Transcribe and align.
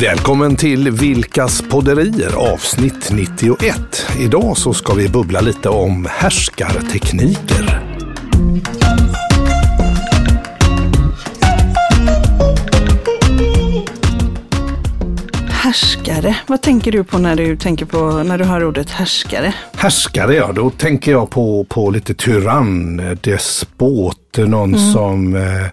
Välkommen 0.00 0.56
till 0.56 0.90
Vilkas 0.90 1.62
podderier 1.62 2.52
avsnitt 2.52 3.10
91. 3.12 4.06
Idag 4.20 4.56
så 4.56 4.74
ska 4.74 4.94
vi 4.94 5.08
bubbla 5.08 5.40
lite 5.40 5.68
om 5.68 6.08
härskartekniker. 6.10 7.80
Härskare, 15.48 16.36
vad 16.46 16.62
tänker 16.62 16.92
du 16.92 17.04
på 17.04 17.18
när 17.18 17.36
du 17.36 17.56
tänker 17.56 17.86
på 17.86 18.22
när 18.22 18.38
du 18.38 18.44
hör 18.44 18.64
ordet 18.64 18.90
härskare? 18.90 19.54
Härskare, 19.76 20.34
ja, 20.34 20.52
då 20.52 20.70
tänker 20.70 21.12
jag 21.12 21.30
på, 21.30 21.64
på 21.68 21.90
lite 21.90 22.14
tyrann, 22.14 22.96
despot, 23.22 24.36
någon 24.36 24.74
Mm. 24.74 24.92
som, 24.92 25.34
eh, 25.36 25.66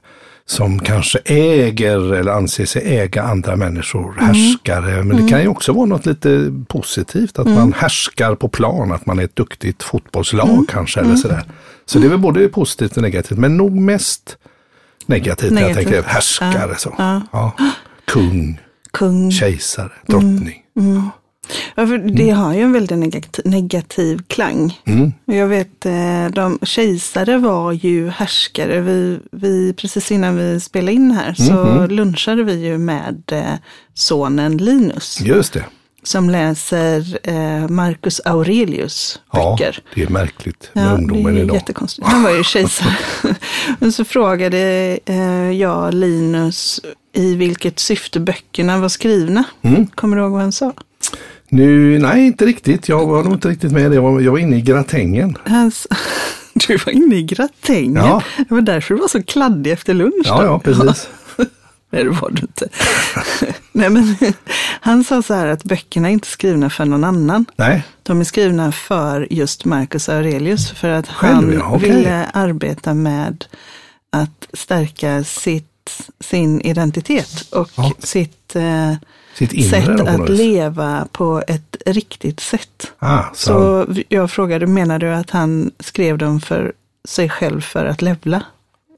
som 0.45 0.79
kanske 0.79 1.19
äger 1.25 2.13
eller 2.13 2.31
anser 2.31 2.65
sig 2.65 2.97
äga 2.99 3.23
andra 3.23 3.55
människor, 3.55 4.13
Mm. 4.13 4.25
härskare. 4.25 5.03
Men 5.03 5.17
det 5.23 5.29
kan 5.29 5.41
ju 5.41 5.47
också 5.47 5.73
vara 5.73 5.85
något 5.85 6.05
lite 6.05 6.51
positivt, 6.67 7.39
att 7.39 7.47
man 7.47 7.73
härskar 7.73 8.35
på 8.35 8.47
plan, 8.49 8.91
att 8.91 9.05
man 9.05 9.19
är 9.19 9.23
ett 9.23 9.35
duktigt 9.35 9.83
fotbollslag 9.83 10.49
Mm. 10.49 10.65
kanske 10.65 10.99
eller 10.99 11.15
sådär. 11.15 11.43
Så 11.85 11.99
det 11.99 12.05
är 12.05 12.09
väl 12.09 12.19
både 12.19 12.47
positivt 12.47 12.95
och 12.97 13.03
negativt, 13.03 13.37
men 13.37 13.57
nog 13.57 13.71
mest 13.75 14.37
negativt, 15.05 15.51
när 15.51 15.61
jag 15.61 15.67
Negativt. 15.69 15.91
tänker 15.93 16.09
härskare. 16.09 16.75
Så. 16.77 16.95
Ja. 16.97 17.21
Ja. 17.31 17.51
Kung, 18.05 18.59
Kung. 18.91 19.31
kejsare, 19.31 19.91
drottning. 20.07 20.57
Ja, 20.73 21.11
för 21.75 21.97
det 21.97 22.29
har 22.29 22.53
ju 22.53 22.61
en 22.61 22.71
väldigt 22.73 22.97
negativ, 22.99 23.45
negativ 23.45 24.21
klang. 24.27 24.79
Mm. 24.85 25.13
Jag 25.25 25.47
vet, 25.47 25.85
eh, 25.85 26.25
de, 26.33 26.59
kejsare 26.61 27.37
var 27.37 27.71
ju 27.71 28.09
härskare. 28.09 28.81
Vi, 28.81 29.19
vi, 29.31 29.73
precis 29.73 30.11
innan 30.11 30.35
vi 30.37 30.59
spelade 30.59 30.93
in 30.93 31.11
här 31.11 31.33
så 31.33 31.53
Mhm. 31.53 31.89
lunchade 31.89 32.43
vi 32.43 32.65
ju 32.65 32.77
med 32.77 33.21
eh, 33.31 33.43
sonen 33.93 34.57
Linus. 34.57 35.21
Just 35.21 35.53
det. 35.53 35.65
Som 36.03 36.29
läser 36.29 37.19
eh, 37.29 37.67
Marcus 37.67 38.21
Aurelius 38.25 39.19
Ja, 39.33 39.55
böcker. 39.59 39.79
det 39.95 40.01
är 40.03 40.07
märkligt 40.09 40.69
med 40.73 40.85
Ja, 40.85 40.91
ungdomen 40.91 41.37
idag. 41.37 41.55
jättekonstigt. 41.55 42.07
Han 42.07 42.23
var 42.23 42.31
ju 42.31 42.43
kejsare. 42.43 42.95
Och 43.79 43.93
så 43.93 44.05
frågade 44.05 44.99
jag 45.53 45.93
Linus 45.93 46.79
i 47.13 47.35
vilket 47.35 47.79
syfte 47.79 48.19
böckerna 48.19 48.77
var 48.77 48.89
skrivna. 48.89 49.43
Mm. 49.61 49.87
Kommer 49.87 50.17
du 50.17 50.23
ihåg 50.23 50.31
vad 50.31 50.41
han 50.41 50.51
sa? 50.51 50.73
Nu, 51.53 51.99
nej 51.99 52.25
inte 52.27 52.45
riktigt. 52.45 52.89
Jag 52.89 53.05
var 53.07 53.23
nog 53.23 53.33
inte 53.33 53.49
riktigt 53.49 53.71
med. 53.71 53.93
Jag 53.93 54.01
var, 54.01 54.21
jag 54.21 54.31
var 54.31 54.39
inne 54.39 54.55
i 54.57 54.61
gratängen. 54.61 55.37
S- 55.67 55.87
du 56.53 56.77
var 56.77 56.91
inne 56.91 57.15
i 57.15 57.23
gratängen. 57.23 57.95
Ja. 57.95 58.23
Det 58.37 58.51
var 58.53 58.61
därför 58.61 58.93
du 58.95 59.01
var 59.01 59.07
så 59.07 59.23
kladdig 59.23 59.71
efter 59.71 59.93
lunch. 59.93 60.13
Ja, 60.25 60.37
då. 60.41 60.45
ja, 60.45 60.59
precis. 60.59 61.09
Nej, 61.93 62.03
det 62.03 62.09
var 62.09 62.29
du 62.29 62.41
inte. 62.41 62.67
Nej, 63.71 63.89
men 63.89 64.15
han 64.81 65.03
sa 65.03 65.21
så 65.21 65.33
här 65.33 65.47
att 65.47 65.63
böckerna 65.63 66.07
är 66.09 66.13
inte 66.13 66.27
skrivna 66.27 66.69
för 66.69 66.85
någon 66.85 67.03
annan. 67.03 67.45
Nej, 67.55 67.83
De 68.03 68.19
är 68.19 68.23
skrivna 68.23 68.71
för 68.71 69.27
just 69.33 69.65
Marcus 69.65 70.09
Aurelius 70.09 70.71
för 70.71 70.89
att 70.89 71.07
Själv, 71.07 71.33
han 71.35 71.53
ja, 71.53 71.71
okej. 71.75 71.89
ville 71.91 72.25
arbeta 72.33 72.93
med 72.93 73.45
att 74.09 74.47
stärka 74.53 75.23
sitt, 75.23 75.91
sin 76.19 76.61
identitet 76.61 77.41
och 77.51 77.69
Ja. 77.75 77.91
sitt 77.99 78.55
eh, 78.55 78.93
sätt 79.69 79.99
att 79.99 80.29
leva 80.29 81.07
på 81.11 81.43
ett 81.47 81.77
riktigt 81.85 82.39
sätt. 82.39 82.91
Ah, 82.99 83.23
så, 83.33 83.85
Så 83.85 84.01
jag 84.09 84.31
frågade, 84.31 84.67
menar 84.67 84.99
du 84.99 85.09
att 85.13 85.29
han 85.29 85.71
skrev 85.79 86.17
dem 86.17 86.41
för 86.41 86.73
sig 87.05 87.29
själv 87.29 87.61
för 87.61 87.85
att 87.85 88.01
levla? 88.01 88.43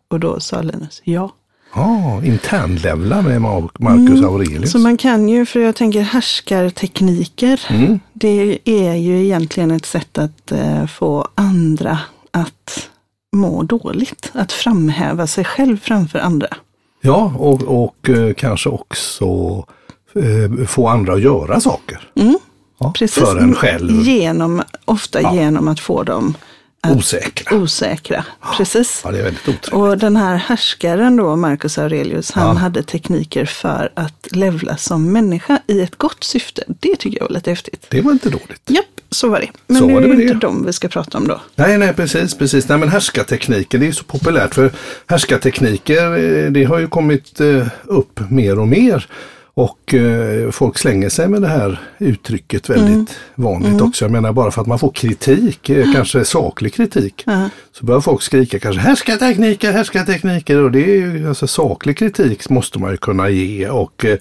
Och 0.09 0.19
då 0.19 0.39
sa 0.39 0.61
Linus 0.61 1.01
ja. 1.03 1.31
ah, 1.73 2.21
internlevla 2.23 3.21
med 3.21 3.41
Mar- 3.41 3.69
Marcus 3.79 4.23
Aurelius. 4.23 4.57
Mm. 4.57 4.67
Så 4.67 4.79
man 4.79 4.97
kan 4.97 5.29
ju, 5.29 5.45
för 5.45 5.59
jag 5.59 5.75
tänker 5.75 6.01
härskartekniker, 6.01 7.61
Mm. 7.69 7.99
det 8.13 8.59
är 8.65 8.93
ju 8.95 9.23
egentligen 9.25 9.71
ett 9.71 9.85
sätt 9.85 10.17
att 10.17 10.51
eh, 10.51 10.85
få 10.87 11.27
andra 11.35 11.99
att 12.31 12.89
må 13.35 13.63
dåligt. 13.63 14.31
Att 14.33 14.51
framhäva 14.51 15.27
sig 15.27 15.43
själv 15.45 15.77
framför 15.81 16.19
andra. 16.19 16.47
Ja, 17.01 17.33
och, 17.37 17.61
och 17.63 18.09
eh, 18.09 18.33
kanske 18.33 18.69
också 18.69 19.25
eh, 20.15 20.65
få 20.67 20.87
andra 20.87 21.13
att 21.13 21.21
göra 21.21 21.59
saker. 21.59 22.09
Mm, 22.15 22.37
Ja, 22.79 22.93
precis. 22.95 23.23
För 23.23 23.37
en 23.37 23.55
själv 23.55 24.01
Genom, 24.01 24.61
ofta 24.85 25.21
Ja. 25.21 25.33
genom 25.35 25.67
att 25.67 25.79
få 25.79 26.03
dem 26.03 26.35
att- 26.81 26.95
osäkra. 26.97 27.57
osäkra. 27.57 28.25
Precis. 28.57 29.01
Ja, 29.03 29.11
det 29.11 29.19
är 29.19 29.23
väldigt 29.23 29.41
otrevligt. 29.47 29.67
Och 29.73 29.97
den 29.97 30.15
här 30.15 30.35
härskaren 30.35 31.15
då, 31.15 31.35
Marcus 31.35 31.77
Aurelius, 31.77 32.31
han 32.31 32.47
Ja. 32.47 32.53
hade 32.53 32.83
tekniker 32.83 33.45
för 33.45 33.91
att 33.95 34.27
levla 34.31 34.77
som 34.77 35.11
människa 35.11 35.59
i 35.67 35.81
ett 35.81 35.95
gott 35.97 36.23
syfte. 36.23 36.63
Det 36.67 36.95
tycker 36.95 37.17
jag 37.19 37.25
var 37.27 37.33
lite 37.35 37.49
häftigt. 37.49 37.85
Det 37.89 38.01
var 38.01 38.11
inte 38.11 38.29
dåligt. 38.29 38.61
Japp, 38.69 38.85
så 39.09 39.29
var 39.29 39.39
det. 39.39 39.49
Men 39.67 39.77
Så 39.77 39.87
nu 39.87 39.97
är 39.97 40.01
det 40.01 40.07
inte 40.21 40.33
det. 40.33 40.39
dem 40.39 40.63
vi 40.65 40.73
ska 40.73 40.87
prata 40.87 41.17
om 41.17 41.27
då. 41.27 41.41
Nej, 41.55 41.77
nej, 41.77 41.93
precis, 41.93 42.37
precis. 42.37 42.67
Nej, 42.69 42.77
men 42.77 42.89
härskartekniker, 42.89 43.77
det 43.77 43.87
är 43.87 43.91
så 43.91 44.03
populärt 44.03 44.55
för 44.55 44.71
härskartekniker, 45.07 46.17
eh, 46.45 46.51
det 46.51 46.63
har 46.63 46.79
ju 46.79 46.87
kommit 46.87 47.39
eh, 47.39 47.67
upp 47.83 48.19
mer 48.29 48.59
och 48.59 48.67
mer. 48.67 49.07
Och 49.55 49.93
eh, 49.93 50.51
folk 50.51 50.77
slänger 50.77 51.09
sig 51.09 51.27
med 51.27 51.41
det 51.41 51.47
här 51.47 51.79
uttrycket 51.97 52.69
väldigt 52.69 53.19
vanligt 53.35 53.81
också. 53.81 54.05
Jag 54.05 54.11
menar 54.11 54.33
bara 54.33 54.51
för 54.51 54.61
att 54.61 54.67
man 54.67 54.79
får 54.79 54.91
kritik, 54.91 55.69
eh, 55.69 55.93
kanske 55.93 56.25
saklig 56.25 56.73
kritik, 56.73 57.25
så 57.71 57.85
börjar 57.85 58.01
folk 58.01 58.21
skrika 58.21 58.59
kanske 58.59 58.81
härskartekniker, 58.81 59.71
härskartekniker 59.71 60.61
och 60.61 60.71
det 60.71 60.83
är 60.83 60.95
ju 60.95 61.29
alltså 61.29 61.47
saklig 61.47 61.97
kritik 61.97 62.49
måste 62.49 62.79
man 62.79 62.91
ju 62.91 62.97
kunna 62.97 63.29
ge 63.29 63.69
och 63.69 64.05
eh, 64.05 64.17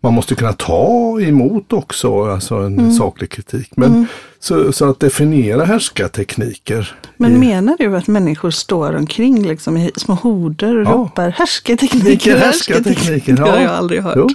man 0.00 0.14
måste 0.14 0.34
kunna 0.34 0.52
ta 0.52 1.20
emot 1.20 1.72
också, 1.72 2.24
alltså 2.24 2.54
en 2.54 2.92
saklig 2.92 3.30
kritik. 3.30 3.70
Men 3.76 4.06
så, 4.40 4.72
så 4.72 4.90
att 4.90 5.00
definiera 5.00 5.64
härskartekniker. 5.64 6.96
Men 7.16 7.32
i- 7.34 7.38
menar 7.38 7.76
du 7.78 7.96
att 7.96 8.06
människor 8.06 8.50
står 8.50 8.96
omkring 8.96 9.42
liksom 9.48 9.76
i 9.76 9.90
små 9.96 10.14
horder 10.14 10.76
och 10.78 10.84
Ja. 10.86 10.90
ropar 10.92 11.28
härskartekniker, 11.30 12.36
härskartekniker? 12.38 13.32
Det 13.32 13.42
har 13.42 13.60
jag 13.60 13.72
aldrig 13.72 14.02
hört. 14.02 14.14
Jo. 14.16 14.28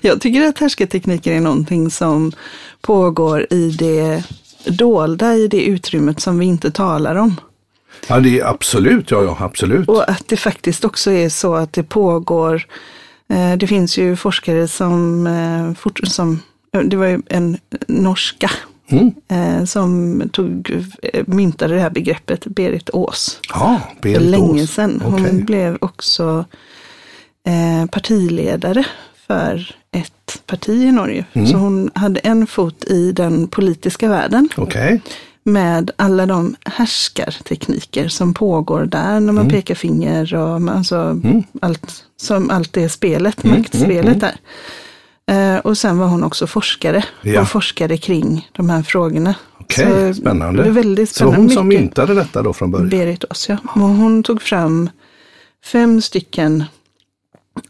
Jag 0.00 0.20
tycker 0.20 0.42
att 0.48 0.58
härskartekniker 0.58 1.32
är 1.32 1.40
någonting 1.40 1.90
som 1.90 2.32
pågår 2.80 3.46
i 3.50 3.70
det 3.70 4.22
dolda, 4.66 5.34
i 5.34 5.48
det 5.48 5.62
utrymmet 5.64 6.20
som 6.20 6.38
vi 6.38 6.46
inte 6.46 6.70
talar 6.70 7.14
om. 7.14 7.40
Ja, 8.08 8.20
det 8.20 8.40
är 8.40 8.44
absolut, 8.46 9.10
ja, 9.10 9.22
ja, 9.24 9.36
absolut. 9.40 9.88
Och 9.88 10.10
att 10.10 10.28
det 10.28 10.36
faktiskt 10.36 10.84
också 10.84 11.10
är 11.10 11.28
så 11.28 11.54
att 11.54 11.72
det 11.72 11.82
pågår, 11.82 12.66
eh, 13.32 13.56
det 13.56 13.66
finns 13.66 13.98
ju 13.98 14.16
forskare 14.16 14.68
som, 14.68 15.26
eh, 15.26 15.74
fort, 15.82 16.00
som 16.04 16.40
det 16.84 16.96
var 16.96 17.06
ju 17.06 17.22
en 17.26 17.58
norska 17.88 18.50
Mm. 18.90 19.12
eh, 19.28 19.64
som 19.64 20.22
tog, 20.32 20.70
eh, 21.02 21.24
myntade 21.26 21.74
det 21.74 21.80
här 21.80 21.90
begreppet, 21.90 22.46
Berit 22.46 22.90
Ås, 22.92 23.40
Ja, 23.52 23.80
Berit 24.02 24.22
länge 24.22 24.62
Ås. 24.62 24.70
sedan. 24.70 25.02
Hon 25.04 25.14
Okej. 25.26 25.42
blev 25.42 25.78
också 25.80 26.44
eh, 27.46 27.86
partiledare 27.90 28.84
för 29.26 29.74
ett 29.92 30.42
parti 30.46 30.68
i 30.82 30.92
Norge. 30.92 31.24
Mm. 31.32 31.46
Så 31.46 31.56
hon 31.56 31.90
hade 31.94 32.20
en 32.20 32.46
fot 32.46 32.84
i 32.84 33.12
den 33.12 33.48
politiska 33.48 34.08
världen 34.08 34.48
Okej, 34.56 35.00
med 35.42 35.90
alla 35.96 36.26
de 36.26 36.56
härskartekniker 36.64 38.08
som 38.08 38.34
pågår 38.34 38.84
där 38.86 39.20
när 39.20 39.32
man 39.32 39.38
Mm. 39.44 39.48
pekar 39.50 39.74
finger 39.74 40.34
och 40.34 40.70
alltså 40.70 41.20
allt, 41.62 42.04
som 42.16 42.50
allt 42.50 42.72
det 42.72 42.88
spelet, 42.88 43.44
maktspelet 43.44 44.06
mm, 44.06 44.18
där. 44.18 44.34
Eh, 45.26 45.58
och 45.58 45.78
sen 45.78 45.98
var 45.98 46.06
hon 46.06 46.24
också 46.24 46.46
forskare 46.46 47.04
Ja. 47.22 47.40
och 47.40 47.48
forskade 47.48 47.96
kring 47.96 48.48
de 48.52 48.70
här 48.70 48.82
frågorna. 48.82 49.34
okej, 49.60 50.14
Så 50.14 50.20
spännande. 50.20 50.62
Det 50.62 50.70
väldigt 50.70 51.08
Så 51.08 51.14
spännande. 51.14 51.38
hon 51.40 51.50
som 51.50 51.68
myntade 51.68 52.14
detta 52.14 52.42
då 52.42 52.52
från 52.52 52.70
början? 52.70 52.88
Berit 52.88 53.24
Ås, 53.30 53.48
ja. 53.48 53.56
Och 53.64 53.80
hon 53.80 54.22
tog 54.22 54.42
fram 54.42 54.90
fem 55.64 56.02
stycken 56.02 56.64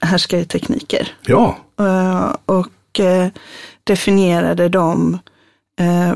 härskartekniker. 0.00 1.08
Ja, 1.26 1.56
Eh, 1.80 2.34
och 2.46 3.00
eh, 3.00 3.28
definierade 3.84 4.68
dem 4.68 5.18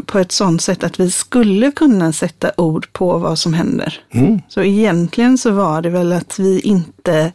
på 0.06 0.19
ett 0.19 0.32
sådant 0.32 0.62
sätt 0.62 0.84
att 0.84 1.00
vi 1.00 1.10
skulle 1.10 1.70
kunna 1.70 2.12
sätta 2.12 2.50
ord 2.56 2.92
på 2.92 3.19
vad 3.19 3.38
som 3.38 3.54
händer. 3.54 4.00
mm. 4.10 4.40
Så 4.48 4.62
egentligen 4.62 5.38
så 5.38 5.50
var 5.50 5.82
det 5.82 5.90
väl 5.90 6.12
att 6.12 6.38
vi 6.38 6.60
inte 6.60 7.32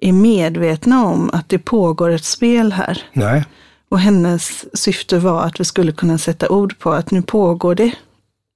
är 0.00 0.12
medvetna 0.12 1.04
om 1.06 1.30
att 1.32 1.48
det 1.48 1.58
pågår 1.58 2.10
ett 2.10 2.24
spel 2.24 2.72
här. 2.72 3.02
nej, 3.12 3.44
Och 3.88 3.98
hennes 3.98 4.76
syfte 4.78 5.18
var 5.18 5.42
att 5.42 5.60
vi 5.60 5.64
skulle 5.64 5.92
kunna 5.92 6.18
sätta 6.18 6.48
ord 6.48 6.78
på 6.78 6.92
att 6.92 7.10
nu 7.10 7.22
pågår 7.22 7.74
det 7.74 7.92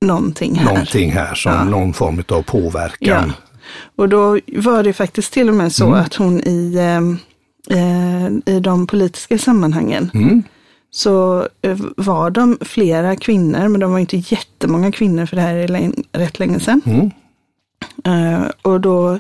någonting 0.01 0.55
här. 0.55 0.65
någonting 0.73 1.13
här 1.13 1.35
som 1.35 1.53
Ja. 1.53 1.65
någon 1.65 1.93
form 1.93 2.23
av 2.29 2.43
påverkan. 2.43 3.29
Ja. 3.29 3.33
Och 3.97 4.09
då 4.09 4.39
var 4.57 4.83
det 4.83 4.93
faktiskt 4.93 5.33
till 5.33 5.49
och 5.49 5.55
med 5.55 5.73
så 5.73 5.93
att 5.93 6.15
hon 6.15 6.41
i, 6.41 6.75
eh, 6.75 7.79
eh, 7.79 8.55
i 8.55 8.61
de 8.61 8.87
politiska 8.87 9.39
sammanhangen 9.39 10.11
Mm. 10.15 10.43
så 10.91 11.49
eh, 11.63 11.79
var 11.97 12.31
de 12.31 12.59
flera 12.61 13.17
kvinnor, 13.17 13.69
men 13.69 13.81
de 13.81 13.93
var 13.93 13.99
inte 13.99 14.17
jättemånga 14.17 14.93
kvinnor 14.93 15.27
för 15.27 15.37
det 15.37 15.43
här 15.43 15.55
är 15.57 15.93
rätt 16.13 16.39
länge 16.39 16.61
sedan. 16.61 16.81
Mm. 16.87 17.11
Eh, 18.05 18.47
och 18.63 18.81
då 18.81 19.19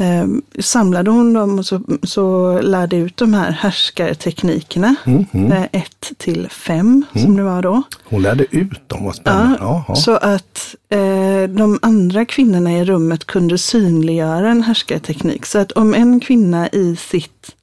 eh, 0.00 0.26
samlade 0.62 1.10
hon 1.10 1.32
dem 1.32 1.58
och 1.58 1.66
så, 1.66 1.80
så 2.02 2.58
lärde 2.60 2.96
ut 2.96 3.16
de 3.16 3.34
här 3.34 3.50
härskarteknikerna. 3.50 4.94
Mm, 5.06 5.26
mm. 5.32 5.52
Eh, 5.52 5.66
ett 5.72 6.12
till 6.16 6.48
fem 6.48 7.04
som 7.12 7.36
det 7.36 7.42
var 7.42 7.62
då. 7.62 7.82
Hon 8.04 8.22
lärde 8.22 8.46
ut 8.50 8.88
dem, 8.88 9.04
vad 9.04 9.14
spännande. 9.14 9.58
Ja, 9.60 9.84
ja. 9.88 9.94
Så 9.94 10.16
att 10.16 10.74
eh, 10.88 11.42
de 11.48 11.78
andra 11.82 12.24
kvinnorna 12.24 12.72
i 12.72 12.84
rummet 12.84 13.24
kunde 13.24 13.58
synliggöra 13.58 14.50
en 14.50 14.62
härskarteknik. 14.62 15.46
Så 15.46 15.58
att 15.58 15.72
om 15.72 15.94
en 15.94 16.20
kvinna 16.20 16.68
i 16.68 16.96
sitt 16.96 17.56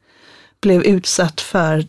blev 0.61 0.83
utsatt 0.83 1.41
för 1.41 1.85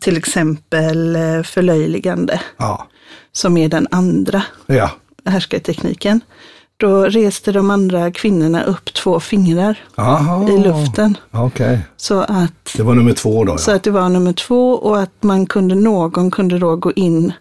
till 0.00 0.16
exempel 0.16 1.16
eh, 1.16 1.42
förlöjligande, 1.42 2.40
ja. 2.56 2.88
som 3.32 3.56
är 3.56 3.68
den 3.68 3.88
andra 3.90 4.42
ja. 4.66 4.90
härskartekniken, 5.24 6.20
då 6.76 7.04
reste 7.04 7.52
de 7.52 7.70
andra 7.70 8.10
kvinnorna 8.10 8.64
upp 8.64 8.94
två 8.94 9.20
fingrar 9.20 9.78
Aha. 9.96 10.48
i 10.50 10.58
luften. 10.58 11.16
Okej, 11.30 11.78
Så 11.96 12.20
att, 12.20 12.74
det 12.76 12.82
var 12.82 12.94
nummer 12.94 13.12
två 13.12 13.44
då. 13.44 13.58
så 13.58 13.70
Ja. 13.70 13.74
att 13.76 13.82
det 13.82 13.90
var 13.90 14.08
nummer 14.08 14.32
två 14.32 14.72
och 14.72 15.00
att 15.02 15.22
man 15.22 15.46
kunde, 15.46 15.74
någon 15.74 16.30
kunde 16.30 16.58
då 16.58 16.76
gå 16.76 16.92
in 16.92 17.32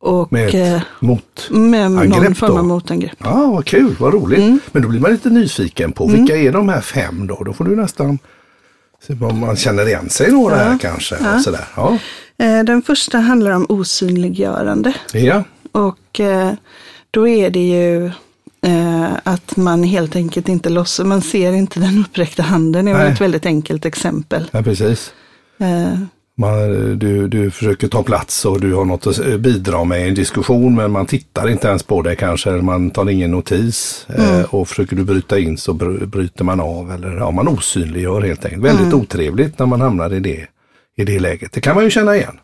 och 0.00 0.32
Med 0.32 0.54
eh, 0.54 0.74
ett 0.74 0.82
mot. 1.00 1.48
med 1.50 1.90
någon 1.90 2.34
form 2.34 2.56
av 2.56 2.64
motangrepp. 2.64 3.16
Ja, 3.18 3.46
vad 3.54 3.64
kul, 3.64 3.96
vad 3.98 4.14
roligt. 4.14 4.38
Mm. 4.38 4.60
Men 4.72 4.82
då 4.82 4.88
blir 4.88 5.00
man 5.00 5.10
lite 5.10 5.30
nyfiken 5.30 5.92
på 5.92 6.06
vilka 6.06 6.36
är 6.36 6.52
de 6.52 6.68
här 6.68 6.80
fem 6.80 7.26
då? 7.26 7.42
Då 7.44 7.52
får 7.52 7.64
du 7.64 7.76
nästan 7.76 8.18
se 9.06 9.12
om 9.20 9.38
man 9.38 9.56
känner 9.56 9.86
igen 9.86 10.08
sig 10.10 10.32
några 10.32 10.56
här 10.56 10.78
kanske. 10.78 11.14
Och 11.34 11.40
sådär. 11.40 11.64
Ja. 11.76 11.98
Eh, 12.38 12.64
Den 12.64 12.82
första 12.82 13.18
handlar 13.18 13.50
om 13.50 13.66
osynliggörande. 13.68 14.92
ja, 15.12 15.44
Och 15.72 16.20
eh, 16.20 16.52
då 17.10 17.28
är 17.28 17.50
det 17.50 17.68
ju 17.68 18.10
eh, 18.66 19.12
att 19.24 19.56
man 19.56 19.82
helt 19.82 20.16
enkelt 20.16 20.48
inte 20.48 20.68
låtsas, 20.68 21.06
man 21.06 21.22
ser 21.22 21.52
inte 21.52 21.80
den 21.80 21.98
uppräckta 21.98 22.42
handen. 22.42 22.84
Det 22.84 22.90
är 22.90 22.94
Nej. 22.98 23.12
ett 23.12 23.20
väldigt 23.20 23.46
enkelt 23.46 23.84
exempel. 23.84 24.44
ja 24.52 24.62
precis. 24.62 25.12
Eh, 25.60 25.98
Man, 26.38 26.98
du, 26.98 27.28
du 27.28 27.50
försöker 27.50 27.88
ta 27.88 28.02
plats 28.02 28.44
och 28.44 28.60
du 28.60 28.74
har 28.74 28.84
något 28.84 29.06
att 29.06 29.40
bidra 29.40 29.84
med 29.84 30.00
i 30.06 30.08
en 30.08 30.14
diskussion 30.14 30.74
men 30.74 30.90
man 30.90 31.06
tittar 31.06 31.48
inte 31.48 31.68
ens 31.68 31.82
på 31.82 32.02
det 32.02 32.16
kanske. 32.16 32.50
eller 32.50 32.62
Man 32.62 32.90
tar 32.90 33.10
ingen 33.10 33.30
notis 33.30 34.06
eh, 34.18 34.40
och 34.54 34.68
försöker 34.68 34.96
du 34.96 35.04
bryta 35.04 35.38
in 35.38 35.58
så 35.58 35.72
br- 35.72 36.06
bryter 36.06 36.44
man 36.44 36.60
av 36.60 36.92
eller 36.92 37.16
ja, 37.16 37.30
man 37.30 37.48
osynliggör 37.48 38.20
helt 38.20 38.44
enkelt. 38.44 38.62
Väldigt 38.64 38.94
otrevligt 38.94 39.58
när 39.58 39.66
man 39.66 39.80
hamnar 39.80 40.14
i 40.14 40.20
det, 40.20 40.46
i 40.96 41.04
det 41.04 41.18
läget. 41.20 41.52
Det 41.52 41.60
kan 41.60 41.74
man 41.74 41.84
ju 41.84 41.90
känna 41.90 42.16
igen. 42.16 42.38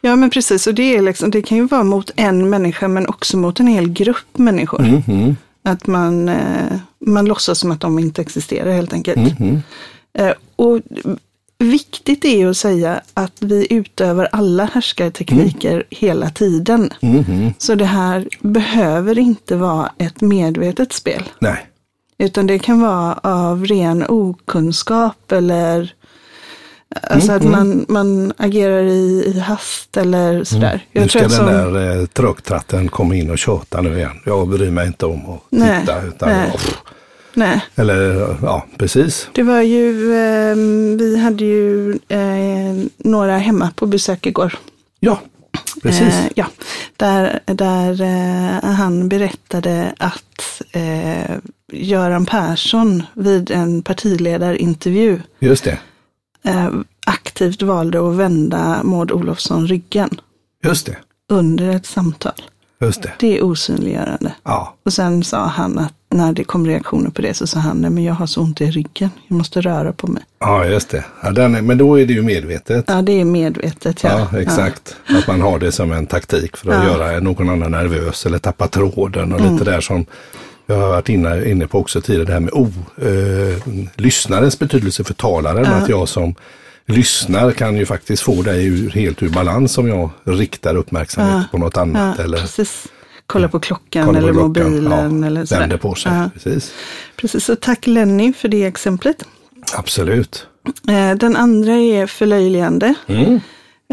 Ja 0.00 0.16
men 0.16 0.30
precis, 0.30 0.66
och 0.66 0.74
det, 0.74 0.96
är 0.96 1.02
liksom, 1.02 1.30
det 1.30 1.42
kan 1.42 1.58
ju 1.58 1.66
vara 1.66 1.84
mot 1.84 2.10
en 2.16 2.50
människa 2.50 2.88
men 2.88 3.06
också 3.06 3.36
mot 3.36 3.60
en 3.60 3.66
hel 3.66 3.88
grupp 3.92 4.38
människor. 4.38 4.80
Mhm. 5.06 5.36
Att 5.64 5.86
man, 5.86 6.28
eh, 6.28 6.78
man 6.98 7.24
låtsas 7.24 7.58
som 7.58 7.70
att 7.70 7.80
de 7.80 7.98
inte 7.98 8.22
existerar 8.22 8.72
helt 8.72 8.92
enkelt. 8.92 9.38
Mhm. 9.38 9.62
Eh, 10.18 10.32
och 10.56 10.80
viktigt 11.58 12.24
är 12.24 12.36
ju 12.36 12.50
att 12.50 12.56
säga 12.56 13.00
att 13.14 13.32
vi 13.40 13.66
utövar 13.70 14.28
alla 14.32 14.64
härskartekniker 14.64 15.84
hela 15.90 16.30
tiden. 16.30 16.90
Mhm. 17.02 17.54
Så 17.58 17.74
det 17.74 17.84
här 17.84 18.28
behöver 18.40 19.18
inte 19.18 19.56
vara 19.56 19.92
ett 19.98 20.20
medvetet 20.20 20.92
spel. 20.92 21.22
Nej, 21.38 21.66
Utan 22.18 22.46
det 22.46 22.58
kan 22.58 22.80
vara 22.80 23.12
av 23.22 23.66
ren 23.66 24.04
okunskap 24.08 25.32
eller 25.32 25.94
alltså 27.02 27.32
Mm, 27.32 27.44
att 27.46 27.50
man, 27.50 27.86
man 27.88 28.32
agerar 28.36 28.82
i, 28.82 29.32
i 29.36 29.40
hast 29.40 29.96
eller 29.96 30.44
sådär. 30.44 30.86
nu 30.92 31.08
ska 31.08 31.20
den 31.20 31.30
som- 31.30 31.46
där 31.46 32.00
eh, 32.00 32.06
trucktratten 32.06 32.88
komma 32.88 33.14
in 33.16 33.30
och 33.30 33.38
tjata 33.38 33.80
nu 33.80 33.96
igen. 33.98 34.20
Jag 34.26 34.48
bryr 34.48 34.70
mig 34.70 34.86
inte 34.86 35.06
om 35.06 35.30
att 35.30 35.40
Nej, 35.50 35.80
titta. 35.80 36.02
Utan, 36.02 36.28
nej. 36.28 36.52
Nej, 37.36 37.60
eller 37.74 38.26
ja, 38.42 38.66
precis. 38.78 39.28
det 39.32 39.42
var 39.42 39.60
ju, 39.60 40.12
eh, 40.14 40.54
vi 40.98 41.18
hade 41.18 41.44
ju 41.44 41.90
eh, 42.08 42.84
några 42.98 43.38
hemma 43.38 43.70
på 43.76 43.86
besök 43.86 44.26
igår. 44.26 44.58
Ja, 45.00 45.20
precis. 45.82 46.00
Eh, 46.14 46.26
ja, 46.34 46.46
där, 46.96 47.40
där 47.46 48.00
eh, 48.02 48.70
han 48.70 49.08
berättade 49.08 49.94
att 49.98 50.62
eh, 50.72 51.36
Göran 51.72 52.26
Persson 52.26 53.02
vid 53.14 53.50
en 53.50 53.82
partiledarintervju 53.82 55.20
Just 55.38 55.64
det. 55.64 55.78
Eh, 56.44 56.70
aktivt 57.06 57.62
valde 57.62 58.08
att 58.08 58.14
vända 58.14 58.80
Maud 58.84 59.12
Olofsson 59.12 59.66
ryggen 59.66 60.10
Just 60.64 60.86
det. 60.86 60.96
under 61.28 61.70
ett 61.76 61.86
samtal. 61.86 62.32
Just 62.80 63.02
det. 63.02 63.12
Det 63.18 63.38
är 63.38 63.44
osynliggörande. 63.44 64.34
Ja, 64.42 64.74
Och 64.84 64.92
sen 64.92 65.24
sa 65.24 65.46
han 65.46 65.78
att 65.78 65.92
när 66.10 66.32
det 66.32 66.44
kom 66.44 66.66
reaktioner 66.66 67.10
på 67.10 67.22
det 67.22 67.34
så 67.34 67.46
sa 67.46 67.58
han, 67.60 67.76
nej 67.76 67.90
men 67.90 68.04
jag 68.04 68.14
har 68.14 68.26
så 68.26 68.40
ont 68.40 68.60
i 68.60 68.70
ryggen, 68.70 69.10
jag 69.28 69.36
måste 69.38 69.60
röra 69.60 69.92
på 69.92 70.06
mig. 70.06 70.22
ja 70.40 70.66
just 70.66 70.88
det. 70.90 71.04
Ja, 71.22 71.30
den 71.30 71.54
är, 71.54 71.62
men 71.62 71.78
då 71.78 72.00
är 72.00 72.06
det 72.06 72.12
ju 72.12 72.22
medvetet. 72.22 72.84
Ja, 72.88 73.02
det 73.02 73.20
är 73.20 73.24
medvetet. 73.24 74.02
Ja, 74.02 74.28
Ja, 74.32 74.38
exakt. 74.38 74.96
Att 75.06 75.26
man 75.26 75.40
har 75.40 75.58
det 75.58 75.72
som 75.72 75.92
en 75.92 76.06
taktik 76.06 76.56
för 76.56 76.68
att 76.70 76.74
Ja. 76.74 76.82
Mm. 76.94 77.00
göra 77.08 77.20
någon 77.20 77.48
annan 77.48 77.70
nervös 77.70 78.26
eller 78.26 78.38
tappa 78.38 78.68
tråden 78.68 79.32
och 79.32 79.40
lite 79.52 79.64
där 79.64 79.80
som 79.80 80.06
jag 80.66 80.76
har 80.76 80.88
varit 80.88 81.08
inne, 81.08 81.50
inne 81.50 81.66
på 81.66 81.78
också 81.78 82.00
tidigare, 82.00 82.24
det 82.26 82.32
här 82.32 82.40
med 82.40 82.52
o, 82.52 82.68
eh, 83.02 83.74
lyssnarens 83.96 84.58
betydelse 84.58 85.04
för 85.04 85.14
talaren. 85.14 85.66
Att 85.66 85.88
jag 85.88 86.08
som 86.08 86.34
lyssnar 86.86 87.50
kan 87.52 87.76
ju 87.76 87.86
faktiskt 87.86 88.22
få 88.22 88.42
dig 88.42 88.66
ur, 88.66 88.90
helt 88.90 89.22
ur 89.22 89.28
balans 89.28 89.78
om 89.78 89.88
jag 89.88 90.10
riktar 90.24 90.76
uppmärksamhet 90.76 91.34
Ja. 91.34 91.44
på 91.50 91.58
något 91.58 91.76
Ja, 91.76 91.82
annat. 91.82 92.18
eller 92.18 92.38
precis. 92.38 92.86
Kolla 93.26 93.48
på 93.48 93.60
klockan 93.60 94.06
kollar 94.06 94.20
på 94.20 94.26
eller 94.26 94.32
klockan. 94.34 94.64
mobilen 94.72 95.20
ja, 95.22 95.26
eller 95.26 95.44
sådär. 95.44 95.60
Vänder 95.60 95.76
på 95.76 95.94
sig. 95.94 96.12
Ja, 96.12 96.30
Precis. 96.34 96.72
precis, 97.16 97.44
så 97.44 97.56
tack 97.56 97.86
Lenny 97.86 98.32
för 98.32 98.48
det 98.48 98.64
exemplet. 98.64 99.24
Absolut. 99.76 100.46
Eh, 100.88 101.16
Den 101.16 101.36
andra 101.36 101.72
är 101.72 102.06
förlöjligande. 102.06 102.94
Mm. 103.06 103.40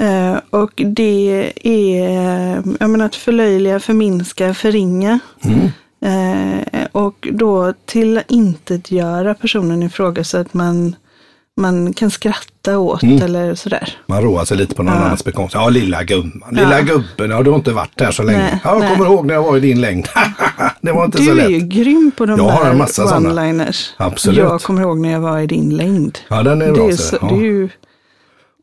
Eh, 0.01 0.39
Och 0.50 0.71
det 0.75 1.53
är 1.63 2.63
jag 2.79 2.89
menar, 2.89 3.06
att 3.06 3.15
förlöjliga, 3.15 3.79
förminska, 3.79 4.53
förringa. 4.53 5.19
Mm. 5.44 5.59
Eh, 6.06 6.86
Och 6.92 7.27
då 7.31 7.74
till 7.86 8.21
intet 8.27 8.92
göra 8.92 9.33
personen 9.33 9.83
i 9.83 9.89
fråga 9.89 10.24
så 10.24 10.38
att 10.38 10.53
man, 10.53 10.95
man 11.57 11.94
kan 11.94 12.12
skratta 12.12 12.77
åt 12.80 13.03
Mm. 13.03 13.21
eller 13.21 13.56
sådär. 13.56 13.98
Man 14.07 14.21
roar 14.21 14.45
sig 14.45 14.57
lite 14.57 14.75
på 14.75 14.83
någon 14.83 14.94
Ja. 14.95 15.00
annans 15.01 15.24
bekostnad. 15.25 15.63
Ja, 15.63 15.69
lilla 15.69 16.03
gumman. 16.03 16.50
Lilla 16.51 16.80
Ja. 16.80 16.86
gubben. 16.86 17.31
Ja, 17.31 17.44
du 17.44 17.50
har 17.50 17.57
inte 17.57 17.71
varit 17.71 17.98
där 17.98 18.12
så 18.12 18.24
länge. 18.24 18.38
Nej, 18.38 18.59
ja, 18.63 18.69
jag 18.74 18.80
nej. 18.80 18.89
kommer 18.98 19.06
ihåg 19.09 19.25
när 19.25 19.33
jag 19.33 19.44
var 19.44 19.57
i 19.57 19.59
din 19.59 19.81
längd. 19.81 20.07
det 20.81 20.92
var 20.92 21.06
inte 21.06 21.18
så 21.18 21.24
Du 21.24 21.30
är 21.31 21.36
lätt. 21.36 21.51
ju 21.51 21.59
grym 21.59 22.12
på 22.18 22.25
de 22.25 22.38
Jag 22.39 22.48
där 22.65 22.74
one-liners. 22.74 23.89
Absolut. 23.98 24.38
Jag 24.39 24.62
kommer 24.62 24.81
ihåg 24.81 25.00
när 25.00 25.12
jag 25.12 25.19
var 25.19 25.39
i 25.39 25.48
din 25.48 25.69
längd. 25.77 26.18
Ja, 26.27 26.44
den 26.44 26.62
är 26.62 26.65
Det 26.65 26.72
bra. 26.74 26.88
är, 26.88 26.91
så. 26.91 27.27
det 27.27 27.36
är 27.36 27.39
ju, 27.41 27.70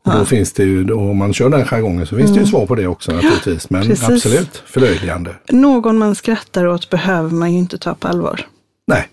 Och 0.05 0.13
Då 0.13 0.25
finns 0.25 0.53
det 0.53 0.63
ju, 0.63 0.91
om 0.93 1.17
man 1.17 1.33
kör 1.33 1.49
den 1.49 1.65
jargongen 1.65 2.05
så 2.07 2.15
finns 2.17 2.33
det 2.33 2.39
ju 2.39 2.45
svar 2.45 2.65
på 2.65 2.75
det 2.75 2.87
också 2.87 3.11
naturligtvis. 3.11 3.69
Men 3.69 3.81
Mm. 3.81 3.89
precis. 3.97 4.09
absolut, 4.09 4.63
förlöjligande. 4.65 5.35
någon 5.49 5.97
man 5.97 6.15
skrattar 6.15 6.67
åt 6.67 6.89
behöver 6.89 7.29
man 7.29 7.51
ju 7.53 7.59
inte 7.59 7.77
ta 7.77 7.95
på 7.95 8.07
allvar. 8.07 8.41
Nej, 8.87 9.07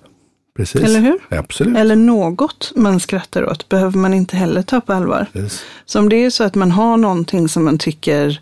precis. 0.56 0.80
Eller 0.82 1.00
hur? 1.00 1.18
Absolut. 1.38 1.76
Eller 1.76 1.96
något 1.96 2.72
man 2.76 3.00
skrattar 3.00 3.44
åt 3.50 3.68
behöver 3.68 3.98
man 3.98 4.14
inte 4.14 4.36
heller 4.36 4.62
ta 4.62 4.80
på 4.80 4.92
allvar. 4.92 5.26
Precis. 5.32 5.64
Så 5.86 5.98
om 5.98 6.08
det 6.08 6.16
är 6.24 6.30
så 6.30 6.44
att 6.44 6.54
man 6.54 6.70
har 6.70 6.96
någonting 6.96 7.48
som 7.48 7.64
man 7.64 7.78
tycker 7.78 8.40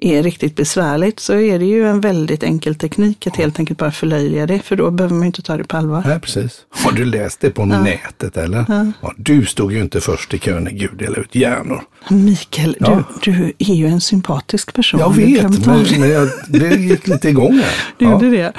är 0.00 0.22
riktigt 0.22 0.56
besvärligt 0.56 1.20
så 1.20 1.32
är 1.34 1.58
det 1.58 1.64
ju 1.64 1.86
en 1.88 2.00
väldigt 2.00 2.42
enkel 2.42 2.74
teknik 2.74 3.26
att 3.26 3.36
helt 3.36 3.58
enkelt 3.58 3.78
bara 3.78 3.90
förlöjliga 3.90 4.46
det. 4.46 4.58
För 4.58 4.76
då 4.76 4.90
behöver 4.90 5.14
man 5.14 5.26
inte 5.26 5.42
ta 5.42 5.56
det 5.56 5.64
på 5.64 5.76
allvar. 5.76 6.02
Nej, 6.06 6.20
precis. 6.20 6.60
Har 6.70 6.92
du 6.92 7.04
läst 7.04 7.40
det 7.40 7.50
på 7.50 7.64
nätet 7.64 8.36
eller? 8.36 8.64
Ja. 9.02 9.12
du 9.16 9.46
stod 9.46 9.72
ju 9.72 9.80
inte 9.80 10.00
först 10.00 10.34
i 10.34 10.38
kön 10.38 10.64
när 10.64 10.70
Gud 10.70 10.98
delade 10.98 11.20
ut 11.20 11.34
hjärnor. 11.34 11.82
Mikael, 12.10 12.76
Ja. 12.80 13.02
du, 13.22 13.32
du 13.32 13.52
är 13.58 13.74
ju 13.74 13.86
en 13.86 14.00
sympatisk 14.00 14.74
person. 14.74 15.00
Jag 15.00 15.14
vet, 15.14 15.42
men, 15.42 15.84
det. 15.84 15.98
men 15.98 16.10
jag, 16.10 16.28
det 16.48 16.74
gick 16.76 17.06
lite 17.06 17.28
igång 17.28 17.52
här. 17.54 17.72
Du 17.98 18.04
Ja, 18.04 18.10
gjorde 18.12 18.30
det. 18.30 18.52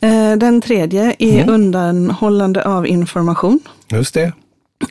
Eh, 0.00 0.36
Den 0.36 0.60
tredje 0.60 1.16
är 1.18 1.42
Mm. 1.42 1.54
undanhållande 1.54 2.64
av 2.64 2.86
information. 2.86 3.60
just 3.88 4.14
det. 4.14 4.32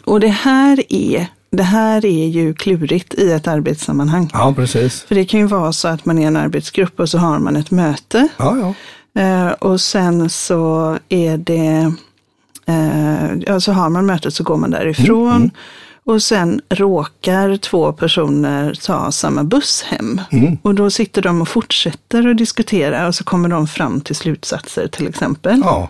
Och 0.03 0.19
det 0.19 0.27
här, 0.27 0.83
är, 0.89 1.27
det 1.55 1.63
här 1.63 2.05
är 2.05 2.27
ju 2.27 2.53
klurigt 2.53 3.13
i 3.13 3.31
ett 3.31 3.47
arbetssammanhang. 3.47 4.29
Ja, 4.33 4.53
precis. 4.55 5.01
För 5.01 5.15
det 5.15 5.25
kan 5.25 5.39
ju 5.39 5.45
vara 5.45 5.73
så 5.73 5.87
att 5.87 6.05
man 6.05 6.19
är 6.19 6.27
en 6.27 6.37
arbetsgrupp 6.37 6.99
och 6.99 7.09
så 7.09 7.17
har 7.17 7.39
man 7.39 7.55
ett 7.55 7.71
möte. 7.71 8.27
Ja, 8.37 8.57
ja. 8.57 8.73
Eh, 9.21 9.51
och 9.51 9.81
sen 9.81 10.29
så 10.29 10.97
är 11.09 11.37
det, 11.37 11.93
eh, 12.65 13.35
ja, 13.47 13.59
så 13.59 13.71
har 13.71 13.89
man 13.89 14.05
mötet 14.05 14.33
så 14.33 14.43
går 14.43 14.57
man 14.57 14.71
därifrån. 14.71 15.51
Och 16.05 16.23
sen 16.23 16.61
råkar 16.69 17.57
två 17.57 17.93
personer 17.93 18.73
ta 18.85 19.11
samma 19.11 19.43
buss 19.43 19.83
hem. 19.83 20.21
Och 20.61 20.75
då 20.75 20.89
sitter 20.89 21.21
de 21.21 21.41
och 21.41 21.47
fortsätter 21.47 22.27
att 22.27 22.37
diskutera 22.37 23.07
och 23.07 23.15
så 23.15 23.23
kommer 23.23 23.49
de 23.49 23.67
fram 23.67 24.01
till 24.01 24.15
slutsatser 24.15 24.87
till 24.87 25.07
exempel. 25.07 25.61
ja. 25.63 25.89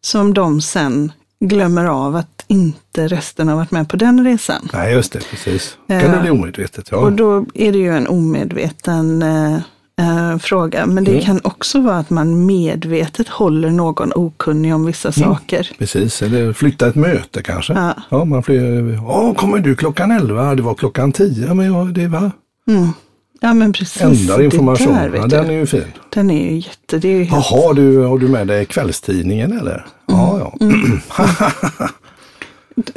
Som 0.00 0.34
de 0.34 0.60
sen 0.60 1.12
glömmer 1.40 1.84
av 1.84 2.16
att 2.16 2.35
inte 2.48 3.08
resten 3.08 3.48
har 3.48 3.56
varit 3.56 3.70
med 3.70 3.88
på 3.88 3.96
den 3.96 4.24
resan. 4.24 4.68
Nej, 4.72 4.92
just 4.94 5.12
det, 5.12 5.30
precis. 5.30 5.76
Kan 5.88 5.98
det 5.98 6.18
bli 6.20 6.30
omedvetet? 6.30 6.88
Ja. 6.90 6.96
Och 6.98 7.12
då 7.12 7.46
är 7.54 7.72
det 7.72 7.78
ju 7.78 7.96
en 7.96 8.06
omedveten 8.06 9.22
eh, 9.22 9.54
eh, 10.00 10.38
fråga. 10.38 10.86
Men 10.86 11.04
det 11.04 11.10
Mm. 11.10 11.24
kan 11.24 11.40
också 11.44 11.80
vara 11.80 11.96
att 11.98 12.10
man 12.10 12.46
medvetet 12.46 13.28
håller 13.28 13.70
någon 13.70 14.12
okunnig 14.14 14.74
om 14.74 14.86
vissa 14.86 15.12
Mm. 15.16 15.28
saker. 15.34 15.70
Precis, 15.78 16.22
eller 16.22 16.52
flytta 16.52 16.86
ett 16.88 16.94
möte 16.94 17.42
kanske. 17.42 17.72
Ja. 17.72 17.94
Ja, 18.08 18.24
man 18.24 18.42
flyr, 18.42 18.92
ja, 18.94 19.34
kommer 19.36 19.58
du 19.58 19.76
klockan 19.76 20.10
11? 20.10 20.54
Det 20.54 20.62
var 20.62 20.74
klockan 20.74 21.12
10. 21.12 21.54
Men 21.54 21.66
ja, 21.74 21.84
det 21.84 22.08
var 22.08 22.30
Mm. 22.68 22.88
Ja 23.40 23.54
men 23.54 23.72
precis. 23.72 24.02
ändrar 24.02 24.38
Det 24.38 24.44
information. 24.44 24.94
där, 24.94 25.08
vet 25.08 25.20
ja, 25.20 25.26
den 25.26 25.46
är 25.50 25.52
ju 25.54 25.66
fin. 25.66 25.84
Den 26.14 26.30
är 26.30 26.50
ju 26.50 26.56
jätte... 26.56 26.98
Det 26.98 27.08
är 27.08 27.12
ju 27.18 27.24
helt... 27.24 27.46
Jaha, 27.50 27.72
du, 27.72 27.98
har 27.98 28.18
du 28.18 28.28
med 28.28 28.46
dig 28.46 28.64
kvällstidningen 28.66 29.58
eller? 29.58 29.86
Ja, 30.06 30.38
ja. 30.38 30.66
Mm. 30.66 31.00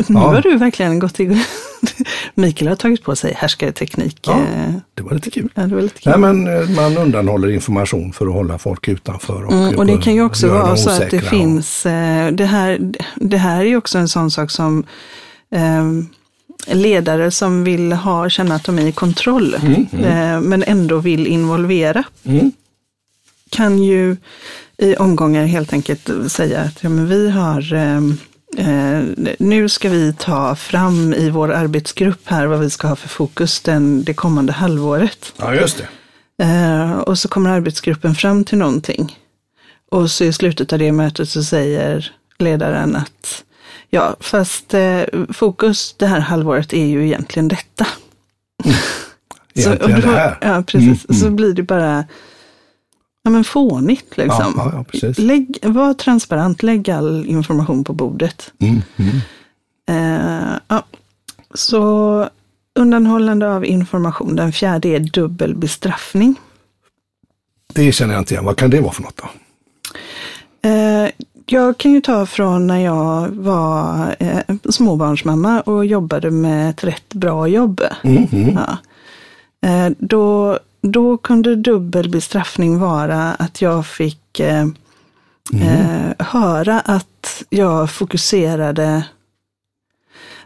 Nu 0.08 0.16
har 0.20 0.42
du 0.42 0.58
verkligen 0.58 1.00
gått 1.00 1.20
igång. 1.20 1.42
Mikael 2.34 2.68
har 2.70 2.76
tagit 2.76 3.04
på 3.04 3.16
sig 3.16 3.34
härskarteknik. 3.34 4.18
Ja. 4.28 4.34
Eh, 4.40 4.74
Det 4.94 5.04
var 5.04 5.14
lite 5.14 5.32
kul. 5.32 5.50
Ja, 5.56 5.62
det 5.68 5.76
var 5.76 5.82
lite 5.82 6.02
kul. 6.02 6.12
Nej, 6.12 6.20
men 6.34 6.48
eh, 6.62 6.70
man 6.70 6.98
undanhåller 6.98 7.50
information 7.52 8.14
för 8.14 8.28
att 8.28 8.34
hålla 8.34 8.58
folk 8.58 8.88
utanför. 8.88 9.44
Och, 9.46 9.54
Mm, 9.54 9.76
och 9.78 9.86
det 9.86 9.98
kan 9.98 10.14
ju 10.16 10.24
också 10.24 10.48
vara 10.48 10.78
så 10.78 10.90
att 10.90 11.10
det 11.10 11.22
finns, 11.22 11.86
eh, 11.86 12.32
det 12.32 12.46
här, 12.46 12.92
det 13.16 13.38
här 13.38 13.60
är 13.60 13.66
ju 13.66 13.78
också 13.78 13.98
en 13.98 14.10
sån 14.10 14.32
sak 14.32 14.52
som 14.52 14.84
eh, 15.52 15.86
ledare 16.76 17.32
som 17.32 17.64
vill 17.64 17.92
ha, 17.94 18.30
känna 18.30 18.56
att 18.56 18.64
de 18.64 18.80
är 18.80 18.88
i 18.88 18.92
kontroll, 18.92 19.54
eh, 20.04 20.42
men 20.42 20.64
ändå 20.64 20.98
vill 20.98 21.28
involvera, 21.28 22.04
Mm. 22.24 22.52
kan 23.50 23.84
ju 23.84 24.18
i 24.78 24.96
omgångar 24.96 25.46
helt 25.46 25.74
enkelt 25.74 26.10
säga 26.28 26.62
att 26.62 26.84
ja, 26.84 26.90
men 26.90 27.08
vi 27.08 27.30
har 27.30 27.74
eh, 27.74 28.02
Eh, 28.58 29.02
nu 29.40 29.70
ska 29.70 29.90
vi 29.90 30.14
ta 30.14 30.56
fram 30.56 31.14
i 31.14 31.30
vår 31.30 31.52
arbetsgrupp 31.52 32.22
här 32.26 32.46
vad 32.46 32.60
vi 32.60 32.70
ska 32.70 32.88
ha 32.88 32.96
för 32.96 33.10
fokus 33.10 33.60
den, 33.60 34.04
det 34.04 34.14
kommande 34.14 34.54
halvåret. 34.54 35.34
Ja, 35.38 35.56
just 35.56 35.78
det. 35.78 35.88
Eh, 36.46 37.00
och 37.00 37.20
så 37.20 37.28
kommer 37.28 37.50
arbetsgruppen 37.50 38.16
fram 38.16 38.44
till 38.44 38.58
någonting. 38.58 39.18
Och 39.92 40.12
så 40.12 40.24
i 40.24 40.34
slutet 40.34 40.74
av 40.74 40.80
det 40.80 40.92
mötet 40.92 41.30
så 41.30 41.44
säger 41.44 42.12
ledaren 42.40 42.96
att 42.96 43.44
ja, 43.90 44.16
fast 44.20 44.74
eh, 44.74 45.02
fokus 45.34 45.96
det 45.98 46.06
här 46.06 46.20
halvåret 46.20 46.74
är 46.74 46.86
ju 46.86 47.06
egentligen 47.06 47.48
detta. 47.48 47.88
Egentligen 49.54 49.96
och 49.96 50.02
då, 50.02 50.12
det 50.12 50.18
här. 50.18 50.38
Ja, 50.42 50.64
precis. 50.68 51.06
Mm, 51.10 51.22
Så 51.22 51.30
blir 51.30 51.54
det 51.54 51.64
bara 51.64 52.06
ja, 53.30 53.34
men 53.34 53.44
fånigt 53.44 54.18
liksom. 54.18 54.54
Ja, 54.58 54.72
ja, 54.74 54.84
precis. 54.84 55.18
Lägg, 55.18 55.58
var 55.64 55.94
transparent, 55.94 56.64
lägg 56.64 56.90
all 56.90 57.26
information 57.26 57.84
på 57.84 57.94
bordet. 57.94 58.52
Mm, 58.60 58.82
mm. 58.98 59.16
Eh, 59.90 60.60
ja. 60.68 60.84
Så 61.54 62.30
undanhållande 62.76 63.54
av 63.54 63.66
information. 63.66 64.36
Den 64.36 64.52
fjärde 64.52 64.90
är 64.90 65.00
dubbel 65.00 65.56
bestraffning. 65.56 66.36
Det 67.74 67.92
känner 67.92 68.14
jag 68.14 68.22
inte 68.22 68.34
igen. 68.34 68.46
Vad 68.46 68.58
kan 68.58 68.70
det 68.70 68.82
vara 68.82 68.94
för 68.94 69.02
något 69.02 69.18
då? 69.18 69.30
Eh, 70.70 71.10
jag 71.46 71.78
kan 71.78 71.92
ju 71.92 72.02
ta 72.02 72.26
från 72.26 72.68
när 72.68 72.80
jag 72.80 73.28
var 73.30 74.16
eh, 74.20 74.56
småbarnsmamma 74.70 75.62
och 75.62 75.86
jobbade 75.86 76.32
med 76.32 76.70
ett 76.70 76.84
rätt 76.84 77.14
bra 77.14 77.48
jobb. 77.48 77.82
Mm, 78.04 78.28
mm. 78.32 78.58
Ja. 78.58 78.78
Eh, 79.70 79.92
då, 79.98 80.60
då 80.82 81.18
kunde 81.18 81.56
dubbel 81.56 82.10
bestraffning 82.10 82.80
vara 82.80 83.34
att 83.34 83.62
jag 83.62 83.88
fick 83.88 84.40
eh, 84.40 84.68
eh, 85.54 86.26
höra 86.26 86.80
att 86.80 87.44
jag 87.50 87.92
fokuserade 87.92 89.04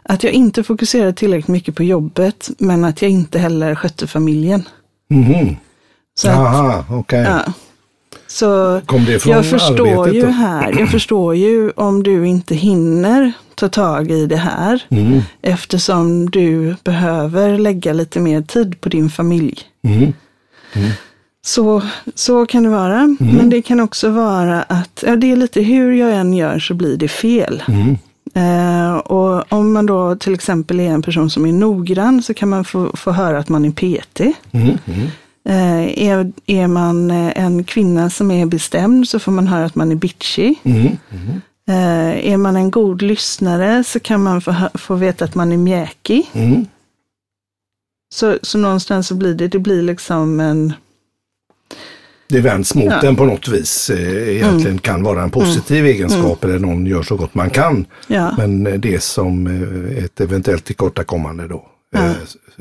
att 0.02 0.24
jag 0.24 0.32
inte 0.32 0.62
fokuserade 0.62 1.12
tillräckligt 1.12 1.48
mycket 1.48 1.74
på 1.74 1.82
jobbet, 1.82 2.50
men 2.58 2.84
att 2.84 3.02
jag 3.02 3.10
inte 3.10 3.38
heller 3.38 3.74
skötte 3.74 4.06
familjen. 4.06 4.68
Mhm. 5.10 5.56
Så 6.14 6.28
Aha, 6.30 6.84
okej. 6.90 7.20
ja. 7.20 7.52
Så 8.26 8.80
jag 9.24 9.46
förstår 9.46 10.14
ju 10.14 10.22
då? 10.22 10.26
här, 10.28 10.74
jag 10.78 10.90
förstår 10.90 11.34
ju 11.34 11.70
om 11.70 12.02
du 12.02 12.26
inte 12.26 12.54
hinner 12.54 13.32
ta 13.54 13.68
tag 13.68 14.10
i 14.10 14.26
det 14.26 14.36
här 14.36 14.82
Mm, 14.90 15.20
eftersom 15.42 16.30
du 16.30 16.76
behöver 16.84 17.58
lägga 17.58 17.92
lite 17.92 18.20
mer 18.20 18.42
tid 18.42 18.80
på 18.80 18.88
din 18.88 19.10
familj. 19.10 19.58
mm. 19.82 20.12
Så, 21.44 21.82
så 22.14 22.46
kan 22.46 22.62
det 22.62 22.68
vara. 22.68 23.16
Men 23.18 23.50
det 23.50 23.62
kan 23.62 23.80
också 23.80 24.10
vara 24.10 24.62
att 24.62 25.04
ja, 25.06 25.16
det 25.16 25.32
är 25.32 25.36
lite 25.36 25.60
hur 25.60 25.92
jag 25.92 26.12
än 26.12 26.34
gör 26.34 26.58
så 26.58 26.74
blir 26.74 26.96
det 26.96 27.08
fel. 27.08 27.62
Mm. 27.68 27.96
Eh, 28.34 28.94
och 28.96 29.52
om 29.52 29.72
man 29.72 29.86
då 29.86 30.16
till 30.16 30.34
exempel 30.34 30.80
är 30.80 30.90
en 30.90 31.02
person 31.02 31.30
som 31.30 31.46
är 31.46 31.52
noggrann 31.52 32.22
så 32.22 32.34
kan 32.34 32.48
man 32.48 32.64
få, 32.64 32.90
få 32.96 33.10
höra 33.10 33.38
att 33.38 33.48
man 33.48 33.64
är 33.64 33.70
PT. 33.70 34.20
Mm, 34.52 34.78
mm. 34.86 35.08
Eh, 35.48 36.08
är, 36.08 36.32
är 36.46 36.66
man 36.66 37.10
en 37.10 37.64
kvinna 37.64 38.10
som 38.10 38.30
är 38.30 38.46
bestämd 38.46 39.08
så 39.08 39.18
får 39.18 39.32
man 39.32 39.46
höra 39.46 39.64
att 39.64 39.74
man 39.74 39.92
är 39.92 39.96
bitchy. 39.96 40.54
Mm, 40.62 40.78
mm. 41.10 41.40
Eh, 41.68 42.32
är 42.32 42.36
man 42.36 42.56
en 42.56 42.70
god 42.70 43.02
lyssnare 43.02 43.84
så 43.84 44.00
kan 44.00 44.22
man 44.22 44.40
få, 44.40 44.54
få 44.74 44.94
veta 44.94 45.24
att 45.24 45.34
man 45.34 45.52
är 45.52 45.56
mjäkig. 45.56 46.30
Mm. 48.22 48.38
Så, 48.38 48.46
så 48.46 48.58
någonstans 48.58 49.06
så 49.08 49.14
blir 49.14 49.34
det, 49.34 49.48
det 49.48 49.58
blir 49.58 49.82
liksom 49.82 50.40
en, 50.40 50.72
Det 52.28 52.40
vänds 52.40 52.74
mot 52.74 52.84
Ja. 52.92 53.00
den 53.00 53.16
på 53.16 53.24
något 53.24 53.48
vis. 53.48 53.90
Eh, 53.90 54.28
Egentligen 54.36 54.78
kan 54.78 55.02
vara 55.02 55.22
en 55.22 55.30
positiv 55.30 55.86
egenskap 55.86 56.44
eller 56.44 56.58
någon 56.58 56.86
gör 56.86 57.02
så 57.02 57.16
gott 57.16 57.34
man 57.34 57.50
kan. 57.50 57.86
ja, 58.06 58.34
Men 58.38 58.66
eh, 58.66 58.74
det 58.74 59.02
som 59.02 59.46
eh, 59.46 60.04
ett 60.04 60.20
eventuellt 60.20 60.64
tillkortakommande 60.64 61.48
då. 61.48 61.66
eh, 61.96 62.12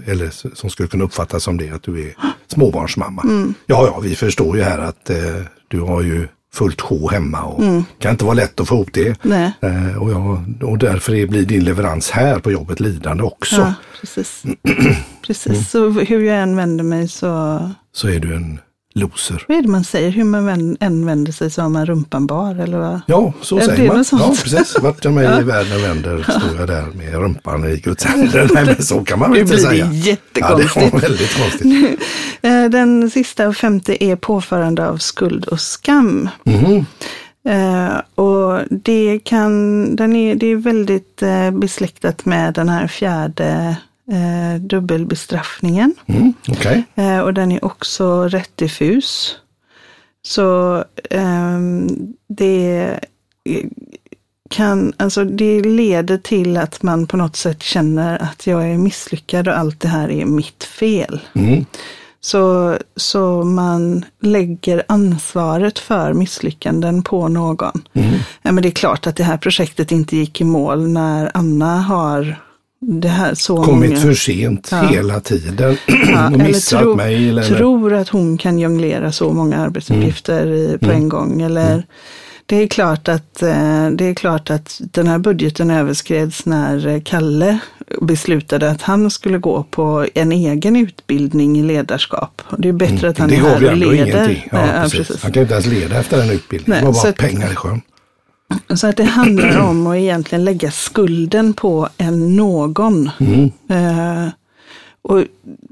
Eller 0.07 0.55
som 0.55 0.69
skulle 0.69 0.89
kunna 0.89 1.03
uppfattas 1.03 1.43
som 1.43 1.57
det 1.57 1.69
att 1.69 1.83
du 1.83 2.07
är 2.07 2.15
småbarnsmamma. 2.47 3.21
Mm. 3.21 3.53
Ja, 3.65 3.87
ja, 3.87 3.99
vi 3.99 4.15
förstår 4.15 4.57
ju 4.57 4.63
här 4.63 4.79
att 4.79 5.09
eh, 5.09 5.17
du 5.67 5.79
har 5.79 6.01
ju 6.01 6.27
fullt 6.53 6.81
sjå 6.81 7.09
hemma 7.09 7.41
och 7.41 7.63
Mm. 7.63 7.83
kan 7.99 8.11
inte 8.11 8.25
vara 8.25 8.33
lätt 8.33 8.59
att 8.59 8.67
få 8.67 8.75
ihop 8.75 8.89
det. 8.93 9.07
Eh, 9.61 9.97
och, 10.01 10.11
jag, 10.11 10.45
och 10.63 10.77
därför 10.77 11.13
är- 11.15 11.27
blir 11.27 11.45
din 11.45 11.63
leverans 11.63 12.11
här 12.11 12.39
på 12.39 12.51
jobbet 12.51 12.79
lidande 12.79 13.23
också. 13.23 13.55
Ja, 13.55 13.73
precis. 14.01 14.43
precis. 15.27 15.69
Så 15.69 15.89
hur 15.89 16.23
jag 16.23 16.37
än 16.41 16.55
vänder 16.55 16.83
mig 16.83 17.07
så, 17.07 17.59
Så 17.93 18.07
är 18.09 18.19
du 18.19 18.35
en 18.35 18.59
loser. 18.95 19.45
vad 19.47 19.57
är 19.57 19.61
det 19.61 19.67
man 19.67 19.83
säger? 19.83 20.09
Hur 20.09 20.23
man 20.23 20.77
än 20.79 21.05
vänder 21.05 21.31
sig 21.31 21.49
så 21.51 21.61
har 21.61 21.69
man 21.69 21.85
rumpan 21.85 22.27
bar 22.27 22.55
eller 22.63 22.77
vad? 22.77 23.01
Ja, 23.07 23.33
så 23.41 23.55
det 23.57 23.65
säger 23.65 23.83
är 23.83 23.87
man. 23.87 24.05
Ja, 24.11 24.35
precis. 24.43 24.75
Vart 24.81 25.03
jag 25.05 25.13
mig 25.13 25.39
i 25.39 25.43
världen 25.43 25.81
vänder 25.81 26.23
står 26.23 26.59
jag 26.59 26.67
där 26.67 26.85
med 26.95 27.13
rumpan 27.13 27.65
i 27.69 27.77
Guds 27.77 28.03
händer. 28.05 28.49
Nej, 28.53 28.65
men 28.65 28.83
så 28.83 29.03
kan 29.03 29.19
man 29.19 29.31
väl 29.31 29.39
inte 29.39 29.53
blir 29.55 29.63
säga. 29.63 29.85
det 29.85 29.91
Ja, 30.39 30.55
det 30.55 30.63
jättekonstigt. 30.63 30.93
var 30.93 30.99
väldigt 30.99 31.37
konstigt. 31.37 31.99
Eh, 32.41 32.65
Den 32.65 33.09
sista 33.09 33.47
och 33.47 33.55
femte 33.55 34.03
är 34.03 34.15
påförande 34.15 34.87
av 34.89 34.97
skuld 34.97 35.45
och 35.45 35.59
skam. 35.59 36.29
Mhm. 36.43 36.85
Eh, 37.49 37.93
och 38.15 38.59
det, 38.69 39.19
kan, 39.23 39.95
den 39.95 40.15
är, 40.15 40.35
det 40.35 40.47
är 40.47 40.55
väldigt 40.55 41.21
eh, 41.21 41.51
besläktat 41.51 42.25
med 42.25 42.53
den 42.53 42.69
här 42.69 42.87
fjärde 42.87 43.75
eh, 44.11 44.61
dubbelbestraffningen. 44.61 45.95
Mm, 46.05 46.33
Okej. 46.47 46.83
Eh, 46.95 47.19
och 47.19 47.33
den 47.33 47.51
är 47.51 47.65
också 47.65 48.27
rätt 48.27 48.57
diffus. 48.57 49.35
Så 50.25 50.83
ehm, 51.09 52.13
det 52.27 52.99
kan, 54.49 54.93
alltså 54.97 55.23
det 55.23 55.61
leder 55.61 56.17
till 56.17 56.57
att 56.57 56.83
man 56.83 57.07
på 57.07 57.17
något 57.17 57.35
sätt 57.35 57.63
känner 57.63 58.21
att 58.21 58.47
jag 58.47 58.69
är 58.69 58.77
misslyckad 58.77 59.47
och 59.47 59.57
allt 59.57 59.79
det 59.79 59.87
här 59.87 60.11
är 60.11 60.25
mitt 60.25 60.63
fel. 60.63 61.19
Mm. 61.33 61.65
Så, 62.21 62.77
så 62.95 63.43
man 63.43 64.05
lägger 64.21 64.83
ansvaret 64.87 65.79
för 65.79 66.13
misslyckanden 66.13 67.03
på 67.03 67.27
någon. 67.27 67.81
Mm. 67.93 68.13
Ja, 68.41 68.51
men 68.51 68.63
det 68.63 68.69
är 68.69 68.71
klart 68.71 69.07
att 69.07 69.15
det 69.15 69.23
här 69.23 69.37
projektet 69.37 69.91
inte 69.91 70.17
gick 70.17 70.41
i 70.41 70.43
mål 70.43 70.87
när 70.87 71.31
Anna 71.33 71.81
har 71.81 72.42
det 72.85 73.07
här 73.07 73.33
så 73.35 73.63
Kommit 73.63 73.89
många... 73.89 74.01
för 74.01 74.13
sent 74.13 74.67
Ja. 74.71 74.81
hela 74.81 75.19
tiden 75.19 75.77
Ja, 76.07 76.27
och 76.33 76.39
missat 76.39 76.81
tro- 76.81 76.95
mejl. 76.95 77.29
Eller... 77.39 77.55
tror 77.57 77.93
att 77.93 78.09
hon 78.09 78.37
kan 78.37 78.59
jonglera 78.59 79.11
så 79.11 79.33
många 79.33 79.57
arbetsuppgifter 79.57 80.47
i, 80.47 80.77
på 80.81 80.91
en 80.91 81.09
gång. 81.09 81.41
Eller, 81.41 81.83
det, 82.45 82.55
är 82.55 82.67
klart 82.67 83.07
att, 83.07 83.41
eh, 83.41 83.89
det 83.89 84.05
är 84.05 84.13
klart 84.13 84.49
att 84.49 84.81
den 84.91 85.07
här 85.07 85.17
budgeten 85.17 85.71
överskreds 85.71 86.45
när 86.45 86.87
eh, 86.87 87.01
Kalle 87.05 87.57
beslutade 88.01 88.71
att 88.71 88.81
han 88.81 89.11
skulle 89.11 89.37
gå 89.37 89.63
på 89.63 90.05
en 90.13 90.31
egen 90.31 90.75
utbildning 90.75 91.59
i 91.59 91.63
ledarskap. 91.63 92.41
Det 92.57 92.69
är 92.69 92.73
bättre 92.73 93.09
att 93.09 93.17
han 93.17 93.29
det 93.29 93.35
är 93.35 93.39
här 93.39 93.71
och 93.71 93.77
leder. 93.77 94.47
Ja, 94.51 94.57
Eh, 94.59 94.81
precis. 94.89 95.23
Han 95.23 95.31
kan 95.31 95.41
inte 95.41 95.53
ens 95.53 95.67
leda 95.67 95.99
efter 95.99 96.17
den 96.17 96.29
utbildningen. 96.29 96.83
Nej, 96.83 96.91
det 96.93 96.97
var 96.97 97.03
bara 97.03 97.27
pengar 97.29 97.51
i 97.51 97.55
sjön. 97.55 97.81
Så 98.75 98.87
att 98.87 98.97
det 98.97 99.03
handlar 99.03 99.59
om 99.59 99.87
att 99.87 99.95
egentligen 99.95 100.43
lägga 100.45 100.71
skulden 100.71 101.53
på 101.53 101.89
en 101.97 102.35
någon. 102.35 103.09
Mm. 103.19 103.51
Eh, 103.69 104.29
och, 105.01 105.23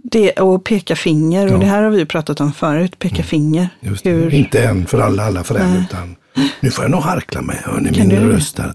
det, 0.03 0.31
och 0.31 0.63
peka 0.63 0.95
finger, 0.95 1.47
och 1.47 1.53
Ja. 1.53 1.57
det 1.57 1.65
här 1.65 1.83
har 1.83 1.89
vi 1.89 1.97
ju 1.99 2.05
pratat 2.05 2.41
om 2.41 2.53
förut, 2.53 2.99
peka 2.99 3.23
finger. 3.23 3.69
Just 3.79 4.03
det. 4.03 4.09
Hur, 4.09 4.33
Inte 4.33 4.63
en 4.63 4.85
för 4.85 4.99
alla, 4.99 5.23
alla 5.25 5.43
för 5.43 5.55
en. 5.55 5.75
Utan 5.77 6.15
nu 6.59 6.71
får 6.71 6.83
jag 6.83 6.91
nog 6.91 7.01
harkla 7.01 7.41
mig. 7.41 7.61
Hör 7.63 7.79
ni 7.79 7.91
min 7.91 8.09
du 8.09 8.15
röst 8.15 8.55
där? 8.57 8.73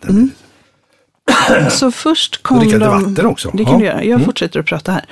Så 1.70 1.90
först 1.90 2.42
kom 2.42 2.56
Och 2.58 2.62
dricka 2.64 2.78
de... 2.78 3.02
vatten 3.04 3.26
också. 3.26 3.50
Det 3.54 3.64
kan 3.64 3.72
Ja. 3.72 3.78
du 3.78 3.84
göra. 3.84 4.02
Jag 4.04 4.12
Mm. 4.14 4.24
fortsätter 4.24 4.60
att 4.60 4.66
prata 4.66 4.92
här. 4.92 5.04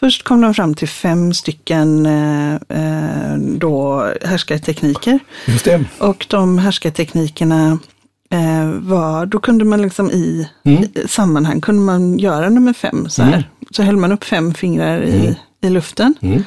Först 0.00 0.24
kom 0.24 0.40
de 0.40 0.54
fram 0.54 0.74
till 0.74 0.88
fem 0.88 1.34
stycken 1.34 2.06
eh, 2.06 2.54
eh, 2.54 3.36
då 3.38 4.06
härskartekniker. 4.24 5.18
Just 5.46 5.64
det. 5.64 5.84
Och 5.98 6.26
de 6.30 6.58
härskarteknikerna 6.58 7.78
eh, 8.30 8.68
var, 8.80 9.26
då 9.26 9.38
kunde 9.38 9.64
man 9.64 9.82
liksom 9.82 10.10
i, 10.10 10.48
Mm. 10.64 10.82
i 10.82 11.08
sammanhang, 11.08 11.60
kunde 11.60 11.82
man 11.82 12.18
göra 12.18 12.48
nummer 12.48 12.72
fem 12.72 13.08
så 13.08 13.22
här. 13.22 13.32
Mm. 13.32 13.44
Så 13.70 13.82
höll 13.82 13.96
man 13.96 14.12
upp 14.12 14.24
fem 14.24 14.54
fingrar 14.54 15.02
i, 15.02 15.36
i 15.60 15.68
luften. 15.70 16.14
Mm. 16.20 16.42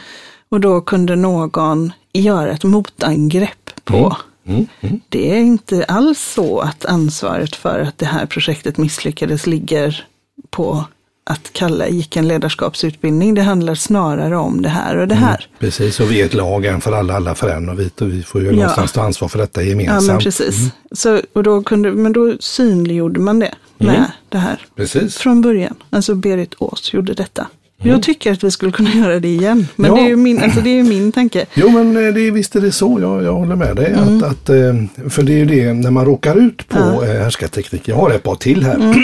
Och 0.50 0.60
då 0.60 0.82
kunde 0.82 1.16
någon 1.16 1.92
göra 2.14 2.52
ett 2.52 2.64
motangrepp 2.64 3.72
på. 3.84 4.18
Mm. 4.48 4.68
Mm. 4.82 5.00
Det 5.10 5.32
är 5.32 5.40
inte 5.40 5.84
alls 5.86 6.20
så 6.34 6.60
att 6.60 6.86
ansvaret 6.86 7.56
för 7.56 7.80
att 7.80 7.98
det 7.98 8.06
här 8.06 8.26
projektet 8.26 8.78
misslyckades 8.78 9.48
ligger 9.48 10.06
på 10.50 10.86
att 11.30 11.54
Kalle 11.54 11.88
gick 11.90 12.16
en 12.16 12.28
ledarskapsutbildning. 12.28 13.34
Det 13.34 13.42
handlar 13.42 13.76
snarare 13.76 14.38
om 14.38 14.62
det 14.62 14.70
här 14.70 14.98
och 14.98 15.08
det 15.08 15.16
här. 15.16 15.48
Precis, 15.60 16.00
och 16.00 16.12
vi 16.12 16.22
är 16.22 16.26
ett 16.26 16.34
lag, 16.34 16.66
en 16.66 16.82
för 16.82 16.92
alla, 16.92 17.16
alla 17.16 17.36
för 17.36 17.50
en 17.50 17.70
och 17.70 17.80
vi, 17.80 17.90
och 18.02 18.14
vi 18.14 18.24
får 18.24 18.42
ju 18.42 18.48
Ja. 18.48 18.54
någonstans 18.54 18.92
ta 18.92 19.02
ansvar 19.04 19.28
för 19.28 19.40
detta 19.40 19.62
Ja, 19.64 19.70
gemensamt. 19.70 20.08
men 20.08 20.20
precis. 20.20 20.70
Så, 20.92 21.22
och 21.34 21.44
då 21.44 21.64
kunde, 21.64 21.92
men 21.92 22.14
då 22.14 22.34
synliggjorde 22.40 23.20
man 23.20 23.40
det 23.40 23.54
med 23.78 23.96
Mm. 23.96 24.10
det 24.30 24.38
här 24.38 24.66
Precis. 24.76 25.18
från 25.18 25.42
början. 25.42 25.76
Alltså 25.90 26.16
Berit 26.16 26.54
Ås 26.60 26.94
gjorde 26.94 27.14
detta. 27.14 27.48
Jag 27.82 28.04
tycker 28.04 28.32
att 28.32 28.44
vi 28.44 28.52
skulle 28.52 28.72
kunna 28.72 28.90
göra 28.94 29.20
det 29.20 29.28
igen. 29.28 29.68
Men 29.76 29.90
Ja. 29.90 29.96
det 29.96 30.02
är 30.02 30.08
ju 30.08 30.16
min, 30.16 30.42
alltså 30.44 30.62
det 30.62 30.80
är 30.80 30.84
min 30.84 31.12
tanke. 31.12 31.46
Jo 31.54 31.70
men 31.70 32.08
eh, 32.08 32.14
det, 32.14 32.32
visst 32.32 32.56
är 32.56 32.62
det 32.62 32.72
så, 32.72 32.98
jag, 33.02 33.24
jag 33.24 33.34
håller 33.34 33.56
med 33.56 33.76
dig. 33.76 33.94
Att, 33.94 34.24
att, 34.24 34.50
eh, 34.50 35.10
för 35.10 35.24
det 35.24 35.34
är 35.34 35.38
ju 35.38 35.46
det 35.46 35.74
när 35.74 35.92
man 35.92 36.06
råkar 36.06 36.36
ut 36.36 36.68
på 36.70 36.78
Ja. 36.80 37.06
ja. 37.08 37.14
härskarteknik. 37.24 37.88
Jag 37.88 37.96
har 37.96 38.12
ett 38.12 38.24
par 38.24 38.36
till 38.36 38.64
här 38.66 38.96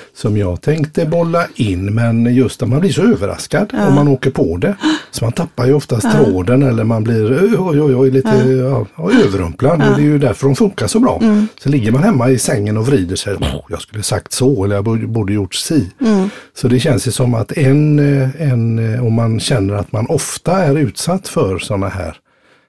som 0.16 0.36
jag 0.36 0.60
tänkte 0.60 1.06
bolla 1.06 1.46
in 1.54 1.94
men 1.94 2.34
just 2.34 2.60
när 2.60 2.68
man 2.68 2.80
blir 2.80 2.90
så 2.92 3.02
överraskad 3.02 3.72
om 3.88 3.94
man 3.94 4.08
åker 4.08 4.30
på 4.30 4.56
det. 4.56 4.76
Så 5.10 5.24
man 5.24 5.32
tappar 5.32 5.66
ju 5.66 5.74
oftast 5.74 6.06
tråden 6.12 6.62
eller 6.62 6.84
man 6.84 7.04
blir 7.04 7.32
oj, 7.58 7.80
oj, 7.80 7.94
oj, 7.94 8.10
lite 8.10 8.28
ja. 8.28 8.86
Ja, 8.96 9.10
överrumplad. 9.24 9.72
Och 9.90 9.96
det 9.96 10.02
är 10.02 10.06
ju 10.06 10.18
därför 10.18 10.46
de 10.46 10.56
funkar 10.56 10.86
så 10.86 10.98
bra. 11.00 11.22
Så 11.62 11.68
ligger 11.68 11.92
man 11.92 12.02
hemma 12.02 12.30
i 12.30 12.38
sängen 12.38 12.76
och 12.76 12.86
vrider 12.86 13.16
sig. 13.16 13.34
"Åh, 13.40 13.60
Jag 13.68 13.82
skulle 13.82 14.02
sagt 14.02 14.32
så 14.32 14.64
eller 14.64 14.74
jag 14.74 14.84
borde, 14.84 15.06
borde 15.06 15.32
gjort 15.32 15.54
si. 15.54 15.90
Så 16.56 16.68
det 16.68 16.80
känns 16.80 17.08
ju 17.08 17.10
som 17.10 17.34
att 17.34 17.52
en, 17.52 17.98
eh, 18.22 18.50
en, 18.52 18.94
eh, 18.94 19.06
om 19.06 19.12
man 19.12 19.40
känner 19.40 19.74
att 19.74 19.92
man 19.92 20.06
ofta 20.06 20.64
är 20.64 20.76
utsatt 20.78 21.28
för 21.28 21.58
sådana 21.58 21.88
här 21.88 22.16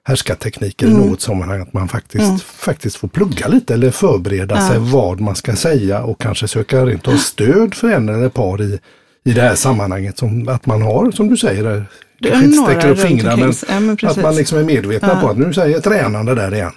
härskartekniker 0.06 0.86
i 0.86 0.90
något 0.94 1.20
sammanhang, 1.20 1.60
att 1.60 1.72
man 1.72 1.88
faktiskt, 1.88 2.42
faktiskt 2.42 2.96
får 2.96 3.08
plugga 3.08 3.48
lite 3.48 3.74
eller 3.74 3.90
förbereda 3.90 4.68
sig 4.68 4.78
vad 4.78 5.20
man 5.20 5.34
ska 5.36 5.56
säga 5.56 6.02
och 6.02 6.20
kanske 6.20 6.48
söka 6.48 6.86
rent 6.86 7.08
av 7.08 7.16
stöd 7.16 7.74
för 7.74 7.90
en 7.90 8.08
eller 8.08 8.26
ett 8.26 8.34
par 8.34 8.62
i, 8.62 8.78
i 9.24 9.32
det 9.32 9.40
här 9.40 9.54
sammanhanget. 9.54 10.18
Som 10.18 10.48
att 10.48 10.66
man 10.66 10.82
har, 10.82 11.10
som 11.10 11.28
du 11.28 11.36
säger, 11.36 11.64
där, 11.64 11.86
Det 12.20 12.28
kanske 12.28 12.46
inte 12.46 12.58
sträcker 12.62 12.90
upp 12.90 12.98
fingrarna, 12.98 13.36
men. 13.36 13.52
Ja, 13.68 13.80
men 13.80 13.98
att 14.02 14.16
man 14.22 14.36
liksom 14.36 14.58
är 14.58 14.64
medvetna 14.64 15.20
på 15.20 15.28
att 15.28 15.38
nu 15.38 15.52
säger 15.52 15.80
tränande 15.80 16.34
där 16.34 16.54
igen. 16.54 16.72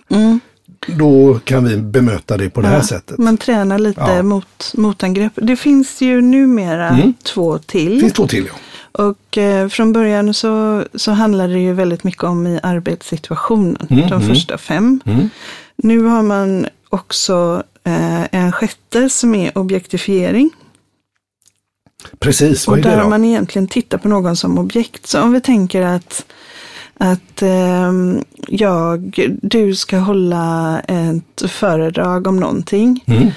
Då 0.88 1.39
kan 1.43 1.65
vi 1.65 1.77
bemöta 1.77 2.38
det 2.38 2.50
på 2.50 2.62
det 2.62 2.67
här 2.67 2.81
sättet. 2.81 3.17
Man 3.17 3.38
tränar 3.38 3.79
lite 3.79 4.01
Ja. 4.01 4.24
mot, 4.24 4.71
motangrepp. 4.74 5.33
Det 5.36 5.55
finns 5.55 6.01
ju 6.01 6.21
numera 6.21 7.13
två 7.24 7.57
till. 7.57 7.93
Det 7.95 8.00
finns 8.01 8.13
två 8.13 8.27
till 8.27 8.45
ja. 8.47 8.53
Och 8.91 9.38
eh, 9.38 9.67
från 9.67 9.93
början 9.93 10.33
så, 10.33 10.83
så 10.95 11.12
handlade 11.12 11.53
det 11.53 11.59
ju 11.59 11.74
väldigt 11.74 12.03
mycket 12.03 12.24
om 12.24 12.47
i 12.47 12.59
arbetssituationen, 12.63 13.88
de 14.09 14.21
första 14.21 14.57
fem. 14.57 15.00
Nu 15.75 16.03
har 16.03 16.24
man 16.24 16.65
också 16.89 17.63
eh, 17.83 18.24
en 18.36 18.51
sjätte 18.51 19.09
som 19.09 19.36
är 19.36 19.57
objektifiering. 19.57 20.50
Precis, 22.19 22.67
vad 22.67 22.74
Och 22.74 22.79
är 22.79 22.83
det 22.89 22.95
där 22.95 23.03
då? 23.03 23.09
man 23.09 23.25
egentligen 23.25 23.67
tittar 23.67 23.97
på 23.97 24.07
någon 24.07 24.36
som 24.38 24.57
objekt. 24.57 25.07
Så 25.07 25.21
om 25.21 25.31
vi 25.33 25.41
tänker 25.41 25.81
att, 25.81 26.25
att 26.99 27.41
ehm, 27.41 28.23
jag, 28.47 29.19
du 29.41 29.75
ska 29.75 29.97
hålla 29.97 30.79
ett 30.79 31.51
föredrag 31.51 32.27
om 32.27 32.39
någonting. 32.39 33.03
Mm. 33.07 33.27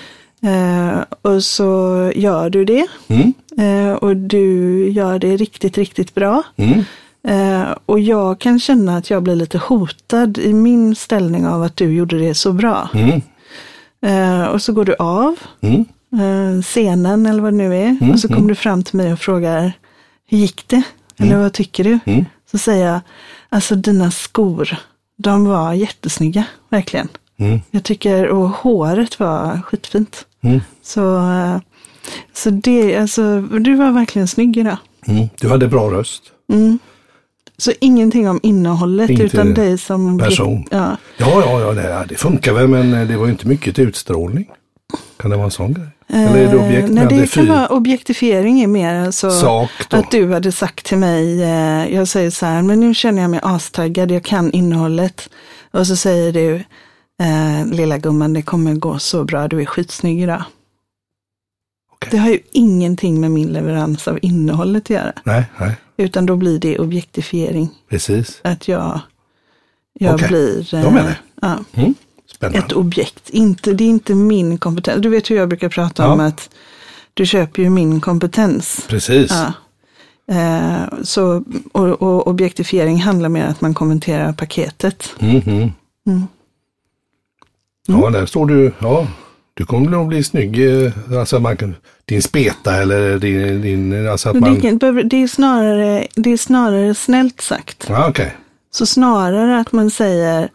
Eh, 0.43 0.99
och 1.23 1.45
så 1.45 1.67
gör 2.15 2.51
du 2.51 2.65
det. 2.65 2.87
Mm. 3.09 3.33
Eh, 3.59 3.93
och 3.95 4.17
du 4.17 4.89
gör 4.91 5.19
det 5.19 5.37
riktigt, 5.37 5.79
riktigt 5.79 6.15
bra. 6.15 6.43
Mm. 6.57 6.85
Eh, 7.29 7.69
och 7.87 8.01
jag 8.01 8.39
kan 8.41 8.61
känna 8.61 8.97
att 8.97 9.11
jag 9.11 9.23
blir 9.23 9.37
lite 9.37 9.59
hotad 9.59 10.39
i 10.39 10.53
min 10.53 10.95
ställning 10.95 11.47
av 11.47 11.63
att 11.63 11.77
du 11.77 11.93
gjorde 11.95 12.19
det 12.19 12.35
så 12.35 12.53
bra. 12.53 12.89
Mm. 12.95 13.21
Eh, 14.03 14.45
och 14.47 14.63
så 14.63 14.73
går 14.73 14.85
du 14.85 14.95
av 14.95 15.37
Mm. 15.61 15.85
eh, 16.13 16.63
scenen 16.63 17.27
eller 17.27 17.43
vad 17.43 17.53
det 17.53 17.57
nu 17.57 17.77
är. 17.77 17.87
Mm, 18.01 18.11
och 18.11 18.21
så 18.21 18.29
kommer 18.29 18.49
du 18.49 18.55
fram 18.55 18.83
till 18.83 18.97
mig 18.97 19.13
och 19.13 19.19
frågar, 19.19 19.73
hur 20.29 20.39
gick 20.39 20.65
det? 20.69 20.83
Eller 21.19 21.37
vad 21.37 21.53
tycker 21.53 21.85
du? 21.85 21.99
Så 22.51 22.59
säger 22.59 22.87
jag, 22.87 23.01
alltså 23.51 23.75
dina 23.75 24.11
skor, 24.11 24.77
de 25.17 25.45
var 25.45 25.73
jättesnygga, 25.73 26.45
verkligen. 26.69 27.09
Mm. 27.39 27.61
Jag 27.71 27.85
tycker, 27.85 28.29
och 28.29 28.49
håret 28.49 29.21
var 29.21 29.63
skitfint. 29.63 30.27
Mm. 30.43 30.61
Så, 30.83 31.17
eh, 31.17 31.59
så 32.33 32.51
det, 32.51 32.97
alltså, 32.97 33.41
du 33.41 33.75
var 33.75 33.93
verkligen 33.93 34.29
snygg 34.29 34.57
idag. 34.57 34.77
Mm. 35.07 35.29
Du 35.41 35.49
hade 35.49 35.69
bra 35.69 35.91
röst. 35.91 36.23
Så 37.61 37.73
ingenting 37.81 38.29
om 38.29 38.41
innehållet 38.43 39.11
Inte 39.11 39.23
utan 39.23 39.55
dig 39.55 39.79
som 39.79 40.19
person. 40.19 40.67
Ja. 40.71 40.97
Ja, 41.17 41.43
ja, 41.47 41.61
ja 41.61 41.73
det, 41.73 42.07
det 42.09 42.15
funkar 42.15 42.53
väl 42.53 42.69
men 42.69 42.95
eh, 42.95 43.09
det 43.09 43.17
var 43.17 43.29
inte 43.29 43.49
mycket 43.49 43.75
till 43.75 43.89
utstrålning. 43.89 44.47
Kan 45.17 45.31
det 45.31 45.37
vara 45.37 45.45
en 45.45 45.51
sån 45.51 45.73
grej? 45.75 45.87
Eller 46.09 46.37
är 46.39 46.49
det 46.51 46.57
objekt 46.57 46.89
Eh, 46.89 46.95
nej, 46.95 47.05
med 47.05 47.09
det 47.23 47.27
kan 47.33 47.47
vara 47.49 47.67
objektifiering 47.69 48.61
är 48.61 48.67
mer 48.67 48.95
alltså 48.95 49.31
sak 49.31 49.71
då? 49.91 49.97
att 49.97 50.11
du 50.11 50.33
hade 50.33 50.53
sagt 50.53 50.87
till 50.87 50.99
mig, 50.99 51.43
eh, 51.43 51.95
jag 51.95 52.09
säger 52.09 52.31
så 52.31 52.47
här, 52.47 52.63
men 52.63 52.81
nu 52.81 52.95
känner 52.95 53.23
jag 53.23 53.31
mig 53.31 53.41
astaggad, 53.43 54.11
jag 54.11 54.25
kan 54.25 54.53
innehållet. 54.53 55.29
Och 55.71 55.87
så 55.87 55.97
säger 55.97 56.33
du, 56.33 56.55
eh, 57.23 57.67
lilla 57.67 57.99
gumman, 57.99 58.33
det 58.33 58.43
kommer 58.43 58.75
gå 58.75 58.99
så 58.99 59.25
bra, 59.25 59.49
du 59.49 59.61
är 59.61 59.67
skitsnygg 59.67 60.23
idag. 60.23 60.43
Okej. 61.93 62.09
Det 62.11 62.17
har 62.19 62.29
ju 62.31 62.39
ingenting 62.53 63.21
med 63.21 63.31
min 63.31 63.49
leverans 63.49 64.09
av 64.09 64.19
innehållet 64.23 64.83
att 64.83 64.91
göra, 64.91 65.13
Nej, 65.25 65.45
nej, 65.61 65.75
utan 65.97 66.27
då 66.27 66.37
blir 66.37 66.59
det 66.59 66.79
objektifiering. 66.79 67.69
precis. 67.89 68.41
Att 68.45 68.69
jag, 68.69 69.01
jag 69.99 70.15
Okej, 70.15 70.29
blir 70.29 70.75
jag 70.75 70.93
med 70.93 71.05
dig. 71.05 71.19
ja, 71.43 71.59
Mm. 71.75 71.95
Spännande. 72.35 72.59
ett 72.59 72.73
objekt. 72.73 73.31
Inte, 73.31 73.73
det 73.73 73.85
är 73.85 73.89
inte 73.89 74.15
min 74.15 74.59
kompetens. 74.59 75.03
Du 75.03 75.09
vet 75.09 75.31
hur 75.31 75.37
jag 75.37 75.49
brukar 75.49 75.69
prata 75.69 76.03
Ja. 76.03 76.13
om 76.13 76.21
att 76.21 76.51
du 77.15 77.27
köper 77.27 77.63
ju 77.63 77.71
min 77.71 78.01
kompetens. 78.01 78.85
Precis. 78.89 79.31
Ja. 79.31 79.53
Eh, 80.35 80.83
så, 81.03 81.45
och, 81.73 82.03
och 82.03 82.27
objektifiering 82.29 83.01
handlar 83.01 83.29
mer 83.29 83.45
om 83.45 83.51
att 83.51 83.61
man 83.61 83.75
kommenterar 83.75 84.33
paketet. 84.33 85.15
Mhm. 85.19 85.73
Mm. 86.07 86.23
Ja, 87.89 88.11
där 88.11 88.27
står 88.27 88.47
du. 88.47 88.73
Ja, 88.79 89.07
du 89.55 89.65
kommer 89.67 89.91
nog 89.91 90.09
bli 90.09 90.25
snygg. 90.25 90.85
eh, 90.85 90.93
Alltså 91.19 91.39
man 91.41 91.57
kan, 91.57 91.75
din 92.05 92.23
speta 92.23 92.77
eller 92.77 93.19
din, 93.19 93.63
din 93.63 94.09
alltså 94.09 94.29
att 94.29 94.35
det, 94.35 94.41
man... 94.41 94.79
behöver- 94.79 95.03
det, 95.05 95.23
är 95.23 95.27
snarare, 95.29 96.07
det 96.15 96.33
är 96.33 96.37
snarare 96.37 96.95
snällt 96.95 97.41
sagt. 97.41 97.87
Ja, 97.89 98.09
okej. 98.09 98.37
Så 98.71 98.87
snarare 98.87 99.61
att 99.61 99.73
man 99.73 99.91
säger 99.91 100.51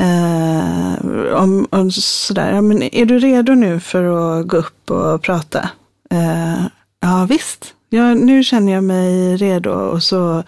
eh, 0.00 1.34
om, 1.34 1.68
om 1.70 1.90
sådär, 1.90 2.52
ja, 2.52 2.60
men 2.60 2.82
är 2.82 3.04
du 3.04 3.18
redo 3.18 3.54
nu 3.54 3.80
för 3.80 4.04
att 4.40 4.46
gå 4.46 4.56
upp 4.56 4.90
och 4.90 5.22
prata? 5.22 5.68
Eh, 6.10 6.64
ja 7.00 7.26
visst, 7.28 7.74
ja, 7.88 8.14
nu 8.14 8.44
känner 8.44 8.72
jag 8.72 8.84
mig 8.84 9.36
redo 9.36 9.70
och 9.70 10.02
så 10.02 10.44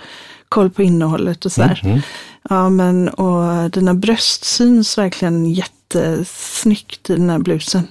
koll 0.49 0.71
på 0.71 0.83
innehållet 0.83 1.45
och 1.45 1.53
sådär. 1.53 1.81
Mm. 1.85 2.01
Ja 2.49 2.69
men 2.69 3.09
och 3.09 3.71
dina 3.71 3.95
bröst 3.95 4.45
syns 4.45 4.99
verkligen 4.99 5.47
jättesnyggt 5.47 7.11
i 7.11 7.17
den 7.17 7.31
här 7.31 7.39
blusen. 7.39 7.83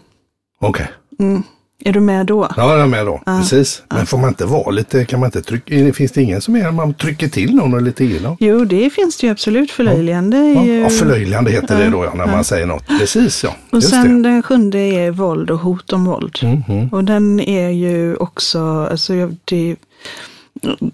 Okej. 0.60 0.91
Mm. 1.20 1.44
Är 1.79 1.93
du 1.93 1.99
med 1.99 2.25
då? 2.25 2.49
Ja, 2.57 2.71
jag 2.71 2.81
är 2.81 2.85
med 2.88 3.05
då. 3.05 3.21
Precis. 3.25 3.83
Men 3.89 4.05
får 4.05 4.17
man 4.17 4.29
inte 4.29 4.45
vara 4.45 4.71
lite, 4.71 5.05
kan 5.05 5.19
man 5.19 5.27
inte 5.27 5.41
trycka, 5.41 5.93
finns 5.93 6.11
det 6.11 6.21
ingen 6.21 6.41
som 6.41 6.55
är, 6.55 6.71
man 6.71 6.93
trycker 6.93 7.27
till 7.27 7.55
någon 7.55 7.73
och 7.73 7.81
lite 7.81 8.05
elak? 8.05 8.38
Jo, 8.39 8.65
det 8.65 8.89
finns 8.89 9.17
det 9.17 9.27
ju 9.27 9.31
absolut. 9.31 9.71
Förlöjligande 9.71 10.38
Ja, 10.38 10.65
ju... 10.65 10.79
ja, 10.81 10.89
förlöjligande 10.89 11.51
heter 11.51 11.79
det 11.79 11.89
då 11.89 12.05
ja, 12.05 12.13
när 12.13 12.25
man 12.27 12.43
säger 12.43 12.65
något. 12.65 12.88
Precis 12.88 13.43
ja. 13.43 13.55
Och 13.69 13.75
Just 13.77 13.89
sen 13.89 14.23
det. 14.23 14.29
den 14.29 14.43
sjunde 14.43 14.77
är 14.79 15.11
våld 15.11 15.51
och 15.51 15.59
hot 15.59 15.93
om 15.93 16.05
våld. 16.05 16.38
Mhm. 16.43 16.89
Och 16.91 17.03
den 17.03 17.39
är 17.39 17.69
ju 17.69 18.15
också, 18.15 18.88
alltså 18.91 19.13
det, 19.45 19.75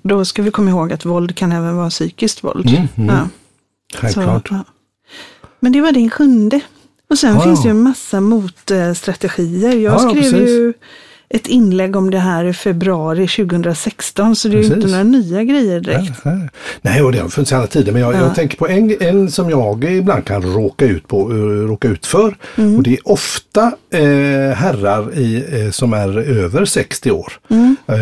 då 0.01 0.25
ska 0.25 0.41
vi 0.41 0.51
komma 0.51 0.69
ihåg 0.69 0.93
att 0.93 1.05
våld 1.05 1.35
kan 1.35 1.51
även 1.51 1.75
vara 1.75 1.89
psykiskt 1.89 2.43
våld. 2.43 2.65
Mhm. 2.95 3.07
Ja, 3.09 3.27
så, 3.93 3.97
Självklart. 3.97 4.47
ja. 4.51 4.63
Men 5.59 5.71
det 5.71 5.81
var 5.81 5.91
din 5.91 6.09
sjunde. 6.09 6.59
Och 7.11 7.17
sen 7.19 7.33
Ja, 7.35 7.41
finns 7.41 7.59
ja. 7.59 7.63
det 7.63 7.67
ju 7.67 7.71
en 7.71 7.81
massa 7.83 8.21
motstrategier. 8.21 9.69
Jag 9.71 9.79
Ja, 9.81 9.91
ja, 9.91 9.99
skrev 10.09 10.21
precis. 10.21 10.49
ju 10.49 10.73
ett 11.29 11.47
inlägg 11.47 11.95
om 11.95 12.09
det 12.11 12.19
här 12.19 12.45
i 12.45 12.53
februari 12.53 13.27
2016, 13.27 14.35
så 14.35 14.47
det 14.47 14.53
är 14.53 14.57
ju 14.57 14.69
Precis. 14.69 14.75
inte 14.83 14.87
några 14.91 15.03
nya 15.03 15.43
grejer 15.43 15.79
direkt. 15.79 16.25
Nej, 16.25 16.35
nej. 16.35 16.49
Nej, 16.81 17.01
och 17.03 17.11
det 17.11 17.19
har 17.19 17.29
funnits 17.29 17.51
hela 17.53 17.67
tiden. 17.67 17.93
Men 17.93 18.01
jag, 18.03 18.13
Ja. 18.13 18.19
jag 18.19 18.35
tänker 18.35 18.57
på 18.57 18.67
en, 18.67 18.95
en 18.99 19.31
som 19.31 19.49
jag 19.49 19.83
ibland 19.83 20.25
kan 20.25 20.41
råka 20.41 20.85
ut, 20.85 21.07
på, 21.07 21.31
eh, 21.31 21.35
råka 21.67 21.87
ut 21.87 22.05
för. 22.05 22.35
Mm. 22.55 22.75
Och 22.77 22.83
det 22.83 22.91
är 22.93 22.99
ofta 23.11 23.71
eh, 23.93 24.55
herrar 24.55 25.17
i, 25.17 25.43
eh, 25.65 25.71
som 25.71 25.93
är 25.93 26.17
över 26.17 26.65
60 26.65 27.11
år. 27.11 27.33
Mm. 27.49 27.75
Eh, 27.87 27.95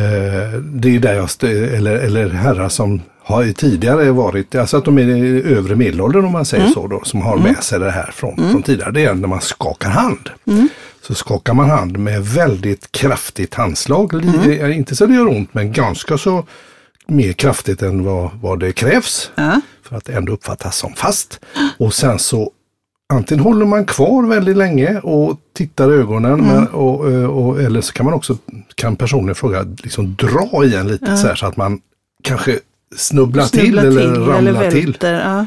det 0.62 0.95
är 0.95 1.00
där 1.00 1.13
jag, 1.13 1.30
eller, 1.76 1.95
eller 1.95 2.30
herrar 2.30 2.69
som 2.69 3.02
har 3.29 3.43
ju 3.43 3.53
tidigare 3.53 4.11
varit, 4.11 4.55
alltså 4.55 4.77
att 4.77 4.85
de 4.85 4.97
är 4.97 5.01
i 5.09 5.43
övre 5.53 5.75
medelåldern 5.75 6.25
om 6.25 6.31
man 6.31 6.45
säger 6.45 6.63
Mm. 6.63 6.73
så 6.73 6.87
då, 6.87 7.01
som 7.03 7.21
har 7.21 7.37
med 7.37 7.63
sig 7.63 7.79
det 7.79 7.91
här 7.91 8.11
från, 8.13 8.35
från 8.51 8.63
tidigare. 8.63 8.91
Det 8.91 9.05
är 9.05 9.13
när 9.13 9.27
man 9.27 9.41
skakar 9.41 9.89
hand. 9.89 10.29
Mm. 10.47 10.69
Så 11.01 11.13
skakar 11.15 11.53
man 11.53 11.69
hand 11.69 11.97
med 11.99 12.25
väldigt 12.25 12.91
kraftigt 12.91 13.53
handslag. 13.55 14.13
Mm. 14.13 14.51
eh, 14.51 14.77
Inte 14.77 14.95
så 14.95 15.05
det 15.05 15.13
gör 15.13 15.27
ont 15.27 15.53
men 15.53 15.71
ganska 15.71 16.17
så 16.17 16.45
mer 17.07 17.33
kraftigt 17.33 17.81
än 17.81 18.03
vad, 18.03 18.29
vad 18.41 18.59
det 18.59 18.71
krävs 18.71 19.31
för 19.83 19.95
att 19.95 20.09
ändå 20.09 20.33
uppfattas 20.33 20.77
som 20.77 20.93
fast. 20.93 21.39
Och 21.77 21.93
sen 21.93 22.19
så 22.19 22.51
antingen 23.13 23.43
håller 23.43 23.65
man 23.65 23.85
kvar 23.85 24.23
väldigt 24.27 24.57
länge 24.57 24.99
och 24.99 25.37
tittar 25.55 25.91
i 25.91 25.95
ögonen 25.95 26.33
Mm. 26.33 26.45
men, 26.47 26.67
och, 26.67 27.11
eh, 27.11 27.25
och, 27.25 27.61
eller 27.61 27.81
så 27.81 27.93
kan 27.93 28.05
man 28.05 28.13
också, 28.13 28.37
kan 28.75 28.95
personen 28.95 29.29
i 29.29 29.33
fråga 29.33 29.65
liksom 29.83 30.15
dra 30.15 30.65
igen 30.65 30.87
lite 30.87 31.17
så 31.17 31.27
här 31.27 31.35
så 31.35 31.45
att 31.45 31.57
man 31.57 31.79
kanske 32.23 32.59
snubblar, 32.95 33.45
till 33.45 33.60
Snubblar 33.62 33.84
eller 33.84 34.02
till 34.02 34.21
ramlar 34.23 34.62
eller 34.63 34.71
till. 34.71 34.97
Ja. 35.02 35.45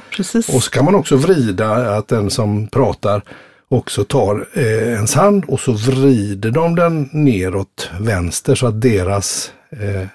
Och 0.54 0.62
så 0.62 0.70
kan 0.70 0.84
man 0.84 0.94
också 0.94 1.16
vrida 1.16 1.96
att 1.96 2.08
den 2.08 2.30
som 2.30 2.66
pratar 2.68 3.22
också 3.68 4.04
tar 4.04 4.48
eh, 4.52 4.62
ens 4.92 5.14
hand 5.14 5.44
och 5.48 5.60
så 5.60 5.72
vrider 5.72 6.50
de 6.50 6.74
den 6.74 7.08
neråt 7.12 7.90
vänster 8.00 8.54
så 8.54 8.66
att 8.66 8.80
deras 8.80 9.52
eh, 9.70 10.06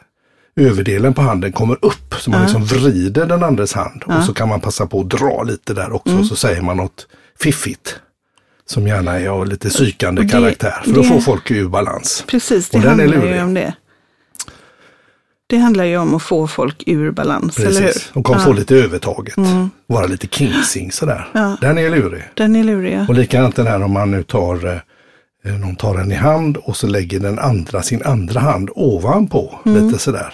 överdelen 0.65 1.13
på 1.13 1.21
handen 1.21 1.51
kommer 1.51 1.77
upp. 1.85 2.15
Så 2.19 2.29
man 2.31 2.41
liksom 2.41 2.65
vrider 2.65 3.25
den 3.25 3.43
andres 3.43 3.73
hand. 3.73 4.03
Och 4.05 4.23
så 4.23 4.33
kan 4.33 4.49
man 4.49 4.61
passa 4.61 4.85
på 4.87 4.99
att 5.01 5.09
dra 5.09 5.43
lite 5.43 5.73
där 5.73 5.91
också. 5.91 6.13
Mm. 6.13 6.25
Så 6.25 6.35
säger 6.35 6.61
man 6.61 6.77
något 6.77 7.07
fiffigt. 7.39 7.99
Som 8.65 8.87
gärna 8.87 9.19
är 9.19 9.27
av 9.29 9.47
lite 9.47 9.69
psykande 9.69 10.21
det- 10.21 10.29
karaktär. 10.29 10.81
För 10.83 10.89
det- 10.91 10.95
då 10.95 11.03
får 11.03 11.19
folk 11.19 11.51
ur 11.51 11.67
balans. 11.69 12.23
Precis, 12.27 12.69
det 12.69 12.77
Och 12.77 12.83
den 12.83 12.99
är 12.99 13.07
handlar 13.07 13.35
ju 13.35 13.41
om 13.43 13.53
det. 13.53 13.73
Det 15.49 15.57
handlar 15.57 15.83
ju 15.83 15.97
om 15.97 16.15
att 16.15 16.21
få 16.21 16.47
folk 16.47 16.83
ur 16.85 17.11
balans, 17.11 17.59
eller 17.59 17.69
hur? 17.69 17.77
Mm. 17.77 17.87
Precis. 17.87 18.11
Och 18.13 18.23
kommer 18.25 18.39
få 18.39 18.53
lite 18.53 18.75
övertaget. 18.75 19.35
Vara 19.87 20.05
lite 20.05 20.27
kingsing 20.27 20.91
sådär. 20.91 21.29
Ja. 21.33 21.57
Den 21.61 21.77
är 21.77 21.89
lurig. 21.89 22.23
Den 22.33 22.55
är 22.55 22.63
lurig, 22.63 22.93
ja. 22.93 23.05
Och 23.07 23.13
likadant 23.13 23.55
den 23.55 23.67
här 23.67 23.83
om 23.83 23.91
man 23.91 24.11
nu 24.11 24.23
tar, 24.23 24.81
eh, 25.45 25.51
någon 25.53 25.75
tar 25.75 25.95
en 25.95 26.11
i 26.11 26.15
hand 26.15 26.57
och 26.57 26.77
så 26.77 26.87
lägger 26.87 27.19
den 27.19 27.39
andra 27.39 27.81
sin 27.81 28.03
andra 28.03 28.39
hand 28.39 28.69
ovanpå. 28.75 29.59
Mm. 29.65 29.85
Lite 29.85 29.99
sådär. 29.99 30.33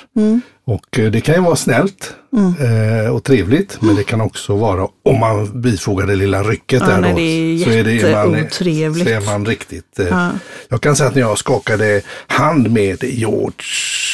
Och 0.65 0.99
eh, 0.99 1.11
det 1.11 1.21
kan 1.21 1.35
ju 1.35 1.41
vara 1.41 1.55
snällt 1.55 2.15
Mm. 2.37 3.05
eh, 3.05 3.09
och 3.15 3.23
trevligt. 3.23 3.77
Men 3.81 3.95
det 3.95 4.03
kan 4.03 4.21
också 4.21 4.55
vara, 4.55 4.87
om 5.03 5.19
man 5.19 5.61
bifogar 5.61 6.07
det 6.07 6.15
lilla 6.15 6.43
rycket 6.43 6.81
Ja, 6.81 6.87
där 6.87 7.01
nej, 7.01 7.13
då. 7.13 7.19
är 7.19 7.65
så 7.65 7.69
är 7.79 7.83
det 7.83 8.11
man, 8.15 8.33
jätteotrevligt. 8.33 9.09
så 9.09 9.15
är 9.15 9.21
man 9.25 9.45
riktigt. 9.45 9.99
Eh, 9.99 10.05
Ja. 10.09 10.29
Jag 10.69 10.81
kan 10.81 10.95
säga 10.95 11.09
att 11.09 11.15
när 11.15 11.21
jag 11.21 11.37
skakade 11.37 12.01
hand 12.27 12.71
med 12.71 13.03
George 13.03 13.53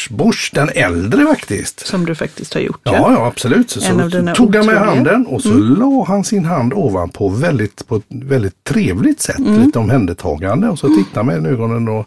Bush, 0.10 0.50
den 0.54 0.70
äldre 0.76 1.26
faktiskt. 1.26 1.80
Som 1.88 2.06
du 2.06 2.16
faktiskt 2.16 2.54
har 2.54 2.62
gjort. 2.62 2.80
Ja, 2.84 2.92
ja 2.96 3.26
absolut. 3.28 3.70
Så, 3.72 3.82
så 3.82 3.88
tog 4.36 4.56
han 4.56 4.66
med 4.66 4.78
handen 4.78 5.26
och 5.28 5.42
så 5.42 5.50
la 5.54 6.06
han 6.08 6.24
sin 6.24 6.46
hand 6.46 6.74
ovanpå 6.74 7.30
väldigt, 7.30 7.88
på 7.88 7.96
ett 7.96 8.04
väldigt 8.10 8.64
trevligt 8.64 9.22
sätt. 9.22 9.40
Lite 9.40 9.80
omhändertagande 9.80 10.70
och 10.70 10.80
så 10.80 10.88
tittade 10.88 11.32
han 11.34 11.42
med 11.44 11.52
ögonen 11.54 11.88
och 11.88 12.06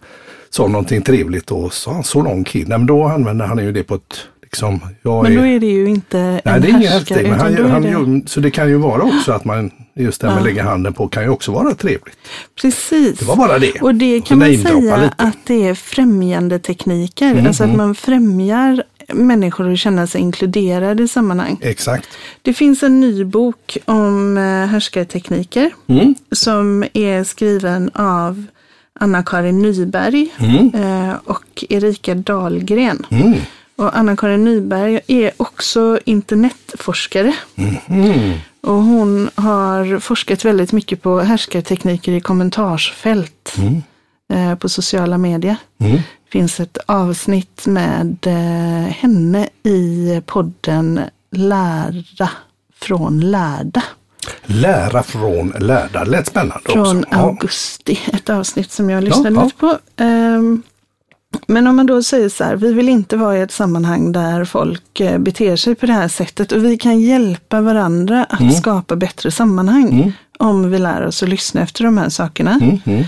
sa 0.51 0.67
någonting 0.67 1.03
trevligt 1.03 1.51
och 1.51 1.73
sa 1.73 2.03
så 2.03 2.23
lång 2.23 2.45
kid. 2.45 2.69
Nej, 2.69 2.79
men 2.79 2.87
då 2.87 3.05
använde 3.05 3.45
han 3.45 3.59
ju 3.59 3.73
det 3.73 3.83
på 3.83 3.95
ett, 3.95 4.17
liksom, 4.53 4.81
jag 5.03 5.23
Men 5.23 5.35
då 5.37 5.47
är, 5.47 5.61
det 5.61 5.67
ju 5.67 5.87
inte 5.89 6.19
Nej, 6.19 6.43
en 6.45 6.61
det 6.61 6.69
är 6.69 6.71
ingen 6.71 6.93
häftig, 6.93 7.29
men 7.29 7.41
han, 7.41 7.71
han, 7.71 8.21
det... 8.21 8.29
så 8.31 8.41
det 8.41 8.51
kan 8.51 8.69
ju 8.69 8.77
vara 8.77 9.03
också 9.03 9.33
att 9.33 9.45
man, 9.45 9.71
just 9.95 10.21
det 10.21 10.27
här 10.27 10.35
med 10.35 10.41
att 10.41 10.47
lägga 10.47 10.63
handen 10.63 10.93
på 10.93 11.09
kan 11.09 11.23
ju 11.23 11.29
också 11.29 11.53
vara 11.53 11.75
trevligt. 11.75 12.17
Precis. 12.63 13.19
Det 13.19 13.25
var 13.25 13.37
bara 13.37 13.59
det. 13.59 13.73
Och 13.81 13.95
det 13.95 14.21
kan 14.21 14.39
man 14.39 14.59
säga 14.59 14.97
lite. 14.97 15.15
att 15.17 15.37
det 15.45 15.69
är 15.69 15.75
främjande 15.75 16.59
tekniker. 16.59 17.31
Mm, 17.31 17.47
Alltså 17.47 17.65
att 17.65 17.75
man 17.77 17.95
främjar 17.95 18.83
människor 19.13 19.73
att 19.73 19.79
känna 19.79 20.07
sig 20.07 20.21
inkluderade 20.21 21.03
i 21.03 21.09
sammanhang. 21.09 21.59
Exakt. 21.61 22.09
Det 22.43 22.55
finns 22.55 22.83
en 22.83 23.01
ny 23.01 23.25
bok 23.25 23.77
om 23.85 24.37
eh, 24.39 24.43
härskartekniker 24.43 25.71
Mm. 25.87 26.15
som 26.33 26.85
är 26.93 27.25
skriven 27.25 27.91
av 27.95 28.45
Anna-Karin 29.01 29.63
Nyberg 29.63 30.29
eh, 30.75 31.15
och 31.25 31.65
Erika 31.69 32.15
Dahlgren. 32.15 33.07
Mm. 33.11 33.35
Och 33.77 33.97
Anna-Karin 33.97 34.45
Nyberg 34.45 35.01
är 35.07 35.33
också 35.37 35.99
internetforskare. 36.05 37.35
Mm. 37.87 38.39
Och 38.61 38.75
hon 38.83 39.31
har 39.35 39.99
forskat 39.99 40.45
väldigt 40.45 40.73
mycket 40.73 41.03
på 41.03 41.21
härskartekniker 41.21 42.13
i 42.13 42.21
kommentarsfält 42.21 43.57
eh, 44.33 44.55
på 44.55 44.69
sociala 44.69 45.19
medier. 45.19 45.57
Mm. 45.81 45.97
Det 45.97 46.31
finns 46.31 46.61
ett 46.61 46.79
avsnitt 46.87 47.67
med 47.67 48.17
eh, 48.27 48.93
henne 48.93 49.49
i 49.63 50.23
podden 50.27 51.01
Lära 51.31 52.31
från 52.75 53.21
lärda. 53.21 53.83
Lära 54.45 55.03
från 55.03 55.55
lärda, 55.59 56.05
lät 56.05 56.27
spännande 56.27 56.73
Från 56.73 56.99
också. 56.99 57.09
Ja. 57.11 57.19
augusti, 57.19 58.01
ett 58.13 58.31
avsnitt 58.31 58.73
som 58.73 58.91
jag 58.91 59.05
lyssnade 59.05 59.35
ja. 59.35 59.45
lite 59.45 59.57
på. 59.57 59.79
Ehm, 59.97 60.63
Men 61.47 61.67
om 61.67 61.77
man 61.77 61.87
då 61.87 62.03
säger 62.03 62.29
så 62.29 62.45
här, 62.45 62.57
vi 62.57 62.73
vill 62.73 62.89
inte 62.89 63.17
vara 63.17 63.39
i 63.39 63.41
ett 63.41 63.53
sammanhang 63.53 64.13
där 64.13 64.45
folk 64.45 65.01
eh, 65.01 65.19
beter 65.19 65.57
sig 65.57 65.75
på 65.75 65.87
det 65.87 65.93
här 65.93 66.09
sättet 66.09 66.53
och 66.53 66.65
vi 66.65 66.79
kan 66.79 67.01
hjälpa 67.01 67.61
varandra 67.61 68.25
att 68.25 68.41
Mm. 68.41 68.53
skapa 68.53 68.97
bättre 68.97 69.31
sammanhang 69.31 70.13
om 70.39 70.71
vi 70.71 70.79
lär 70.79 71.07
oss 71.07 71.23
att 71.23 71.29
lyssna 71.29 71.61
efter 71.63 71.85
de 71.85 71.99
här 71.99 72.09
sakerna. 72.09 72.59
Mm, 72.63 72.79
mm, 72.85 73.05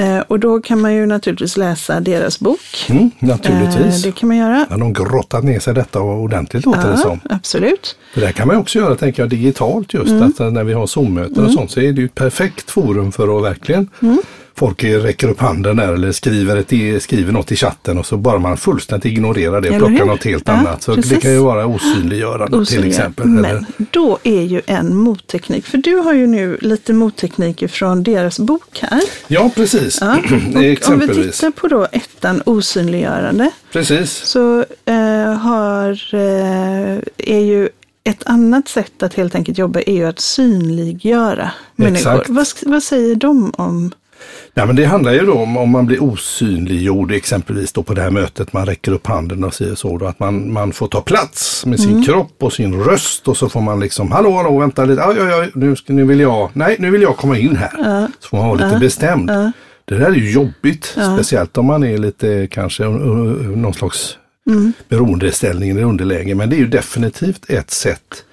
Eh, 0.00 0.18
Och 0.28 0.40
då 0.40 0.60
kan 0.60 0.80
man 0.80 0.94
ju 0.94 1.06
naturligtvis 1.06 1.56
läsa 1.56 2.00
deras 2.00 2.40
bok. 2.40 2.86
mm, 2.88 3.10
Eh, 3.20 3.28
naturligtvis. 3.28 4.02
Det 4.02 4.12
kan 4.12 4.28
man 4.28 4.36
göra. 4.36 4.66
Ja, 4.70 4.76
de 4.76 4.92
grottat 4.92 5.44
ner 5.44 5.60
sig 5.60 5.74
detta 5.74 6.00
ordentligt 6.00 6.64
låter 6.66 6.82
det 6.82 6.88
Ja, 6.90 6.96
som. 6.96 7.20
absolut. 7.30 7.96
Det 8.14 8.20
där 8.20 8.32
kan 8.32 8.48
man 8.48 8.56
också 8.56 8.78
göra, 8.78 8.94
tänker 8.96 9.22
jag, 9.22 9.30
digitalt 9.30 9.94
just. 9.94 10.10
Mm. 10.10 10.22
Att 10.22 10.40
eh, 10.40 10.50
när 10.50 10.64
vi 10.64 10.72
har 10.72 10.86
Zoom-möten 10.86 11.44
och 11.46 11.52
sånt 11.52 11.70
så 11.70 11.80
är 11.80 11.92
det 11.92 12.00
ju 12.00 12.04
ett 12.06 12.14
perfekt 12.14 12.70
forum 12.70 13.12
för 13.12 13.38
att 13.38 13.44
verkligen 13.44 13.90
Mm. 14.02 14.18
Folk 14.56 14.84
räcker 14.84 15.28
upp 15.28 15.40
handen 15.40 15.76
där 15.76 15.92
eller 15.92 16.12
skriver, 16.12 16.56
ett, 16.56 17.02
skriver 17.02 17.32
något 17.32 17.52
i 17.52 17.56
chatten 17.56 17.98
och 17.98 18.06
så 18.06 18.16
bara 18.16 18.38
man 18.38 18.56
fullständigt 18.56 19.04
ignorerar 19.12 19.60
det 19.60 19.70
och 19.70 19.76
plockar 19.76 20.04
något 20.04 20.24
helt 20.24 20.42
Ja, 20.46 20.52
annat. 20.52 20.82
Så 20.82 20.94
det 20.94 21.02
precis. 21.02 21.22
kan 21.22 21.32
ju 21.32 21.38
vara 21.38 21.66
osynliggörande 21.66 22.46
till 22.46 22.60
Osynliga. 22.60 22.88
exempel. 22.90 23.26
Men 23.26 23.44
Eller, 23.44 23.64
då 23.90 24.18
är 24.22 24.42
ju 24.42 24.62
en 24.66 24.96
motteknik, 24.96 25.66
för 25.66 25.78
du 25.78 25.94
har 25.96 26.12
ju 26.14 26.26
nu 26.26 26.58
lite 26.60 26.92
mottekniker 26.92 27.68
från 27.68 28.02
deras 28.02 28.38
bok 28.38 28.78
här. 28.82 29.00
ja, 29.26 29.50
precis. 29.54 29.98
Ja. 30.00 30.12
Om 30.88 30.98
vi 31.00 31.06
tittar 31.14 31.50
på 31.50 31.68
då 31.68 31.86
ettan 31.92 32.42
osynliggörande 32.46 33.50
Precis. 33.72 34.10
så 34.12 34.64
eh, 34.84 35.32
har, 35.34 35.90
eh, 36.14 36.98
är 37.16 37.40
ju 37.40 37.68
ett 38.04 38.22
annat 38.26 38.68
sätt 38.68 39.02
att 39.02 39.14
helt 39.14 39.34
enkelt 39.34 39.58
jobba 39.58 39.80
är 39.80 39.92
ju 39.94 40.04
att 40.06 40.20
synliggöra 40.20 41.50
människor. 41.76 42.24
Vad, 42.28 42.46
vad 42.62 42.82
säger 42.82 43.14
de 43.14 43.52
om? 43.56 43.92
Ja, 44.54 44.66
men 44.66 44.76
det 44.76 44.84
handlar 44.84 45.12
ju 45.12 45.26
då 45.26 45.32
om 45.34 45.56
om 45.56 45.70
man 45.70 45.86
blir 45.86 46.02
osynliggjord 46.02 47.12
exempelvis 47.12 47.72
då 47.72 47.82
på 47.82 47.94
det 47.94 48.02
här 48.02 48.10
mötet. 48.10 48.52
Man 48.52 48.66
räcker 48.66 48.92
upp 48.92 49.06
handen 49.06 49.44
och 49.44 49.54
säger 49.54 49.74
så. 49.74 49.98
Då, 49.98 50.06
att 50.06 50.18
man, 50.18 50.52
man 50.52 50.72
får 50.72 50.88
ta 50.88 51.00
plats 51.00 51.66
med 51.66 51.80
sin 51.80 51.90
Mm. 51.90 52.04
kropp 52.04 52.36
och 52.42 52.52
sin 52.52 52.84
röst 52.84 53.28
och 53.28 53.36
så 53.36 53.48
får 53.48 53.60
man 53.60 53.80
liksom 53.80 54.12
hallå, 54.12 54.30
hallå, 54.36 54.58
vänta 54.58 54.84
lite. 54.84 55.04
Aj, 55.04 55.16
aj, 55.20 55.32
aj, 55.40 55.50
nu, 55.54 55.76
ska, 55.76 55.92
nu 55.92 56.04
vill 56.04 56.20
jag, 56.20 56.50
nej, 56.52 56.76
nu 56.78 56.90
vill 56.90 57.02
jag 57.02 57.16
komma 57.16 57.38
in 57.38 57.56
här. 57.56 58.06
Så 58.20 58.28
får 58.28 58.36
man 58.38 58.48
vara 58.48 58.66
lite 58.66 58.78
bestämd. 58.80 59.28
Det 59.84 59.94
där 59.98 60.06
är 60.06 60.14
ju 60.14 60.30
jobbigt, 60.32 60.84
speciellt 61.14 61.58
om 61.58 61.66
man 61.66 61.84
är 61.84 61.98
lite 61.98 62.48
kanske 62.50 62.84
någon 62.84 63.74
slags 63.74 64.16
Mm. 64.46 64.72
beroendeställning 64.88 65.70
eller 65.70 65.82
underläge. 65.82 66.34
Men 66.34 66.50
det 66.50 66.56
är 66.56 66.58
ju 66.58 66.66
definitivt 66.66 67.50
ett 67.50 67.70
sätt 67.70 68.24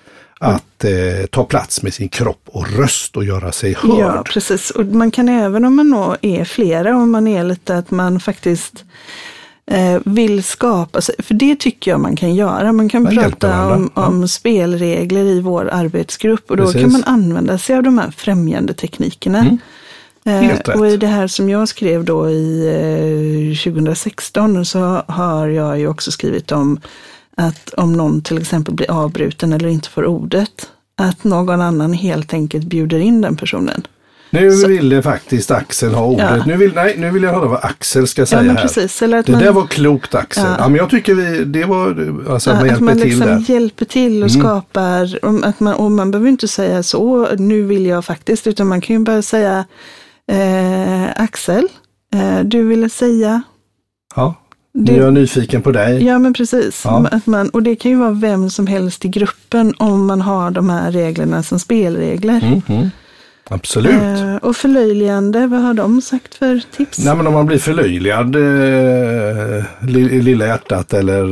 att 0.41 0.83
eh, 0.83 1.25
ta 1.31 1.43
plats 1.43 1.83
med 1.83 1.93
sin 1.93 2.09
kropp 2.09 2.41
och 2.45 2.71
röst 2.77 3.17
och 3.17 3.25
göra 3.25 3.51
sig 3.51 3.73
hörd. 3.73 3.99
Ja, 3.99 4.23
precis. 4.25 4.69
Och 4.69 4.85
man 4.85 5.11
kan 5.11 5.29
även 5.29 5.65
om 5.65 5.75
man 5.75 5.91
då 5.91 6.15
är 6.21 6.45
flera, 6.45 6.95
om 6.95 7.11
man 7.11 7.27
är 7.27 7.43
lite 7.43 7.77
att 7.77 7.91
man 7.91 8.19
faktiskt 8.19 8.83
eh, 9.71 9.99
vill 10.05 10.43
skapa 10.43 11.01
sig, 11.01 11.15
för 11.19 11.33
det 11.33 11.59
tycker 11.59 11.91
jag 11.91 11.99
man 11.99 12.15
kan 12.15 12.35
göra. 12.35 12.71
Man 12.71 12.89
kan 12.89 13.03
Man 13.03 13.15
prata 13.15 13.47
varandra, 13.47 13.75
om, 13.75 13.91
ja. 13.95 14.05
om 14.05 14.27
spelregler 14.27 15.23
i 15.23 15.41
vår 15.41 15.69
arbetsgrupp 15.71 16.51
och 16.51 16.57
då 16.57 16.63
Precis. 16.63 16.81
kan 16.81 16.91
man 16.91 17.03
använda 17.03 17.57
sig 17.57 17.75
av 17.75 17.83
de 17.83 17.97
här 17.97 18.11
främjande 18.11 18.73
teknikerna. 18.73 19.39
Mm. 19.39 19.57
Helt 20.25 20.67
Eh, 20.69 20.79
och 20.79 20.87
i 20.87 20.97
det 20.97 21.07
här 21.07 21.27
som 21.27 21.49
jag 21.49 21.67
skrev 21.67 22.05
då 22.05 22.29
i 22.29 22.67
eh, 23.55 23.73
2016 23.73 24.65
så 24.65 25.03
har 25.07 25.47
jag 25.47 25.79
ju 25.79 25.87
också 25.87 26.11
skrivit 26.11 26.51
om 26.51 26.79
att 27.41 27.73
om 27.73 27.93
någon 27.93 28.21
till 28.21 28.37
exempel 28.37 28.73
blir 28.73 28.91
avbruten 28.91 29.53
eller 29.53 29.67
inte 29.69 29.89
får 29.89 30.05
ordet, 30.05 30.69
att 30.97 31.23
någon 31.23 31.61
annan 31.61 31.93
helt 31.93 32.33
enkelt 32.33 32.63
bjuder 32.65 32.99
in 32.99 33.21
den 33.21 33.35
personen. 33.35 33.87
Nu 34.33 34.51
Så- 34.51 34.67
ville 34.67 35.01
faktiskt 35.01 35.51
Axel 35.51 35.93
ha 35.93 36.05
ordet. 36.05 36.31
Ja. 36.37 36.43
Nu, 36.45 36.57
vill, 36.57 36.73
nej, 36.75 36.95
nu 36.97 37.11
vill 37.11 37.23
jag 37.23 37.33
höra 37.33 37.45
vad 37.47 37.63
Axel 37.63 38.07
ska 38.07 38.25
säga 38.25 38.41
men 38.41 38.55
här. 38.57 38.63
precis. 38.63 39.01
Eller 39.01 39.17
att 39.17 39.25
Det 39.25 39.31
man, 39.31 39.41
där 39.41 39.51
var 39.51 39.67
klokt 39.67 40.15
Axel. 40.15 40.43
Ja. 40.43 40.55
Ja. 40.59 40.67
men 40.69 40.75
jag 40.77 40.89
tycker 40.89 41.13
vi, 41.15 41.43
det 41.43 41.65
var, 41.65 41.87
alltså 42.29 42.51
att 42.51 42.57
man 42.57 42.65
Ja, 42.67 42.71
hjälper 42.71 42.75
att 42.75 42.81
man 42.81 42.97
till 42.97 43.03
liksom 43.05 43.27
där. 43.27 43.43
hjälper 43.53 43.85
till 43.85 44.23
och 44.23 44.29
Mm. 44.29 44.41
skapar, 44.41 45.17
att 45.43 45.59
man, 45.59 45.73
och 45.73 45.91
man 45.91 46.11
behöver 46.11 46.29
inte 46.29 46.47
säga 46.47 46.83
så, 46.83 47.27
nu 47.37 47.63
vill 47.63 47.85
jag 47.85 48.05
faktiskt, 48.05 48.47
utan 48.47 48.67
man 48.67 48.81
kan 48.81 48.95
ju 48.95 49.01
bara 49.03 49.21
säga 49.21 49.65
eh, 50.31 51.09
Axel, 51.23 51.67
eh, 52.13 52.39
du 52.43 52.63
ville 52.63 52.89
säga, 52.89 53.41
Ja. 54.15 54.35
Det- 54.73 54.91
Nu 54.91 54.99
är 54.99 55.03
jag 55.03 55.13
nyfiken 55.13 55.61
på 55.61 55.71
dig. 55.71 56.03
ja 56.05 56.19
men 56.19 56.33
precis, 56.33 56.81
Ja. 56.85 57.07
att 57.11 57.27
man, 57.27 57.49
och 57.49 57.63
det 57.63 57.75
kan 57.75 57.91
ju 57.91 57.97
vara 57.97 58.11
vem 58.11 58.49
som 58.49 58.67
helst 58.67 59.05
i 59.05 59.07
gruppen 59.07 59.73
om 59.77 60.05
man 60.07 60.21
har 60.21 60.51
de 60.51 60.69
här 60.69 60.91
reglerna 60.91 61.43
som 61.43 61.59
spelregler. 61.59 62.39
Mm, 62.43 62.61
mm. 62.67 62.89
Absolut. 63.49 63.91
Eh, 64.01 64.35
och 64.35 64.55
förlöjligande, 64.55 65.47
vad 65.47 65.61
har 65.61 65.73
de 65.73 66.01
sagt 66.01 66.35
för 66.35 66.61
tips? 66.77 66.99
Nej 67.05 67.15
men 67.15 67.27
om 67.27 67.33
man 67.33 67.45
blir 67.45 67.57
förlöjligad, 67.57 68.35
eh, 68.35 69.63
li- 69.81 70.21
lilla 70.21 70.45
hjärtat 70.47 70.93
eller 70.93 71.23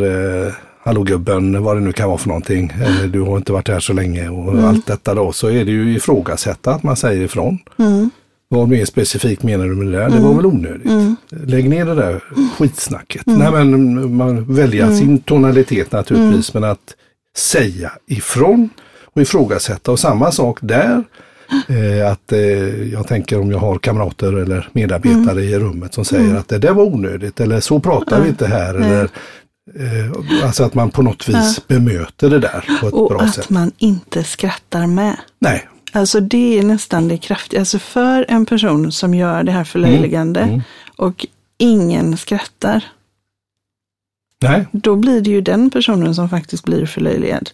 eh, 0.48 0.54
hallå 0.84 1.04
gubben, 1.04 1.64
vad 1.64 1.78
det 1.78 1.82
nu 1.82 1.92
kan 1.94 2.08
vara 2.08 2.18
för 2.18 2.28
någonting. 2.28 2.74
Eller 2.86 3.08
du 3.08 3.22
har 3.22 3.38
inte 3.38 3.52
varit 3.52 3.68
här 3.68 3.80
så 3.80 3.94
länge 3.94 4.30
och 4.30 4.52
Mm. 4.54 4.66
allt 4.66 4.86
detta 4.86 5.14
då. 5.14 5.32
Så 5.32 5.48
är 5.50 5.66
det 5.66 5.72
ju 5.72 5.96
ifrågasätta 5.96 6.72
att 6.72 6.84
man 6.84 6.96
säger 6.96 7.26
ifrån. 7.26 7.60
Mm. 7.78 8.10
Vad 8.52 8.70
mer 8.70 8.86
specifikt 8.86 9.44
menar 9.44 9.66
du 9.66 9.76
med 9.76 9.88
det 9.88 9.92
där? 10.00 10.10
Det 10.10 10.20
var 10.20 10.34
väl 10.34 10.46
onödigt. 10.46 10.86
Mm. 10.86 11.16
Lägg 11.30 11.70
ner 11.70 11.86
det 11.86 11.96
där 11.96 12.24
skitsnacket. 12.58 13.24
Nej 13.26 13.52
men 13.52 14.16
man 14.16 14.56
välja 14.56 14.96
sin 14.96 15.20
tonalitet 15.20 15.92
naturligtvis. 15.92 16.54
Men 16.54 16.64
att 16.64 16.96
säga 17.38 17.92
ifrån 18.08 18.70
och 19.06 19.22
ifrågasätta. 19.22 19.92
Och 19.92 20.00
samma 20.00 20.32
sak 20.32 20.58
där. 20.62 21.04
Eh, 21.68 22.12
att 22.12 22.32
eh, 22.32 22.40
jag 22.94 23.08
tänker 23.08 23.40
om 23.40 23.52
jag 23.52 23.60
har 23.60 23.78
kamrater 23.78 24.34
eller 24.34 24.70
medarbetare 24.72 25.44
i 25.44 25.60
rummet 25.60 25.94
som 25.94 26.06
säger 26.06 26.36
att 26.36 26.48
det 26.48 26.58
där 26.58 26.74
var 26.74 26.84
onödigt 26.84 27.40
eller 27.40 27.60
så 27.60 27.80
pratar 27.80 28.22
vi 28.22 28.30
inte 28.30 28.48
här. 28.48 28.74
Eller, 28.74 29.04
eh, 29.80 30.44
alltså 30.46 30.64
att 30.64 30.74
man 30.74 30.90
på 30.92 31.02
något 31.02 31.30
vis 31.30 31.68
bemöter 31.68 32.30
det 32.30 32.40
där 32.40 32.66
på 32.82 32.88
ett 32.88 32.94
Och 32.94 33.10
bra 33.10 33.22
att 33.22 33.36
sätt. 33.36 33.50
man 33.50 33.72
inte 33.78 34.24
skrattar 34.24 34.88
med. 34.88 35.18
Nej, 35.40 35.68
Alltså 35.92 36.20
det 36.20 36.60
är 36.60 36.64
nästan 36.64 37.08
det 37.08 37.18
kraftiga. 37.18 37.60
Alltså 37.60 37.80
för 37.80 38.26
en 38.30 38.46
person 38.46 38.92
som 38.92 39.14
gör 39.14 39.44
det 39.44 39.52
här 39.52 39.64
förlöjligande 39.64 40.40
Mm, 40.40 40.50
mm. 40.54 40.62
och 40.96 41.26
ingen 41.58 42.18
skrattar, 42.18 42.84
nej, 44.42 44.66
då 44.72 44.96
blir 44.96 45.22
det 45.22 45.30
ju 45.30 45.42
den 45.42 45.70
personen 45.70 46.16
som 46.16 46.30
faktiskt 46.30 46.64
blir 46.64 46.86
förlöjligad. 46.86 47.50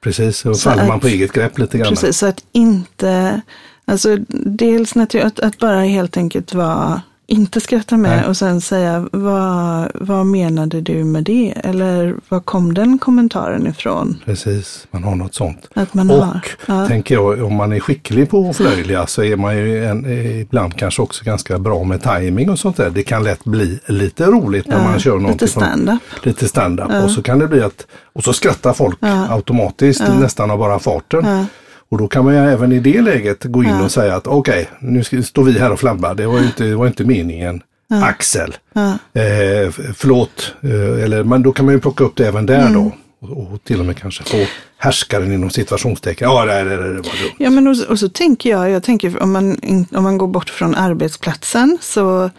precis. 0.00 0.36
Så 0.38 0.54
faller 0.54 0.86
man 0.86 0.96
att- 0.96 1.02
på 1.02 1.08
eget 1.08 1.32
grepp 1.32 1.58
lite 1.58 1.78
grann. 1.78 1.88
Precis, 1.88 2.18
så 2.18 2.26
att 2.26 2.44
inte, 2.52 3.40
alltså 3.84 4.16
dels 4.44 4.96
att, 4.96 5.40
att 5.40 5.58
bara 5.58 5.80
helt 5.80 6.16
enkelt 6.16 6.54
vara, 6.54 7.02
inte 7.30 7.60
skratta 7.60 7.96
med 7.96 8.16
Nej. 8.16 8.26
och 8.28 8.36
sen 8.36 8.60
säga 8.60 9.08
vad, 9.12 9.88
vad 9.94 10.26
menade 10.26 10.80
du 10.80 11.04
med 11.04 11.24
det? 11.24 11.54
Eller 11.64 12.14
var 12.28 12.40
kom 12.40 12.74
den 12.74 12.98
kommentaren 12.98 13.66
ifrån? 13.66 14.16
Precis, 14.24 14.86
man 14.90 15.04
har 15.04 15.14
något 15.14 15.34
sånt. 15.34 15.68
Att 15.74 15.94
man 15.94 16.10
Och 16.10 16.26
har. 16.26 16.40
Ja. 16.66 16.86
tänker 16.88 17.14
jag, 17.14 17.42
om 17.44 17.54
man 17.54 17.72
är 17.72 17.80
skicklig 17.80 18.30
på 18.30 18.50
att 18.50 18.56
förlöjliga 18.56 19.06
så 19.06 19.22
är 19.22 19.36
man 19.36 19.56
ju 19.56 19.84
en, 19.86 20.06
ibland 20.40 20.76
kanske 20.76 21.02
också 21.02 21.24
ganska 21.24 21.58
bra 21.58 21.84
med 21.84 22.02
timing 22.02 22.50
och 22.50 22.58
sånt 22.58 22.76
där. 22.76 22.90
Det 22.90 23.02
kan 23.02 23.24
lätt 23.24 23.44
bli 23.44 23.80
lite 23.86 24.24
roligt 24.26 24.66
när 24.66 24.76
Ja, 24.76 24.82
man 24.84 24.98
kör 25.00 25.10
någonting. 25.18 25.32
Lite 25.32 25.48
stand-up. 25.48 26.00
Lite 26.22 26.48
stand-up. 26.48 27.04
Och 27.04 27.10
så 27.10 27.22
kan 27.22 27.38
det 27.38 27.46
bli 27.48 27.62
att, 27.62 27.86
och 28.12 28.24
så 28.24 28.32
skrattar 28.32 28.72
folk 28.72 28.98
Ja. 29.00 29.26
automatiskt 29.30 30.02
nästan 30.20 30.50
av 30.50 30.58
bara 30.58 30.78
farten. 30.78 31.46
Ja. 31.88 31.96
Och 31.96 31.98
då 31.98 32.08
kan 32.08 32.24
man 32.24 32.34
ju 32.34 32.40
även 32.40 32.72
i 32.72 32.80
det 32.80 33.02
läget 33.02 33.44
gå 33.44 33.64
in 33.64 33.80
och 33.80 33.90
säga 33.92 34.14
att 34.16 34.26
okej, 34.26 34.68
nu 34.80 35.04
ska, 35.04 35.22
står 35.22 35.44
vi 35.44 35.58
här 35.58 35.72
och 35.72 35.80
flabbar. 35.80 36.14
Det 36.14 36.26
var 36.26 36.38
inte, 36.38 36.74
var 36.74 36.86
inte 36.86 37.04
meningen. 37.04 37.62
Axel. 38.02 38.56
Ja. 38.72 38.88
Eh, 39.20 39.70
förlåt. 39.94 40.54
Eh, 40.62 41.04
eller, 41.04 41.24
men 41.24 41.42
då 41.42 41.52
kan 41.52 41.64
man 41.64 41.74
ju 41.74 41.80
plocka 41.80 42.04
upp 42.04 42.16
det 42.16 42.28
även 42.28 42.46
där 42.46 42.60
Mm. 42.60 42.72
då. 42.72 42.92
Och, 43.20 43.52
och 43.52 43.64
till 43.64 43.80
och 43.80 43.86
med 43.86 43.96
kanske 43.96 44.24
få 44.24 44.44
härskaren 44.78 45.32
inom 45.32 45.50
situationstecken. 45.50 46.28
Ja, 46.28 46.44
det, 46.44 46.64
det, 46.64 46.76
det, 46.76 46.76
var 46.76 46.92
dumt. 46.94 47.34
Ja, 47.38 47.50
men 47.50 47.66
och, 47.66 47.76
och 47.88 47.98
så 47.98 48.08
tänker 48.08 48.50
jag, 48.50 48.70
jag 48.70 48.82
tänker 48.82 49.22
om 49.22 49.32
man, 49.32 49.56
om 49.92 50.02
man 50.02 50.18
går 50.18 50.26
bort 50.28 50.50
från 50.50 50.74
arbetsplatsen 50.74 51.78
så, 51.80 52.30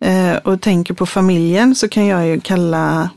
eh, 0.00 0.36
och 0.44 0.60
tänker 0.60 0.94
på 0.94 1.06
familjen 1.06 1.74
så 1.74 1.88
kan 1.88 2.06
jag 2.06 2.26
ju 2.26 2.40
kalla 2.40 3.10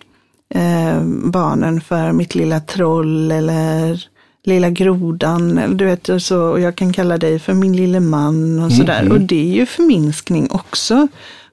eh, 0.55 1.01
barnen 1.23 1.81
för 1.81 2.11
mitt 2.11 2.35
lilla 2.35 2.59
troll 2.59 3.31
eller 3.31 4.03
lilla 4.45 4.69
grodan. 4.69 5.57
Eller 5.57 5.75
du 5.75 5.85
vet, 5.85 6.09
så, 6.23 6.41
och 6.41 6.59
jag 6.59 6.75
kan 6.75 6.93
kalla 6.93 7.17
dig 7.17 7.39
för 7.39 7.53
min 7.53 7.75
lille 7.75 7.99
man 7.99 8.59
och 8.63 8.71
sådär. 8.71 9.11
Och 9.11 9.21
det 9.21 9.49
är 9.51 9.55
ju 9.55 9.65
förminskning 9.65 10.51
också. 10.51 11.07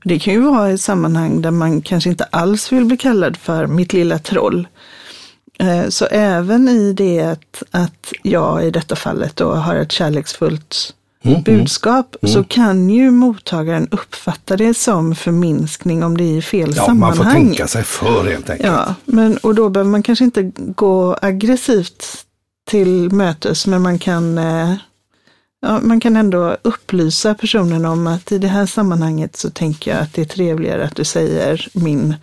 Det 0.05 0.19
kan 0.19 0.35
ju 0.35 0.41
vara 0.41 0.73
i 0.73 0.79
sammanhang 0.79 1.43
där 1.43 1.51
man 1.51 1.83
kanske 1.83 2.11
inte 2.11 2.25
alls 2.25 2.73
vill 2.73 2.85
bli 2.85 2.97
kallad 2.97 3.37
för 3.37 3.67
mitt 3.67 3.93
lilla 3.93 4.19
troll. 4.19 4.69
Eh, 5.59 5.89
Så 5.89 6.07
även 6.07 6.69
i 6.69 6.93
det 6.93 7.21
att, 7.21 7.63
att 7.71 8.13
jag 8.23 8.65
i 8.67 8.71
detta 8.71 8.97
fallet 8.97 9.37
då 9.37 9.53
har 9.55 9.75
ett 9.77 9.93
kärleksfullt 9.93 10.95
Mm, 11.25 11.43
budskap 11.43 12.17
så 12.23 12.45
kan 12.45 12.91
ju 12.91 13.11
mottagaren 13.11 13.89
uppfatta 13.91 14.57
det 14.57 14.75
som 14.75 15.15
förminskning 15.15 16.05
om 16.05 16.17
det 16.17 16.25
är 16.25 16.37
i 16.39 16.43
fel 16.43 16.73
Ja, 16.77 16.95
man 16.95 17.11
får 17.11 17.17
sammanhang. 17.25 17.47
tänka 17.47 17.67
sig 17.67 17.83
för 17.85 18.25
helt 18.31 18.51
enkelt. 18.51 18.69
Ja, 18.73 18.95
men, 19.05 19.37
och 19.37 19.55
då 19.55 19.69
behöver 19.69 19.91
man 19.91 20.03
kanske 20.03 20.25
inte 20.25 20.43
gå 20.57 21.17
aggressivt 21.23 22.07
till 22.65 23.13
mötes, 23.13 23.67
men 23.67 23.83
man 23.83 23.99
kan, 23.99 24.39
eh, 24.39 24.75
ja, 25.63 25.81
man 25.83 26.01
kan 26.01 26.17
ändå 26.17 26.57
upplysa 26.63 27.35
personen 27.35 27.85
om 27.85 28.07
att 28.07 28.33
i 28.33 28.39
det 28.39 28.49
här 28.49 28.67
sammanhanget 28.67 29.37
så 29.37 29.51
tänker 29.51 29.91
jag 29.91 30.01
att 30.01 30.15
det 30.15 30.21
är 30.21 30.25
trevligare 30.27 30.85
att 30.85 30.97
du 30.97 31.05
säger 31.05 31.69
min, 31.73 32.15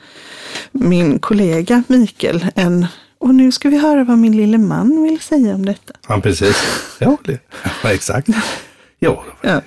min 0.71 1.19
kollega 1.19 1.83
Mikael 1.87 2.45
än 2.55 2.87
och 3.17 3.35
nu 3.35 3.51
ska 3.51 3.69
vi 3.69 3.77
höra 3.77 4.03
vad 4.03 4.17
min 4.17 4.37
lille 4.37 4.57
man 4.57 5.03
vill 5.03 5.19
säga 5.19 5.55
om 5.55 5.65
detta. 5.65 5.93
Ja, 6.07 6.19
precis. 6.21 6.55
Ja, 6.99 7.17
ja 7.83 7.91
exakt. 7.91 8.27
Ja, 8.99 9.23
Ja. 9.41 9.61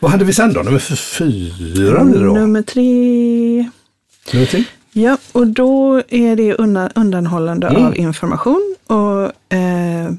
vad 0.00 0.10
hade 0.10 0.24
vi 0.24 0.32
sen 0.32 0.52
då? 0.52 0.62
Nummer 0.62 0.78
fyra? 0.96 2.04
Nummer 2.04 2.62
tre. 2.62 3.70
Nummer 4.32 4.46
tre? 4.46 4.64
Ja, 4.92 5.16
och 5.32 5.46
då 5.46 6.02
är 6.08 6.36
det 6.36 6.54
undan, 6.54 6.90
undanhållande 6.94 7.66
Mm. 7.68 7.84
av 7.86 7.96
information. 7.96 8.74
Och 8.86 9.54
eh, 9.56 10.12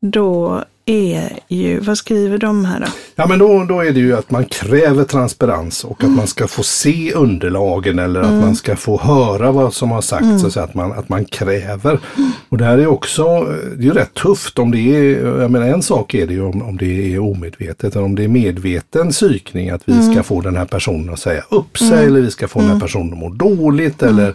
då 0.00 0.64
är 0.86 1.38
ju, 1.48 1.80
vad 1.80 1.98
skriver 1.98 2.38
de 2.38 2.64
här 2.64 2.80
då? 2.80 2.86
Ja 3.14 3.26
men 3.26 3.38
då, 3.38 3.64
då 3.64 3.80
är 3.80 3.92
det 3.92 4.00
ju 4.00 4.16
att 4.16 4.30
man 4.30 4.44
kräver 4.44 5.04
transparens 5.04 5.84
och 5.84 6.04
att 6.04 6.10
man 6.10 6.26
ska 6.26 6.48
få 6.48 6.62
se 6.62 7.12
underlagen 7.12 7.98
eller 7.98 8.20
att 8.20 8.40
man 8.40 8.56
ska 8.56 8.76
få 8.76 9.00
höra 9.00 9.52
vad 9.52 9.74
som 9.74 9.90
har 9.90 10.00
sagts. 10.00 10.54
Så 10.54 10.60
att, 10.60 10.74
man, 10.74 10.92
att 10.92 11.08
man 11.08 11.24
kräver. 11.24 12.00
Och 12.48 12.58
det 12.58 12.64
här 12.64 12.78
är 12.78 12.86
också, 12.86 13.40
det 13.76 13.82
är 13.82 13.84
ju 13.84 13.92
rätt 13.92 14.14
tufft 14.14 14.58
om 14.58 14.70
det 14.70 14.78
är, 14.78 15.26
jag 15.40 15.50
menar 15.50 15.66
en 15.66 15.82
sak 15.82 16.14
är 16.14 16.26
det 16.26 16.32
ju 16.34 16.42
om, 16.44 16.62
om 16.62 16.76
det 16.76 17.14
är 17.14 17.18
omedvetet, 17.18 17.96
eller 17.96 18.04
om 18.04 18.14
det 18.14 18.24
är 18.24 18.28
medveten 18.28 19.10
psykning 19.10 19.70
att 19.70 19.82
vi 19.84 20.12
ska 20.12 20.22
få 20.22 20.40
den 20.40 20.56
här 20.56 20.64
personen 20.66 21.12
att 21.12 21.20
säga 21.20 21.42
upp 21.50 21.78
sig 21.78 22.04
eller 22.06 22.20
vi 22.20 22.30
ska 22.30 22.48
få 22.48 22.60
den 22.60 22.68
här 22.68 22.80
personen 22.80 23.12
att 23.12 23.18
må 23.18 23.28
dåligt 23.28 24.02
eller 24.02 24.34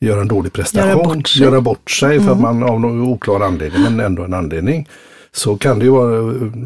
göra 0.00 0.20
en 0.20 0.28
dålig 0.28 0.52
prestation, 0.52 0.88
Göra 0.88 1.04
bort 1.04 1.28
sig. 1.28 1.42
göra 1.42 1.60
bort 1.60 1.90
sig 1.90 2.20
för 2.20 2.32
att 2.32 2.40
man 2.40 2.62
av 2.62 2.80
någon 2.80 3.00
oklar 3.02 3.40
anledning, 3.40 3.82
men 3.82 4.00
ändå 4.00 4.24
en 4.24 4.34
anledning. 4.34 4.88
Så 5.36 5.56
kan 5.56 5.78
det 5.78 5.84
ju 5.84 5.90
vara, 5.90 6.20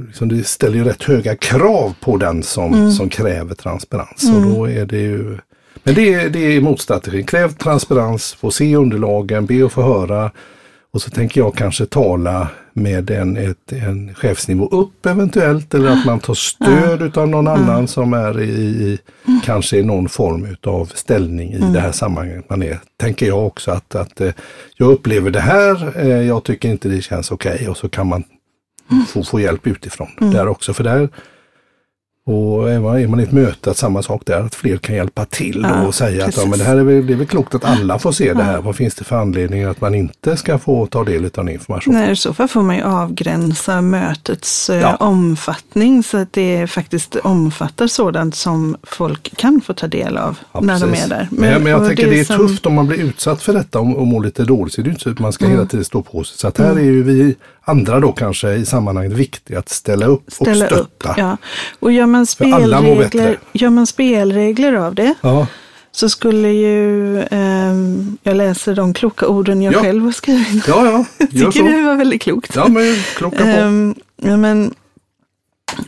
liksom 0.06 0.28
det 0.28 0.46
ställer 0.46 0.76
ju 0.76 0.84
rätt 0.84 1.02
höga 1.02 1.36
krav 1.36 1.94
på 2.00 2.16
den 2.16 2.42
som, 2.42 2.92
som 2.92 3.08
kräver 3.08 3.54
transparens. 3.54 4.30
Och 4.34 4.42
då 4.42 4.68
är 4.68 4.86
det 4.86 5.00
ju, 5.00 5.38
men 5.82 5.94
det 5.94 6.14
är, 6.14 6.28
det 6.28 6.38
är 6.38 6.60
motstrategin. 6.60 7.26
Kräv 7.26 7.52
transparens, 7.52 8.32
få 8.32 8.50
se 8.50 8.76
underlagen, 8.76 9.46
be 9.46 9.64
att 9.64 9.72
få 9.72 9.82
höra. 9.82 10.30
Och 10.92 11.02
så 11.02 11.10
tänker 11.10 11.40
jag 11.40 11.54
kanske 11.54 11.86
tala 11.86 12.48
med 12.72 13.10
en, 13.10 13.36
ett, 13.36 13.72
en 13.72 14.14
chefsnivå 14.14 14.68
upp 14.68 15.06
eventuellt 15.06 15.74
eller 15.74 15.90
att 15.90 16.06
man 16.06 16.20
tar 16.20 16.34
stöd 16.34 17.02
utav 17.02 17.28
någon 17.28 17.48
annan 17.48 17.88
som 17.88 18.12
är 18.12 18.40
i, 18.40 18.50
i 18.50 18.98
kanske 19.44 19.76
i 19.76 19.82
någon 19.82 20.08
form 20.08 20.44
utav 20.44 20.92
ställning 20.94 21.52
i 21.52 21.58
det 21.58 21.80
här 21.80 21.92
sammanhanget 21.92 22.50
man 22.50 22.62
är. 22.62 22.78
Tänker 22.96 23.26
jag 23.26 23.46
också 23.46 23.70
att, 23.70 23.94
att 23.94 24.20
eh, 24.20 24.32
jag 24.76 24.90
upplever 24.90 25.30
det 25.30 25.40
här, 25.40 25.92
eh, 25.96 26.22
jag 26.22 26.44
tycker 26.44 26.68
inte 26.68 26.88
det 26.88 27.02
känns 27.02 27.30
okej 27.30 27.68
och 27.68 27.76
så 27.76 27.88
kan 27.88 28.06
man 28.06 28.24
få, 29.08 29.24
få 29.24 29.40
hjälp 29.40 29.66
utifrån 29.66 30.08
där 30.18 30.48
också. 30.48 30.74
För 30.74 30.84
där, 30.84 31.08
Och 32.30 32.70
är 32.70 33.06
man 33.08 33.20
i 33.20 33.22
ett 33.22 33.32
möte, 33.32 33.70
att 33.70 33.76
samma 33.76 34.02
sak 34.02 34.22
där, 34.26 34.40
att 34.40 34.54
fler 34.54 34.76
kan 34.76 34.94
hjälpa 34.96 35.24
till 35.24 35.66
Ja, 35.70 35.86
och 35.86 35.94
säga 35.94 36.24
precis. 36.24 36.38
att 36.38 36.44
ja, 36.44 36.50
men 36.50 36.58
det 36.58 36.64
här 36.64 36.76
är 36.76 36.82
väl, 36.82 37.06
det 37.06 37.12
är 37.12 37.16
väl 37.16 37.26
klokt 37.26 37.54
att 37.54 37.64
alla 37.64 37.98
får 37.98 38.12
se 38.12 38.34
det 38.34 38.42
här. 38.42 38.60
Vad 38.60 38.76
finns 38.76 38.94
det 38.94 39.04
för 39.04 39.16
anledning 39.16 39.64
att 39.64 39.80
man 39.80 39.94
inte 39.94 40.36
ska 40.36 40.58
få 40.58 40.86
ta 40.86 41.04
del 41.04 41.24
av 41.24 41.30
den 41.30 41.48
informationen? 41.48 42.00
Nej, 42.00 42.12
i 42.12 42.16
så 42.16 42.34
fall 42.34 42.48
får 42.48 42.62
man 42.62 42.76
ju 42.76 42.82
avgränsa 42.82 43.80
mötets 43.80 44.70
eh, 44.70 44.94
omfattning 45.02 46.02
så 46.02 46.16
att 46.16 46.32
det 46.32 46.66
faktiskt 46.66 47.16
omfattar 47.16 47.86
sådant 47.86 48.34
som 48.34 48.76
folk 48.82 49.32
kan 49.36 49.60
få 49.60 49.72
ta 49.72 49.86
del 49.86 50.16
av 50.18 50.38
när 50.60 50.80
de 50.80 50.86
precis. 50.90 51.04
är 51.04 51.08
där. 51.08 51.28
Men, 51.30 51.62
men 51.62 51.72
jag 51.72 51.86
tänker 51.86 52.10
det 52.10 52.20
är 52.20 52.24
som- 52.24 52.38
tufft 52.38 52.66
om 52.66 52.74
man 52.74 52.86
blir 52.86 52.98
utsatt 52.98 53.42
för 53.42 53.52
detta 53.52 53.80
och, 53.80 53.96
och 53.98 54.06
mår 54.06 54.24
lite 54.24 54.44
dåligt. 54.44 54.74
Så 54.74 54.80
det 54.82 54.88
är 54.88 54.90
inte 54.90 55.02
så 55.02 55.10
att 55.10 55.18
man 55.18 55.32
ska 55.32 55.44
Mm. 55.44 55.56
hela 55.56 55.68
tiden 55.68 55.84
stå 55.84 56.02
på 56.02 56.24
sig. 56.24 56.38
Så 56.38 56.48
att 56.48 56.58
här 56.58 56.70
är 56.76 56.80
ju 56.80 57.02
vi 57.02 57.34
andra 57.64 58.00
då 58.00 58.12
kanske 58.12 58.52
i 58.52 58.66
sammanhanget 58.66 59.12
viktiga 59.12 59.58
att 59.58 59.68
ställa 59.68 60.06
upp 60.06 60.22
ställa 60.32 60.64
och 60.64 60.70
stötta. 60.70 60.80
upp. 60.82 61.04
Ja. 61.18 61.36
Och 61.80 61.92
gör 61.92 62.06
man, 62.06 62.19
bättre. 62.20 63.08
spelregler, 63.10 63.38
gör 63.52 63.70
man 63.70 63.86
spelregler 63.86 64.72
av 64.72 64.94
det 64.94 65.14
Ja, 65.20 65.46
så 65.92 66.08
skulle 66.08 66.48
ju, 66.48 67.18
ehm, 67.30 68.18
jag 68.22 68.36
läser 68.36 68.74
de 68.74 68.94
kloka 68.94 69.26
orden 69.28 69.62
jag 69.62 69.74
Ja. 69.74 69.80
själv 69.82 70.04
har 70.04 70.12
skrivit. 70.12 70.68
ja, 70.68 70.84
ja 70.86 71.04
Jag 71.30 71.52
tycker 71.52 71.68
det 71.68 71.78
så. 71.78 71.84
var 71.86 71.94
väldigt 71.96 72.22
klokt. 72.22 72.56
Ja, 72.56 72.68
men 72.68 72.94
klocka 73.16 73.38
på. 73.44 73.94
Ja, 74.28 74.36
men, 74.36 74.74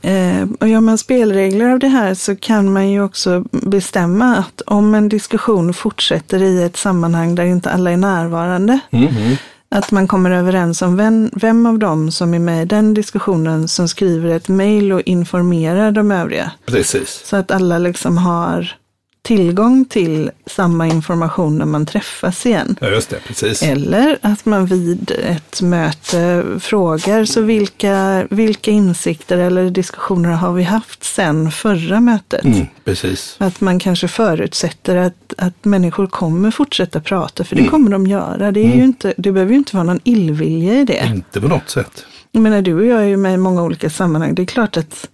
eh, 0.03 0.49
och 0.61 0.68
gör 0.68 0.81
man 0.81 0.99
spelregler 0.99 1.71
av 1.71 1.79
det 1.79 1.88
här 1.88 2.14
så 2.14 2.37
kan 2.37 2.73
man 2.73 2.90
ju 2.90 3.03
också 3.03 3.45
bestämma 3.51 4.37
att 4.37 4.61
om 4.66 4.95
en 4.95 5.09
diskussion 5.09 5.75
fortsätter 5.75 6.42
i 6.42 6.62
ett 6.62 6.77
sammanhang 6.77 7.35
där 7.35 7.45
inte 7.45 7.71
alla 7.71 7.90
är 7.90 7.97
närvarande, 7.97 8.79
Mhm. 8.90 9.37
Att 9.72 9.90
man 9.90 10.08
kommer 10.08 10.30
överens 10.30 10.82
om 10.82 10.96
vem, 10.96 11.30
vem 11.32 11.66
av 11.66 11.78
dem 11.78 12.11
som 12.11 12.35
är 12.35 12.38
med 12.38 12.62
i 12.62 12.66
den 12.66 12.94
diskussionen 12.94 13.68
som 13.68 13.88
skriver 13.88 14.28
ett 14.28 14.48
mejl 14.48 14.92
och 14.92 15.00
informerar 15.00 15.92
de 15.92 16.11
övriga. 16.11 16.52
Precis. 16.66 17.22
Så 17.24 17.37
att 17.37 17.50
alla 17.50 17.78
liksom 17.78 18.18
har 18.18 18.76
tillgång 19.22 19.85
till 19.85 20.30
samma 20.46 20.87
information 20.87 21.58
när 21.58 21.66
man 21.66 21.87
träffas 21.87 22.46
igen. 22.46 22.76
Ja, 22.80 22.88
just 22.88 23.11
det. 23.11 23.18
Precis. 23.26 23.62
Eller 23.62 24.18
att 24.22 24.44
man 24.44 24.66
vid 24.66 25.11
ett 25.11 25.62
möte 25.62 26.44
frågar 26.61 27.24
så 27.24 27.40
vilka, 27.40 28.26
vilka 28.30 28.70
insikter 28.70 29.38
eller 29.38 29.70
diskussioner 29.70 30.30
har 30.30 30.52
vi 30.52 30.62
haft 30.62 31.04
sen 31.04 31.50
förra 31.50 32.00
mötet? 32.00 32.44
Mm, 32.44 32.66
precis. 32.85 33.37
Att 33.38 33.61
man 33.61 33.78
kanske 33.78 34.08
förutsätter 34.08 34.96
att, 34.96 35.35
att 35.38 35.64
människor 35.64 36.06
kommer 36.06 36.50
fortsätta 36.50 37.00
prata, 37.00 37.44
för 37.44 37.56
det 37.56 37.62
Mm. 37.62 37.70
kommer 37.70 37.90
de 37.90 38.06
göra. 38.06 38.52
Det, 38.52 38.61
är 38.61 38.76
ju 38.76 38.85
inte, 38.85 39.14
det 39.16 39.32
behöver 39.32 39.52
ju 39.52 39.58
inte 39.58 39.76
vara 39.76 39.85
någon 39.85 40.00
illvilja 40.04 40.74
i 40.80 40.85
det. 40.85 41.12
Inte 41.14 41.40
på 41.40 41.48
något 41.48 41.70
sätt. 41.70 42.04
Jag 42.32 42.42
menar, 42.42 42.62
du 42.62 42.74
och 42.74 42.87
jag 42.87 43.00
är 43.00 43.06
ju 43.06 43.16
med 43.16 43.35
i 43.35 43.37
många 43.37 43.62
olika 43.62 43.90
sammanhang. 43.90 44.35
Det 44.35 44.42
är 44.42 44.46
klart 44.46 44.76
att 44.76 45.08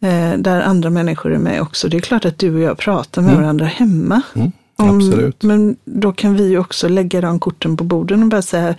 eh, 0.00 0.38
där 0.38 0.60
andra 0.60 0.90
människor 0.90 1.32
är 1.34 1.38
med 1.38 1.62
också. 1.62 1.88
Det 1.88 1.96
är 1.96 2.00
klart 2.00 2.24
att 2.24 2.38
du 2.38 2.54
och 2.54 2.60
jag 2.60 2.78
pratar 2.78 3.22
med 3.22 3.36
varandra 3.36 3.66
hemma. 3.66 4.22
Mm, 4.34 4.52
Om- 4.76 4.96
absolut. 4.96 5.42
Men 5.42 5.76
då 5.84 6.12
kan 6.12 6.34
vi 6.36 6.48
ju 6.48 6.58
också 6.58 6.88
lägga 6.88 7.20
de 7.20 7.38
korten 7.40 7.76
på 7.76 7.84
borden 7.84 8.22
och 8.22 8.28
bara 8.28 8.42
säga, 8.42 8.74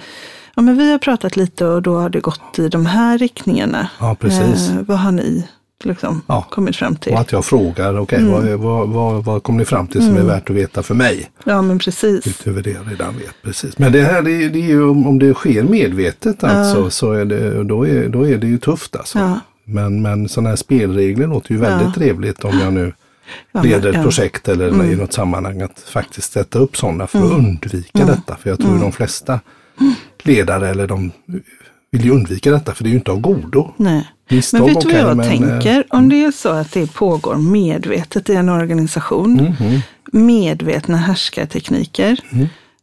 ja 0.55 0.61
men 0.61 0.77
vi 0.77 0.91
har 0.91 0.97
pratat 0.99 1.35
lite 1.35 1.65
och 1.65 1.81
då 1.81 1.97
har 1.99 2.09
det 2.09 2.19
gått 2.19 2.59
i 2.59 2.69
de 2.69 2.85
här 2.85 3.17
riktningarna. 3.17 3.89
Ja, 3.99 4.15
precis. 4.19 4.69
Eh, 4.69 4.75
vad 4.87 4.99
har 4.99 5.11
ni 5.11 5.47
liksom 5.83 6.21
Ja. 6.27 6.47
kommit 6.51 6.75
fram 6.75 6.95
till? 6.95 7.13
Och 7.13 7.19
att 7.19 7.31
jag 7.31 7.45
frågar, 7.45 7.97
okej, 7.99 8.19
Mm. 8.19 8.31
vad, 8.31 8.45
vad, 8.59 8.89
vad, 8.89 9.23
vad 9.25 9.43
kom 9.43 9.57
ni 9.57 9.65
fram 9.65 9.87
till 9.87 10.01
som 10.01 10.17
är 10.17 10.21
värt 10.23 10.49
att 10.49 10.55
veta 10.55 10.83
för 10.83 10.95
mig? 10.95 11.29
Ja 11.43 11.61
men 11.61 11.79
precis. 11.79 12.27
Utöver 12.27 12.61
det 12.61 12.69
jag 12.71 12.91
redan 12.91 13.17
vet. 13.17 13.41
Precis. 13.43 13.77
Men 13.77 13.91
det 13.91 14.01
här 14.01 14.21
det, 14.21 14.31
är- 14.43 14.49
det 14.49 14.59
är 14.59 14.67
ju 14.67 14.83
om 14.89 15.19
det 15.19 15.33
sker 15.33 15.63
medvetet 15.63 16.43
alltså, 16.43 16.89
så 16.89 17.11
är 17.11 17.25
det, 17.25 17.63
då, 17.63 17.87
är, 17.87 18.09
då 18.09 18.27
är 18.27 18.37
det 18.37 18.47
ju 18.47 18.57
tufft 18.57 18.95
alltså. 18.95 19.19
Ja. 19.19 19.39
Men, 19.69 20.01
men 20.01 20.29
sådana 20.29 20.49
här 20.49 20.55
spelregler 20.55 21.27
låter 21.27 21.51
ju 21.51 21.57
väldigt 21.57 21.87
Ja. 21.87 21.93
trevligt 21.93 22.43
om 22.45 22.59
jag 22.59 22.73
nu 22.73 22.93
Ja, 23.51 23.61
leder 23.61 23.89
ett. 23.89 23.95
Mm. 23.95 24.03
projekt 24.03 24.47
eller 24.47 24.83
i 24.91 24.95
något 24.95 25.13
sammanhang 25.13 25.61
att 25.61 25.79
faktiskt 25.79 26.31
sätta 26.33 26.59
upp 26.59 26.77
sådana 26.77 27.07
för 27.07 27.19
att 27.19 27.31
undvika 27.31 27.99
Mm. 28.03 28.07
detta. 28.15 28.35
För 28.37 28.49
jag 28.49 28.59
tror 28.59 28.79
de 28.79 28.91
flesta 28.91 29.39
ledare 30.23 30.69
eller 30.69 30.87
de 30.87 31.11
vill 31.91 32.05
ju 32.05 32.11
undvika 32.11 32.51
detta 32.51 32.73
för 32.73 32.83
det 32.83 32.87
är 32.89 32.91
ju 32.91 32.97
inte 32.97 33.11
av 33.11 33.19
godo. 33.19 33.73
Nej. 33.77 34.07
Misstag 34.29 34.59
Men 34.61 34.73
vet 34.73 34.81
du 34.81 34.87
vad 34.93 35.01
jag 35.01 35.17
men, 35.17 35.25
eh, 35.25 35.31
tänker? 35.37 35.83
Om 35.89 36.09
det 36.09 36.23
är 36.23 36.31
så 36.31 36.49
att 36.49 36.71
det 36.71 36.93
pågår 36.93 37.35
medvetet 37.35 38.29
i 38.29 38.33
en 38.35 38.49
organisation, 38.49 39.33
Mhm. 39.59 39.79
medvetna 40.11 40.97
härskartekniker, 40.97 42.19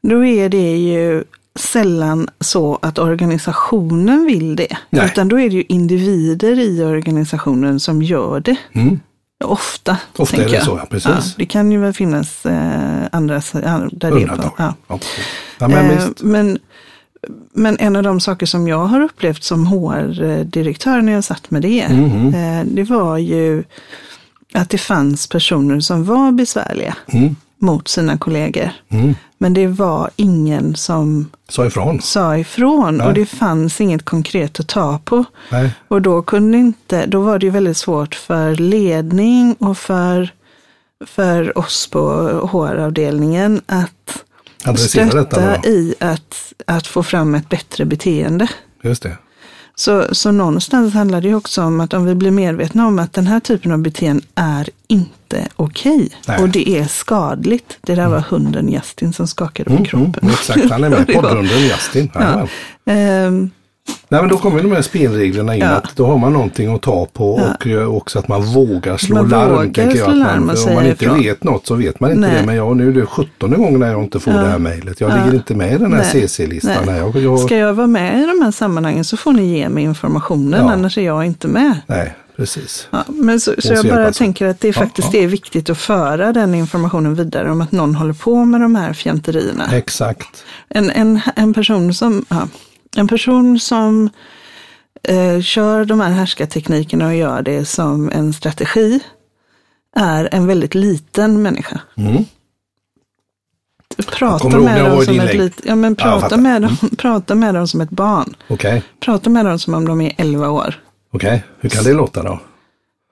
då 0.03 0.25
är 0.25 0.49
det 0.49 0.77
ju 0.77 1.25
sällan 1.59 2.29
så 2.40 2.79
att 2.83 2.99
organisationen 2.99 4.25
vill 4.27 4.57
det. 4.57 4.77
Nej. 4.90 5.05
Utan 5.07 5.29
då 5.29 5.40
är 5.40 5.49
det 5.51 5.55
ju 5.57 5.64
individer 5.69 6.59
i 6.59 6.83
organisationen 6.85 7.81
som 7.81 8.03
gör 8.03 8.40
det. 8.40 8.57
Mm. 8.73 9.01
Ofta, 9.45 9.97
Ofta 10.17 10.37
är 10.43 10.49
det 10.49 10.55
jag. 10.55 10.64
så, 10.64 10.79
ja, 10.83 10.87
precis. 10.90 11.35
det 11.38 11.47
kan 11.47 11.73
ju 11.73 11.79
väl 11.79 11.93
finnas 11.93 12.47
eh, 12.47 13.03
andra 13.12 13.35
ja, 13.53 13.61
där 13.93 14.11
det 14.11 14.11
Undantag. 14.11 14.53
Ja. 14.59 14.75
Ja. 14.88 14.99
Ja, 15.59 15.69
men 15.69 15.90
Eh, 15.90 16.05
men, 16.21 16.59
men 17.55 17.77
en 17.79 17.97
av 17.97 18.03
de 18.03 18.21
saker 18.21 18.47
som 18.47 18.69
jag 18.69 18.85
har 18.87 19.01
upplevt 19.01 19.43
som 19.43 19.67
HR-direktör 19.67 21.03
när 21.03 21.12
jag 21.12 21.25
satt 21.25 21.51
med 21.51 21.62
det, 21.62 21.88
Mhm. 21.90 22.35
eh, 22.35 22.64
det 22.75 22.83
var 22.85 23.19
ju 23.19 23.64
att 24.55 24.71
det 24.71 24.79
fanns 24.79 25.27
personer 25.27 25.81
som 25.81 26.05
var 26.05 26.33
besvärliga 26.33 26.97
Mm. 27.07 27.37
Mot 27.64 27.88
sina 27.88 28.18
kollegor. 28.18 28.70
Mm. 28.88 29.14
Men 29.38 29.55
det 29.55 29.66
var 29.66 30.11
ingen 30.16 30.77
som 30.77 31.31
Sa 31.48 31.66
ifrån. 31.66 32.00
sa 32.03 32.38
ifrån 32.38 32.96
Nej. 32.96 33.07
och 33.07 33.14
det 33.14 33.27
fanns 33.27 33.81
inget 33.81 34.05
konkret 34.05 34.61
att 34.61 34.68
ta 34.68 34.98
på. 35.05 35.24
Nej. 35.50 35.70
Och 35.88 36.03
då 36.03 36.22
kunde 36.22 36.59
inte, 36.59 37.07
då 37.07 37.20
var 37.20 37.38
det 37.38 37.46
ju 37.46 37.50
väldigt 37.50 37.77
svårt 37.77 38.14
för 38.14 38.55
ledning 38.55 39.55
och 39.59 39.79
för, 39.79 40.31
för 41.07 41.59
oss 41.59 41.87
på 41.87 42.00
HR-avdelningen 42.53 43.61
att 43.66 44.24
Adressera 44.64 45.09
stötta 45.09 45.57
i 45.64 45.94
att, 46.00 46.53
att 46.66 46.87
få 46.87 47.03
fram 47.03 47.35
ett 47.35 47.48
bättre 47.48 47.85
beteende. 47.85 48.48
Just 48.83 49.03
det. 49.03 49.16
Så, 49.74 50.14
så 50.14 50.31
någonstans 50.31 50.94
handlar 50.94 51.20
det 51.20 51.35
också 51.35 51.62
om 51.62 51.81
att 51.81 51.94
om 51.94 52.05
vi 52.05 52.14
blir 52.14 52.31
medvetna 52.31 52.87
om 52.87 52.98
att 52.98 53.12
den 53.12 53.27
här 53.27 53.40
typen 53.40 53.72
av 53.72 53.79
beteende 53.79 54.22
är 54.35 54.68
inte 54.94 55.48
okej. 55.57 56.09
Nej. 56.28 56.42
Och 56.42 56.48
det 56.48 56.68
är 56.78 56.85
skadligt. 56.85 57.78
Det 57.80 57.94
där 57.94 58.09
var 58.09 58.20
hunden 58.20 58.68
Justin 58.68 59.12
som 59.12 59.26
skakade 59.26 59.64
på 59.70 59.72
Mm, 59.76 59.85
kroppen. 59.85 60.14
mm, 60.22 60.35
exakt, 60.35 60.70
han 60.70 60.85
är 60.85 60.88
med. 60.88 61.07
Poddrunden 61.14 61.61
Justin. 61.61 62.11
Ja. 62.14 62.46
Ehm, 62.92 63.50
Nej, 64.09 64.20
men 64.20 64.30
då 64.30 64.37
kommer 64.38 64.62
de 64.62 64.72
här 64.72 64.83
spelreglerna 64.83 65.54
in. 65.54 65.61
Ja. 65.61 65.68
Att 65.68 65.96
då 65.96 66.07
har 66.07 66.18
man 66.18 66.33
någonting 66.33 66.74
att 66.74 66.83
ta 66.83 67.07
på 67.12 67.35
och 67.35 67.66
eh, 67.66 67.94
också 67.94 68.18
att 68.18 68.28
man 68.28 68.42
vågar 68.42 68.96
slå 68.96 69.16
Man 69.16 69.28
larm. 69.28 69.50
vågar 69.54 69.85
jag, 69.85 69.92
slå 69.96 70.04
att 70.11 70.16
larm 70.16 70.46
man, 70.46 70.57
om 70.68 70.74
man 70.74 70.87
inte 70.87 71.04
ifrån. 71.04 71.22
vet 71.22 71.44
något 71.44 71.66
så 71.66 71.74
vet 71.74 72.00
man 72.00 72.11
inte 72.11 72.20
Nej. 72.20 72.40
det. 72.40 72.46
Men 72.46 72.54
jag, 72.57 72.76
nu 72.76 72.88
är 72.88 72.92
det 72.92 73.07
17 73.07 73.50
gånger 73.50 73.78
när 73.78 73.90
jag 73.92 74.02
inte 74.04 74.20
får 74.20 74.33
Ja. 74.33 74.40
det 74.40 74.46
här 74.48 74.59
mejlet. 74.59 75.00
Jag 75.00 75.11
Ja. 75.11 75.16
ligger 75.16 75.35
inte 75.35 75.54
med 75.54 75.72
i 75.72 75.78
den 75.78 75.92
här. 75.92 76.02
CC-listan. 76.04 76.96
Jag, 76.96 77.16
jag, 77.16 77.38
Ska 77.40 77.57
jag 77.57 77.74
vara 77.74 77.87
med 77.87 78.20
i 78.22 78.26
de 78.26 78.44
här 78.44 78.50
sammanhangen 78.50 79.04
så 79.04 79.16
får 79.16 79.33
ni 79.33 79.59
ge 79.59 79.68
mig 79.68 79.85
informationen, 79.85 80.68
annars 80.68 80.98
är 80.98 81.02
jag 81.02 81.24
inte 81.24 81.48
med. 81.48 81.80
nej, 81.87 82.14
precis. 82.37 82.88
Ja, 82.90 83.05
men 83.09 83.40
så, 83.40 83.55
så 83.59 83.73
jag 83.75 83.87
bara 83.87 84.09
åt. 84.09 84.14
tänker 84.14 84.47
att 84.47 84.61
det 84.61 84.68
Ja, 84.68 84.73
faktiskt 84.73 85.14
ja. 85.14 85.20
är 85.20 85.27
viktigt 85.27 85.70
att 85.70 85.79
föra 85.79 86.33
den 86.33 86.55
informationen 86.55 87.14
vidare 87.14 87.51
om 87.51 87.61
att 87.61 87.73
någon 87.73 87.94
håller 87.94 88.12
på 88.12 88.44
med 88.44 88.61
de 88.61 88.75
här 88.75 88.92
fjanterierna. 88.92 89.73
Exakt. 89.73 90.44
En, 90.68 90.90
en, 90.90 91.20
en 91.37 91.55
person 91.55 91.94
som, 91.94 92.25
ja, 92.29 92.49
en 92.97 93.09
person 93.09 93.61
som 93.61 94.11
eh, 95.03 95.40
kör 95.40 95.85
de 95.85 96.01
här 96.01 96.11
härskarteknikerna 96.11 97.07
och 97.07 97.14
gör 97.14 97.42
det 97.42 97.64
som 97.64 98.11
en 98.11 98.33
strategi 98.33 99.01
är 99.97 100.29
en 100.33 100.47
väldigt 100.47 100.75
liten 100.75 101.42
människa. 101.42 101.81
Mm. 101.97 102.25
Prata 104.07 104.59
med 104.59 104.85
dem 104.85 105.05
som 105.05 105.14
din 105.14 105.23
ett 105.23 105.35
lit, 105.35 105.61
ja, 105.64 105.75
men 105.75 105.97
Ja, 105.99 106.05
prata, 106.20 106.37
med 106.37 106.62
dem, 106.62 106.77
prata 106.99 107.35
med 107.35 107.55
dem 107.55 107.68
som 107.68 107.81
ett 107.81 107.90
barn. 107.90 108.35
Okej, 108.49 108.83
Prata 109.01 109.31
med 109.31 109.44
dem 109.47 109.59
som 109.59 109.75
om 109.75 109.85
de 109.88 110.01
är 110.01 110.12
11 110.18 110.49
år. 110.51 110.75
Okej. 111.14 111.44
Hur 111.61 111.68
kan 111.68 111.85
det 111.85 111.92
låta 111.92 112.22
då? 112.22 112.40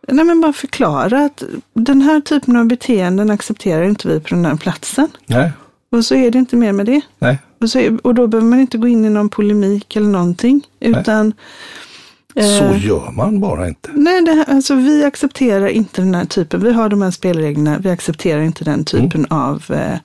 Nej, 0.08 0.24
men 0.24 0.40
bara 0.40 0.52
förklara 0.52 1.24
att 1.24 1.42
den 1.74 2.00
här 2.02 2.20
typen 2.20 2.56
av 2.56 2.66
beteenden 2.66 3.30
accepterar 3.30 3.82
inte 3.82 4.08
vi 4.08 4.20
på 4.20 4.28
den 4.28 4.44
här 4.44 4.56
platsen. 4.56 5.08
Nej, 5.26 5.50
Och 5.92 6.04
så 6.04 6.14
är 6.14 6.30
det 6.30 6.38
inte 6.38 6.56
mer 6.56 6.72
med 6.72 6.86
det. 6.86 7.00
nej. 7.18 7.38
Och, 7.60 7.70
så, 7.70 7.98
och 8.02 8.14
då 8.14 8.26
behöver 8.26 8.48
man 8.48 8.60
inte 8.60 8.78
gå 8.78 8.88
in 8.88 9.04
i 9.04 9.10
någon 9.10 9.28
polemik 9.28 9.96
eller 9.96 10.06
någonting. 10.08 10.66
Utan, 10.80 11.32
eh, 12.34 12.44
Så 12.58 12.74
gör 12.76 13.10
man 13.10 13.40
bara 13.40 13.68
inte. 13.68 13.90
nej, 13.92 14.22
det 14.24 14.44
alltså, 14.48 14.74
vi 14.74 15.04
accepterar 15.04 15.66
inte 15.66 16.02
den 16.02 16.14
här 16.14 16.24
typen. 16.24 16.60
Vi 16.64 16.72
har 16.72 16.88
de 16.88 17.02
här 17.02 17.10
spelreglerna. 17.10 17.78
Vi 17.78 17.90
accepterar 17.90 18.40
inte 18.42 18.64
den 18.64 18.84
typen 18.84 19.26
av 19.30 19.62
eh, 19.68 19.98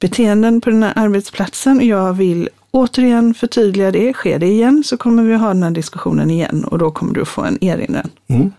beteenden 0.00 0.60
på 0.60 0.70
den 0.70 0.82
här 0.82 0.92
arbetsplatsen. 0.96 1.86
Jag 1.86 2.12
vill 2.12 2.48
återigen 2.70 3.34
förtydliga 3.34 3.90
det. 3.90 4.12
Sker 4.12 4.38
det 4.38 4.46
igen 4.46 4.82
så 4.86 4.96
kommer 4.96 5.22
vi 5.22 5.34
ha 5.34 5.48
den 5.48 5.62
här 5.62 5.70
diskussionen 5.70 6.30
igen 6.30 6.64
och 6.64 6.78
då 6.78 6.90
kommer 6.90 7.14
du 7.14 7.24
få 7.24 7.42
en 7.44 7.64
erinran. 7.64 8.10
Mm. 8.28 8.52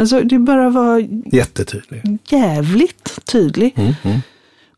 Alltså, 0.00 0.20
det 0.20 0.38
bara 0.38 0.70
var 0.70 1.08
Jättetydligt. 1.32 2.32
jävligt 2.32 3.18
tydlig. 3.24 3.72
Mm. 3.76 3.92
Mm. 4.02 4.18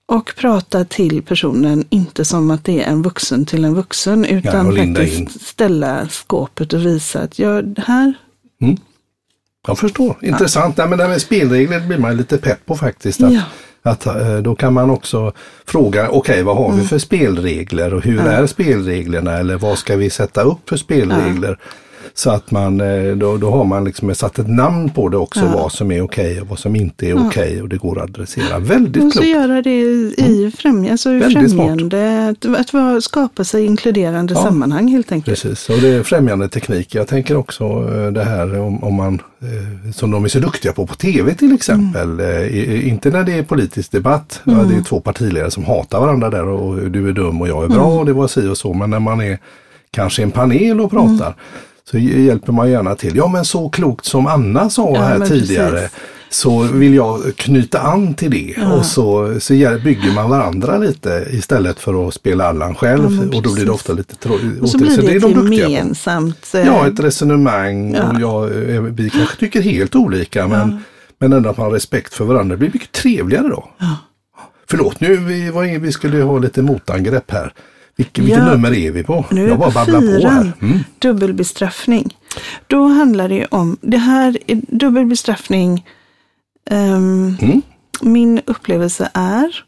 Och 0.06 0.34
prata 0.36 0.84
till 0.84 1.22
personen, 1.22 1.84
inte 1.90 2.24
som 2.24 2.50
att 2.50 2.64
det 2.64 2.82
är 2.82 2.86
en 2.90 3.02
vuxen 3.02 3.46
till 3.46 3.64
en 3.64 3.74
vuxen, 3.74 4.24
utan 4.24 4.74
linda 4.74 5.00
faktiskt 5.00 5.20
in. 5.20 5.28
ställa 5.28 6.08
skåpet 6.08 6.72
och 6.72 6.86
visa 6.86 7.20
att 7.20 7.38
jag, 7.38 7.74
här, 7.86 8.14
Mm. 8.62 8.76
Jag 9.66 9.78
förstår. 9.78 10.16
Intressant. 10.22 10.78
Ja. 10.78 10.84
Nej, 10.84 10.88
men 10.90 10.98
det 10.98 11.04
här 11.04 11.10
med 11.10 11.20
spelregler 11.22 11.80
blir 11.86 11.98
man 11.98 12.16
lite 12.16 12.38
pepp 12.38 12.66
på 12.66 12.76
faktiskt. 12.76 13.22
Att, 13.22 13.32
Ja. 13.32 13.42
Att, 13.86 14.06
eh, 14.06 14.36
då 14.36 14.54
kan 14.54 14.72
man 14.72 14.90
också 14.90 15.32
fråga, 15.66 16.08
okej 16.08 16.42
vad 16.42 16.56
har 16.56 16.66
Mm. 16.68 16.80
vi 16.80 16.86
för 16.86 16.98
spelregler 16.98 17.94
och 17.94 18.02
hur 18.02 18.20
är 18.20 18.46
spelreglerna 18.46 19.38
eller 19.38 19.56
vad 19.56 19.78
ska 19.78 19.96
vi 19.96 20.10
sätta 20.10 20.42
upp 20.42 20.68
för 20.68 20.76
spelregler? 20.76 21.58
Så 22.14 22.30
att 22.30 22.50
man, 22.50 22.80
eh, 22.80 23.12
då, 23.16 23.36
då 23.36 23.50
har 23.50 23.64
man 23.64 23.84
liksom 23.84 24.14
satt 24.14 24.38
ett 24.38 24.48
namn 24.48 24.90
på 24.90 25.08
det 25.08 25.16
också, 25.16 25.40
vad 25.54 25.72
som 25.72 25.90
är 25.92 26.02
okej 26.02 26.40
och 26.40 26.46
vad 26.48 26.58
som 26.58 26.76
inte 26.76 27.06
är 27.06 27.26
okej 27.28 27.62
och 27.62 27.68
det 27.68 27.76
går 27.76 27.98
att 27.98 28.04
adressera. 28.10 28.58
Väldigt 28.58 29.04
Och 29.04 29.12
så 29.12 29.18
klokt. 29.18 29.28
göra 29.28 29.62
det 29.62 29.80
i 29.80 30.52
främja, 30.58 30.90
alltså 30.92 31.10
i 31.10 31.18
Väldigt 31.18 31.50
smart. 31.50 31.66
främjande, 31.66 32.28
att, 32.58 32.74
att 32.74 33.04
skapa 33.04 33.44
sig 33.44 33.64
inkluderande 33.64 34.34
Ja. 34.34 34.42
sammanhang 34.42 34.88
helt 34.88 35.12
enkelt. 35.12 35.42
Precis, 35.42 35.68
och 35.68 35.78
det 35.80 35.88
är 35.88 36.02
främjande 36.02 36.48
teknik. 36.48 36.94
Jag 36.94 37.08
tänker 37.08 37.36
också 37.36 37.64
eh, 37.64 38.12
det 38.12 38.24
här 38.24 38.60
om, 38.60 38.84
om 38.84 38.94
man, 38.94 39.14
eh, 39.14 39.90
som 39.92 40.10
de 40.10 40.24
är 40.24 40.28
så 40.28 40.38
duktiga 40.38 40.72
på 40.72 40.86
på 40.86 40.94
tv 40.94 41.34
till 41.34 41.52
exempel. 41.54 42.20
I- 42.20 42.88
Inte 42.88 43.10
när 43.10 43.24
det 43.24 43.32
är 43.32 43.42
politisk 43.42 43.92
debatt, 43.92 44.40
ja, 44.44 44.52
det 44.52 44.76
är 44.76 44.82
två 44.82 45.00
partiledare 45.00 45.50
som 45.50 45.64
hatar 45.64 46.00
varandra 46.00 46.30
där 46.30 46.48
och 46.48 46.90
du 46.90 47.08
är 47.08 47.12
dum 47.12 47.40
och 47.40 47.48
jag 47.48 47.64
är 47.64 47.68
bra 47.68 47.84
och 47.86 48.06
det 48.06 48.12
var 48.12 48.28
si 48.28 48.48
och 48.48 48.58
så. 48.58 48.72
Men 48.74 48.90
när 48.90 48.98
man 49.00 49.20
är 49.20 49.38
kanske 49.90 50.22
en 50.22 50.30
panel 50.30 50.80
och 50.80 50.90
pratar 50.90 51.34
så 51.90 51.96
hj- 51.96 52.26
hjälper 52.26 52.52
man 52.52 52.70
gärna 52.70 52.94
till. 52.94 53.16
Ja 53.16 53.28
men 53.28 53.44
så 53.44 53.68
klokt 53.68 54.04
som 54.04 54.26
Anna 54.26 54.70
sa 54.70 54.90
Ja, 54.94 55.00
här 55.02 55.20
tidigare. 55.26 55.70
precis. 55.70 55.90
Så 56.30 56.58
vill 56.62 56.94
jag 56.94 57.36
knyta 57.36 57.80
an 57.80 58.14
till 58.14 58.30
det 58.30 58.54
och 58.78 58.86
så, 58.86 59.40
så 59.40 59.52
bygger 59.84 60.14
man 60.14 60.30
varandra 60.30 60.78
lite 60.78 61.26
istället 61.30 61.80
för 61.80 62.08
att 62.08 62.14
spela 62.14 62.48
Allan 62.48 62.74
själv. 62.74 63.18
Ja, 63.30 63.36
och 63.36 63.42
då 63.42 63.54
blir 63.54 63.64
det 63.64 63.70
ofta 63.72 63.92
lite 63.92 64.16
tråkigt. 64.16 64.60
Och 64.60 64.68
så 64.68 64.78
blir 64.78 64.96
det, 64.96 65.16
ett 65.16 65.52
gemensamt. 65.70 66.54
eh, 66.54 66.60
Ja, 66.66 66.86
ett 66.86 67.00
resonemang 67.00 67.96
och 67.96 68.20
jag, 68.20 68.44
eh, 68.74 68.80
vi 68.82 69.10
kanske 69.10 69.36
tycker 69.36 69.62
helt 69.62 69.94
olika 69.96 70.48
men, 70.48 70.78
men 71.18 71.32
ändå 71.32 71.50
att 71.50 71.56
man 71.56 71.66
har 71.66 71.72
respekt 71.72 72.14
för 72.14 72.24
varandra. 72.24 72.54
Det 72.54 72.58
blir 72.58 72.70
mycket 72.72 72.92
trevligare 72.92 73.48
då. 73.48 73.68
Ja. 73.78 73.96
Förlåt, 74.70 75.00
nu 75.00 75.16
vi, 75.16 75.50
var, 75.50 75.78
vi 75.78 75.92
skulle 75.92 76.22
ha 76.22 76.38
lite 76.38 76.62
motangrepp 76.62 77.30
här. 77.30 77.52
Vilke, 77.96 78.22
vilket 78.22 78.38
Ja. 78.38 78.44
nummer 78.50 78.72
är 78.74 78.90
vi 78.90 79.04
på? 79.04 79.24
Nu 79.30 79.44
är 79.44 79.48
jag 79.48 79.58
bara 79.58 79.70
babblar 79.70 80.00
på 80.00 80.28
här. 80.28 80.52
Mm. 80.62 80.78
dubbelbestraffning. 80.98 82.16
Då 82.66 82.86
handlar 82.86 83.28
det 83.28 83.46
om, 83.46 83.76
det 83.80 83.98
här 83.98 84.38
är 84.46 84.60
dubbelbestraffning. 84.68 85.86
ehm, 86.70 87.36
Mm. 87.42 87.62
Min 88.02 88.40
upplevelse 88.46 89.10
är 89.14 89.64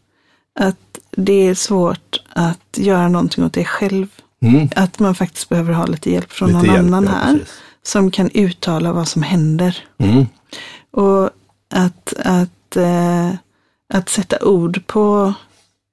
att 0.61 0.99
det 1.11 1.47
är 1.49 1.55
svårt 1.55 2.21
att 2.33 2.79
göra 2.79 3.09
någonting 3.09 3.45
åt 3.45 3.53
det 3.53 3.65
själv. 3.65 4.07
Mm. 4.43 4.69
Att 4.77 4.99
man 4.99 5.15
faktiskt 5.15 5.49
behöver 5.49 5.73
ha 5.73 5.87
lite 5.87 6.11
hjälp 6.11 6.33
från 6.33 6.49
Lite 6.49 6.59
någon 6.59 6.67
hjälp, 6.75 6.79
annan 6.87 7.05
ja, 7.05 7.11
här. 7.11 7.33
precis. 7.33 7.61
Som 7.83 8.11
kan 8.11 8.31
uttala 8.31 8.93
vad 8.93 9.09
som 9.09 9.23
händer. 9.23 9.79
Mm. 9.99 10.27
Och 10.91 11.31
att, 11.75 12.13
att, 12.25 12.77
eh, 12.77 13.31
att 13.95 14.09
sätta 14.09 14.45
ord 14.45 14.87
på 14.87 15.35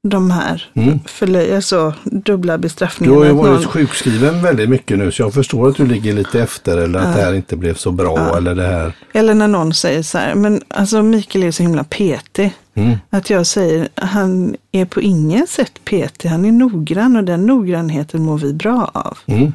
de 0.08 0.32
här 0.32 0.70
Mm. 0.74 1.00
förlö- 1.06 1.56
alltså, 1.56 1.94
dubbla 2.04 2.58
Du 2.58 2.62
bestraffningarna. 2.62 3.20
har 3.20 3.26
ju 3.26 3.32
varit 3.32 3.54
någon- 3.62 3.64
sjukskriven 3.72 4.42
väldigt 4.42 4.70
mycket 4.70 4.98
nu 4.98 5.12
så 5.12 5.22
jag 5.22 5.34
förstår 5.34 5.70
att 5.70 5.76
du 5.76 5.86
ligger 5.86 6.14
lite 6.14 6.42
efter 6.42 6.78
eller 6.78 7.00
att 7.00 7.06
Ja. 7.08 7.16
det 7.16 7.22
här 7.22 7.34
inte 7.34 7.56
blev 7.56 7.74
så 7.76 7.92
bra 7.92 8.14
Ja. 8.18 8.38
eller 8.38 8.56
det 8.56 8.68
här. 8.68 8.94
Eller 9.14 9.34
när 9.34 9.48
någon 9.48 9.74
säger 9.74 10.04
så 10.04 10.18
här, 10.18 10.36
men 10.36 10.62
alltså 10.68 11.04
Mikael 11.04 11.44
är 11.46 11.52
så 11.52 11.64
himla 11.64 11.84
petig. 11.84 12.54
Mm. 12.76 12.98
Att 13.10 13.30
jag 13.30 13.48
säger, 13.48 13.88
han 13.96 14.56
är 14.72 14.86
på 14.86 15.02
inget 15.02 15.50
sätt 15.50 15.72
petig, 15.86 16.30
han 16.30 16.46
är 16.46 16.52
noggrann 16.52 17.16
och 17.16 17.24
den 17.24 17.46
noggrannheten 17.46 18.22
mår 18.24 18.38
vi 18.38 18.54
bra 18.54 18.92
av. 18.94 19.18
Mm. 19.26 19.54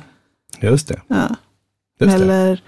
Just 0.60 0.88
det. 0.88 1.00
Ja. 1.08 1.16
Just 2.00 2.16
det. 2.18 2.22
Eller, 2.22 2.60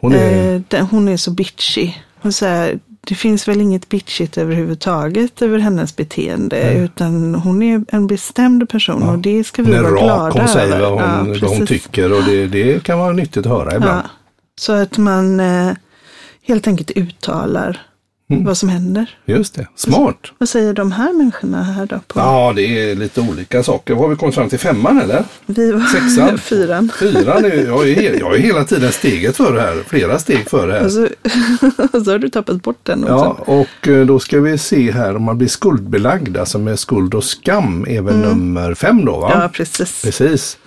Hon 0.00 0.12
är, 0.14 0.54
eh, 0.54 0.60
den, 0.68 0.86
hon 0.86 1.08
är 1.08 1.16
så 1.16 1.30
bitchy. 1.30 1.92
Och 2.22 2.34
så 2.34 2.46
här, 2.46 2.78
det 3.06 3.14
finns 3.14 3.48
väl 3.48 3.60
inget 3.60 3.88
bitchigt 3.88 4.38
överhuvudtaget 4.38 5.42
över 5.42 5.58
hennes 5.58 5.96
beteende, 5.96 6.72
utan 6.74 7.34
hon 7.34 7.62
är 7.62 7.84
en 7.88 8.06
bestämd 8.06 8.68
person 8.68 9.02
och 9.02 9.18
det 9.18 9.44
ska 9.44 9.62
vi 9.62 9.72
vara 9.72 9.90
glada 9.90 10.28
rak, 10.28 10.34
hon 10.34 10.48
säger 10.48 10.76
över. 10.76 10.90
vad 10.90 10.90
hon, 10.90 11.28
Ja, 11.34 11.38
vad 11.42 11.56
hon 11.56 11.66
tycker 11.66 12.12
och 12.12 12.22
det, 12.24 12.46
det 12.46 12.82
kan 12.82 12.98
vara 12.98 13.12
nyttigt 13.12 13.46
att 13.46 13.52
höra 13.52 13.76
ibland. 13.76 14.00
Ja. 14.04 14.10
Så 14.58 14.72
att 14.72 14.98
man 14.98 15.40
eh, 15.40 15.72
helt 16.42 16.66
enkelt 16.66 16.90
uttalar 16.90 17.82
Mm. 18.30 18.44
vad 18.44 18.56
som 18.56 18.68
händer. 18.68 19.18
Just 19.24 19.54
det, 19.54 19.66
smart. 19.76 20.32
Vad 20.38 20.48
säger 20.48 20.72
de 20.72 20.92
här 20.92 21.12
människorna 21.12 21.62
här 21.62 21.86
då? 21.86 22.00
På? 22.06 22.20
Ja, 22.20 22.52
det 22.56 22.62
är 22.62 22.94
lite 22.94 23.20
olika 23.20 23.62
saker. 23.62 23.94
Har 23.94 24.08
vi 24.08 24.16
kommit 24.16 24.34
fram 24.34 24.48
till 24.48 24.58
femman 24.58 25.00
eller? 25.00 25.24
Vi 25.46 25.72
var 25.72 25.80
Sexan? 25.80 26.38
fyran. 26.42 26.90
Fyran, 26.98 27.44
är, 27.44 27.66
jag, 27.66 27.88
är, 27.88 28.20
jag 28.20 28.34
är 28.34 28.38
hela 28.38 28.64
tiden 28.64 28.92
steget 28.92 29.36
före 29.36 29.60
här. 29.60 29.82
Flera 29.86 30.18
steg 30.18 30.50
före 30.50 30.72
här. 30.72 30.84
Och 30.84 30.92
så, 30.92 31.08
så 32.04 32.10
har 32.10 32.18
du 32.18 32.28
tappat 32.28 32.62
bort 32.62 32.80
den 32.82 33.02
också. 33.04 33.14
Ja, 33.14 33.44
och 33.46 33.88
eh, 33.88 34.06
då 34.06 34.18
ska 34.18 34.40
vi 34.40 34.58
se 34.58 34.92
här 34.92 35.16
om 35.16 35.22
man 35.22 35.38
blir 35.38 35.48
skuldbelagd, 35.48 36.36
alltså 36.36 36.58
med 36.58 36.78
skuld 36.78 37.14
och 37.14 37.24
skam 37.24 37.86
är 37.88 38.00
väl 38.00 38.16
nummer 38.16 38.74
fem 38.74 39.04
då 39.04 39.16
va? 39.20 39.30
Mm. 39.30 39.42
Ja, 39.42 39.48
precis. 39.48 40.02
Precis. 40.02 40.58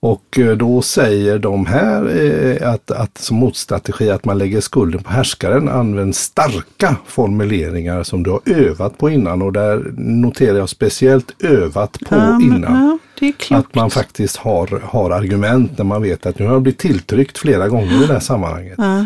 Och 0.00 0.38
eh, 0.38 0.56
då 0.56 0.82
säger 0.82 1.38
de 1.38 1.66
här 1.66 2.16
eh, 2.16 2.70
att, 2.72 2.90
att 2.90 3.18
som 3.18 3.36
motstrategi 3.36 4.10
att 4.10 4.24
man 4.24 4.38
lägger 4.38 4.60
skulden 4.60 5.02
på 5.02 5.10
härskaren. 5.10 5.68
Använd 5.68 6.16
starka 6.16 6.96
formuleringar 7.06 8.02
som 8.02 8.22
du 8.22 8.30
har 8.30 8.40
övat 8.46 8.98
på 8.98 9.10
innan 9.10 9.42
och 9.42 9.52
där 9.52 9.92
noterar 9.96 10.58
jag 10.58 10.68
speciellt 10.68 11.44
övat 11.44 11.92
på 12.08 12.14
ja, 12.14 12.40
innan. 12.42 12.98
Ja. 13.20 13.56
Att 13.58 13.74
man 13.74 13.90
faktiskt 13.90 14.36
har, 14.36 14.80
har 14.84 15.10
argument 15.10 15.78
när 15.78 15.84
man 15.84 16.02
vet 16.02 16.26
att 16.26 16.38
nu 16.38 16.46
har 16.46 16.52
jag 16.52 16.62
blivit 16.62 16.78
tilltryckt 16.80 17.38
flera 17.38 17.68
gånger 17.68 18.04
i 18.04 18.06
det 18.06 18.12
här 18.12 18.20
sammanhanget. 18.20 18.74
Ja, 18.78 19.04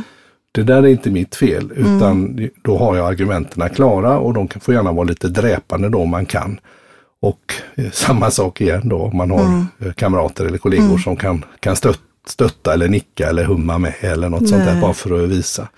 Det 0.53 0.63
där 0.63 0.83
är 0.83 0.87
inte 0.87 1.11
mitt 1.11 1.35
fel 1.37 1.73
utan 1.77 2.27
Mm. 2.27 2.51
då 2.63 2.79
har 2.79 2.97
jag 2.97 3.07
argumenten 3.07 3.69
klara 3.69 4.19
och 4.19 4.35
de 4.35 4.49
kan- 4.49 4.61
får 4.61 4.75
gärna 4.75 4.93
vara 4.93 5.05
lite 5.05 5.29
dräpande 5.29 5.89
då 5.89 5.99
om 5.99 6.11
man 6.11 6.27
kan. 6.27 6.59
Och 7.23 7.55
eh, 7.75 7.91
samma 7.91 8.31
sak 8.31 8.61
igen 8.61 8.89
då 8.89 8.97
om 9.03 9.17
man 9.17 9.31
har 9.31 9.45
Mm. 9.45 9.67
eh, 9.81 9.93
kamrater 9.93 10.45
eller 10.45 10.59
kollegor 10.59 10.99
som 10.99 11.17
kan, 11.17 11.45
kan 11.61 11.77
stött, 11.77 12.01
stötta 12.27 12.75
eller 12.75 12.89
nicka 12.89 13.29
eller 13.29 13.45
humma 13.45 13.79
med 13.79 13.95
eller 14.01 14.29
något 14.29 14.49
sånt 14.49 14.65
där 14.65 14.73
Nej. 14.73 14.81
bara 14.81 14.95
för 14.95 15.25
att 15.25 15.31
visa. 15.31 15.69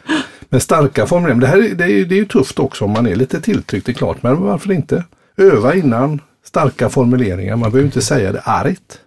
Men 0.48 0.60
starka 0.60 1.06
formuleringar, 1.06 1.40
det, 1.40 1.46
här, 1.46 1.58
är- 1.70 1.74
det, 1.74 1.84
är, 1.84 1.88
ju- 1.88 2.04
det 2.04 2.14
är 2.14 2.18
ju 2.18 2.24
tufft 2.26 2.58
också 2.58 2.84
om 2.84 2.90
man 2.90 3.06
är 3.06 3.14
lite 3.16 3.40
tilltryckt, 3.40 3.86
det 3.86 3.92
är 3.92 3.94
klart. 3.94 4.22
Men 4.22 4.40
varför 4.40 4.72
inte? 4.72 5.04
Öva 5.36 5.74
innan, 5.74 6.20
starka 6.46 6.88
formuleringar. 6.88 7.56
Man 7.56 7.70
behöver 7.70 7.86
inte 7.86 8.02
säga 8.02 8.32
det 8.32 8.40
argt. 8.40 9.00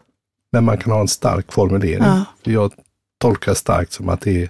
Men 0.52 0.64
man 0.66 0.78
kan 0.78 0.92
ha 0.92 1.00
en 1.02 1.08
stark 1.08 1.52
formulering. 1.52 2.04
Ja. 2.04 2.26
Jag 2.44 2.72
tolkar 3.22 3.54
starkt 3.54 3.92
som 3.94 4.10
att 4.10 4.22
det 4.22 4.44
är 4.44 4.50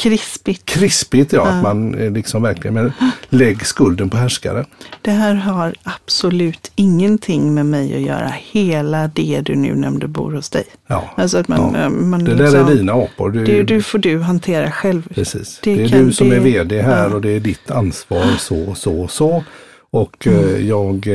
krispigt. 0.00 0.64
krispigt, 0.64 1.32
ja. 1.32 1.46
Att 1.46 1.62
man 1.62 1.94
eh, 1.94 2.10
liksom 2.12 2.42
verkligen, 2.42 2.74
men 2.74 2.92
lägg 3.28 3.66
skulden 3.66 4.10
på 4.10 4.16
härskaren. 4.16 4.64
Det 5.02 5.10
här 5.10 5.34
har 5.34 5.74
absolut 5.82 6.72
ingenting 6.74 7.54
med 7.54 7.66
mig 7.66 7.94
att 7.94 8.00
göra. 8.00 8.32
Hela 8.50 9.08
det 9.14 9.40
du 9.44 9.54
nu 9.56 9.74
nämnde 9.74 10.08
bor 10.08 10.32
hos 10.32 10.50
dig. 10.50 10.64
Ja. 10.86 11.10
Alltså 11.16 11.38
att 11.38 11.48
man, 11.48 11.74
Ja. 11.74 11.80
eh, 11.80 11.88
man 11.90 12.24
Det 12.24 12.34
liksom, 12.34 12.52
där 12.66 12.70
är 12.72 12.74
dina 12.76 12.92
apor. 12.92 13.30
Du, 13.30 13.44
det, 13.44 13.62
du 13.62 13.82
får 13.82 13.98
du 13.98 14.18
hantera 14.18 14.70
själv. 14.70 15.08
Precis. 15.14 15.60
det 15.62 15.74
Det, 15.74 15.84
är 15.84 15.88
kan- 15.88 16.04
du 16.06 16.12
som 16.12 16.28
det- 16.28 16.36
är 16.36 16.40
vd 16.40 16.82
här 16.82 17.08
ja. 17.08 17.14
och 17.14 17.20
det 17.20 17.30
är 17.30 17.40
ditt 17.40 17.70
ansvar 17.70 18.24
så, 18.38 18.74
så, 18.74 19.08
så. 19.08 19.44
Och 19.92 20.26
eh, 20.26 20.32
Mm. 20.38 20.68
jag 20.68 21.08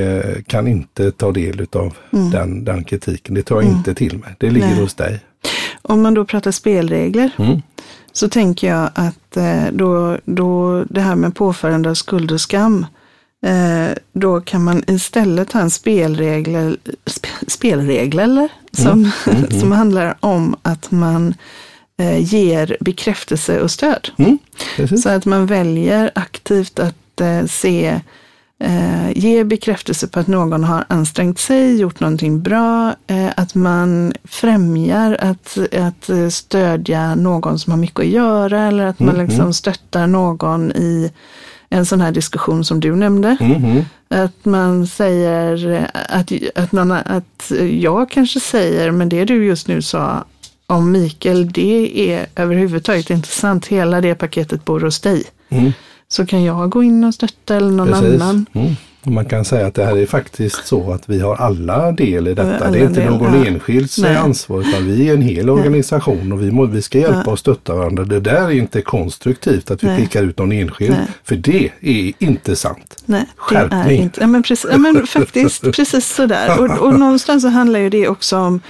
kan 0.48 0.68
inte 0.68 1.12
ta 1.12 1.32
del 1.32 1.66
av 1.72 1.94
den, 2.32 2.66
den 2.66 2.84
kritiken. 2.84 3.36
Det 3.36 3.44
tar 3.44 3.56
jag 3.62 3.72
inte 3.72 3.94
till 3.94 4.18
mig. 4.18 4.36
Det 4.38 4.50
ligger 4.50 4.66
Mm. 4.66 4.76
Nej. 4.76 4.84
hos 4.84 4.94
dig. 4.94 5.20
Om 5.82 6.02
man 6.02 6.14
då 6.14 6.26
pratar 6.26 6.52
spelregler 6.52 7.30
Mm. 7.38 7.62
Så 8.18 8.30
tänker 8.30 8.68
jag 8.68 8.90
att 8.94 9.38
eh, 9.38 9.66
då, 9.72 10.18
då 10.26 10.84
det 10.84 11.02
här 11.02 11.16
med 11.16 11.36
påförande 11.36 11.90
av 11.90 11.94
skuld 11.94 12.32
och 12.32 12.42
skam, 12.42 12.86
eh, 13.46 13.98
då 14.14 14.42
kan 14.42 14.64
man 14.64 14.84
istället 14.88 15.52
ha 15.52 15.62
en 15.62 15.70
spelregel, 15.70 16.78
sp, 17.16 17.26
spelregel 17.48 18.20
eller? 18.20 18.50
Som, 18.72 19.12
som 19.60 19.72
handlar 19.72 20.18
om 20.20 20.56
att 20.62 20.92
man 20.92 21.34
eh, 21.98 22.34
ger 22.34 22.78
bekräftelse 22.80 23.62
och 23.62 23.72
stöd. 23.72 24.10
Mm. 24.18 24.38
Så 24.98 25.10
att 25.10 25.26
man 25.26 25.46
väljer 25.46 26.12
aktivt 26.16 26.80
att 26.80 27.22
se, 27.48 28.02
eh, 28.66 29.12
ge 29.18 29.44
bekräftelse 29.44 30.08
på 30.08 30.20
att 30.20 30.28
någon 30.28 30.64
har 30.64 30.86
ansträngt 30.90 31.40
sig, 31.40 31.80
gjort 31.80 32.00
någonting 32.00 32.42
bra, 32.42 32.96
eh, 33.08 33.30
att 33.36 33.56
man 33.56 34.14
främjar 34.24 35.18
att, 35.20 35.58
att 35.74 36.34
stödja 36.34 37.16
någon 37.16 37.60
som 37.60 37.72
har 37.72 37.78
mycket 37.78 38.00
att 38.00 38.06
göra 38.06 38.62
eller 38.62 38.86
att 38.86 39.00
man 39.00 39.18
liksom 39.18 39.54
stöttar 39.54 40.08
någon 40.08 40.72
i 40.72 41.12
en 41.70 41.86
sån 41.86 42.02
här 42.02 42.12
diskussion 42.12 42.66
som 42.66 42.80
du 42.80 42.96
nämnde. 42.96 43.38
Mhm. 43.40 43.86
Att 44.10 44.46
man 44.46 44.88
säger 44.88 45.88
att, 46.10 46.32
att, 46.56 46.72
någon, 46.72 46.92
att 46.92 47.52
jag 47.72 48.10
kanske 48.10 48.40
säger, 48.40 48.92
men 48.92 49.10
det 49.10 49.26
du 49.26 49.46
just 49.46 49.68
nu 49.68 49.82
sa 49.82 50.26
om 50.68 50.92
Mikael, 50.92 51.52
det 51.52 52.12
är 52.12 52.26
överhuvudtaget 52.36 53.10
inte 53.10 53.28
sant. 53.28 53.66
Hela 53.66 54.02
det 54.02 54.16
paketet 54.16 54.66
bor 54.66 54.80
hos 54.80 55.00
dig. 55.00 55.24
Mm. 55.50 55.72
Så 56.10 56.26
kan 56.26 56.44
jag 56.44 56.70
gå 56.70 56.84
in 56.84 57.04
och 57.04 57.14
stötta 57.14 57.56
eller 57.56 57.72
någon 57.72 57.88
Precis. 57.88 58.22
annan. 58.22 58.46
Mm. 58.54 58.76
Man 59.08 59.26
kan 59.26 59.46
säga 59.46 59.68
att 59.68 59.74
det 59.74 59.86
här 59.86 59.98
är 59.98 60.06
faktiskt 60.06 60.68
så 60.68 60.92
att 60.92 61.10
vi 61.10 61.20
har 61.20 61.36
alla 61.36 61.92
del 61.92 62.28
i 62.28 62.34
detta. 62.34 62.66
Alla 62.66 62.72
det 62.72 62.80
är 62.80 62.84
inte 62.84 63.10
någon 63.10 63.34
ja. 63.34 63.46
enskilds 63.46 63.98
Nej. 63.98 64.16
ansvar 64.16 64.62
utan 64.62 64.86
vi 64.86 65.10
är 65.10 65.14
en 65.14 65.22
hel 65.22 65.50
organisation 65.50 66.32
och 66.32 66.42
vi, 66.42 66.52
må, 66.52 66.66
vi 66.66 66.82
ska 66.82 67.00
hjälpa 67.00 67.32
och 67.32 67.40
stötta 67.40 67.76
varandra. 67.76 68.04
Det 68.04 68.20
där 68.20 68.46
är 68.46 68.52
inte 68.52 68.82
konstruktivt 68.82 69.72
att 69.72 69.84
vi 69.84 69.88
Nej. 69.88 70.02
pekar 70.02 70.24
ut 70.24 70.38
någon 70.40 70.52
enskild. 70.52 70.92
Nej. 70.92 71.08
För 71.24 71.36
det 71.36 71.70
är 71.82 72.14
inte 72.20 72.56
sant. 72.56 73.04
Nej, 73.06 73.22
det 73.22 73.28
Skärpning. 73.38 73.80
är 74.00 74.04
inte. 74.04 74.22
Ja, 74.22 74.28
men, 74.28 74.44
precis, 74.44 74.72
ja, 74.72 74.78
men 74.78 75.08
faktiskt 75.08 75.62
precis 75.76 76.16
sådär. 76.16 76.60
Och, 76.60 76.88
och 76.88 77.00
någonstans 77.00 77.44
så 77.44 77.50
handlar 77.50 77.80
ju 77.80 77.90
det 77.90 78.08
också 78.08 78.38
om 78.38 78.62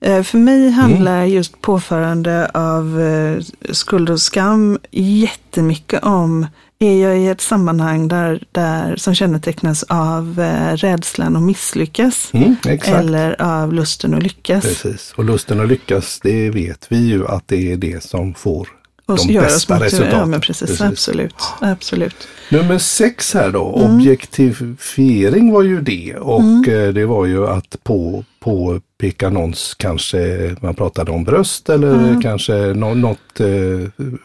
eh, 0.00 0.22
för 0.22 0.38
mig 0.38 0.70
handlar 0.70 1.18
Mm. 1.18 1.30
just 1.30 1.60
påförande 1.60 2.50
av 2.54 3.00
eh, 3.00 3.42
skuld 3.72 4.10
och 4.10 4.20
skam 4.20 4.78
jättemycket 4.90 6.04
om 6.04 6.46
är 6.86 7.08
jag 7.08 7.18
i 7.18 7.28
ett 7.28 7.40
sammanhang 7.40 8.08
där, 8.08 8.42
där 8.52 8.96
som 8.96 9.14
kännetecknas 9.14 9.82
av 9.82 10.40
eh, 10.40 10.76
rädslan 10.76 11.36
att 11.36 11.42
misslyckas 11.42 12.30
Mm, 12.32 12.56
eller 12.84 13.42
av 13.42 13.72
lusten 13.72 14.14
att 14.14 14.22
lyckas. 14.22 14.64
Precis. 14.64 15.12
Och 15.16 15.24
lusten 15.24 15.60
att 15.60 15.68
lyckas, 15.68 16.20
det 16.22 16.50
vet 16.50 16.86
vi 16.88 16.98
ju 16.98 17.26
att 17.26 17.48
det 17.48 17.72
är 17.72 17.76
det 17.76 18.02
som 18.02 18.34
får 18.34 18.68
Och 19.06 19.18
de 19.26 19.32
bästa 19.34 19.80
resultaten. 19.80 20.18
Ja, 20.18 20.26
men 20.26 20.40
precis, 20.40 20.80
Absolut. 20.80 21.34
absolut. 21.60 22.28
Nummer 22.50 22.78
sex 22.78 23.34
här 23.34 23.50
då, 23.50 23.76
Mm. 23.78 23.94
objektifiering 23.96 25.52
var 25.52 25.62
ju 25.62 25.80
det 25.80 26.14
och 26.16 26.40
Mm. 26.40 26.64
eh, 26.88 26.88
det 26.94 27.06
var 27.06 27.26
ju 27.26 27.46
att 27.48 27.76
på, 27.84 28.24
påpeka 28.40 29.30
någons, 29.30 29.74
kanske 29.78 30.54
man 30.60 30.74
pratade 30.74 31.10
om 31.10 31.24
bröst 31.24 31.68
eller 31.68 32.22
kanske 32.22 32.52
nå, 32.54 32.94
något, 32.94 33.40
eh, 33.40 33.46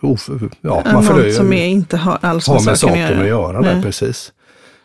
of, 0.01 0.29
ja, 0.61 0.83
man 0.93 1.05
Något 1.05 1.33
som 1.33 1.53
är, 1.53 1.65
inte 1.67 1.97
har 1.97 2.17
alls 2.21 2.47
har 2.47 2.65
med 2.65 2.79
saken 2.79 3.19
att 3.21 3.27
göra 3.27 3.61
där, 3.61 3.81
precis. 3.81 4.31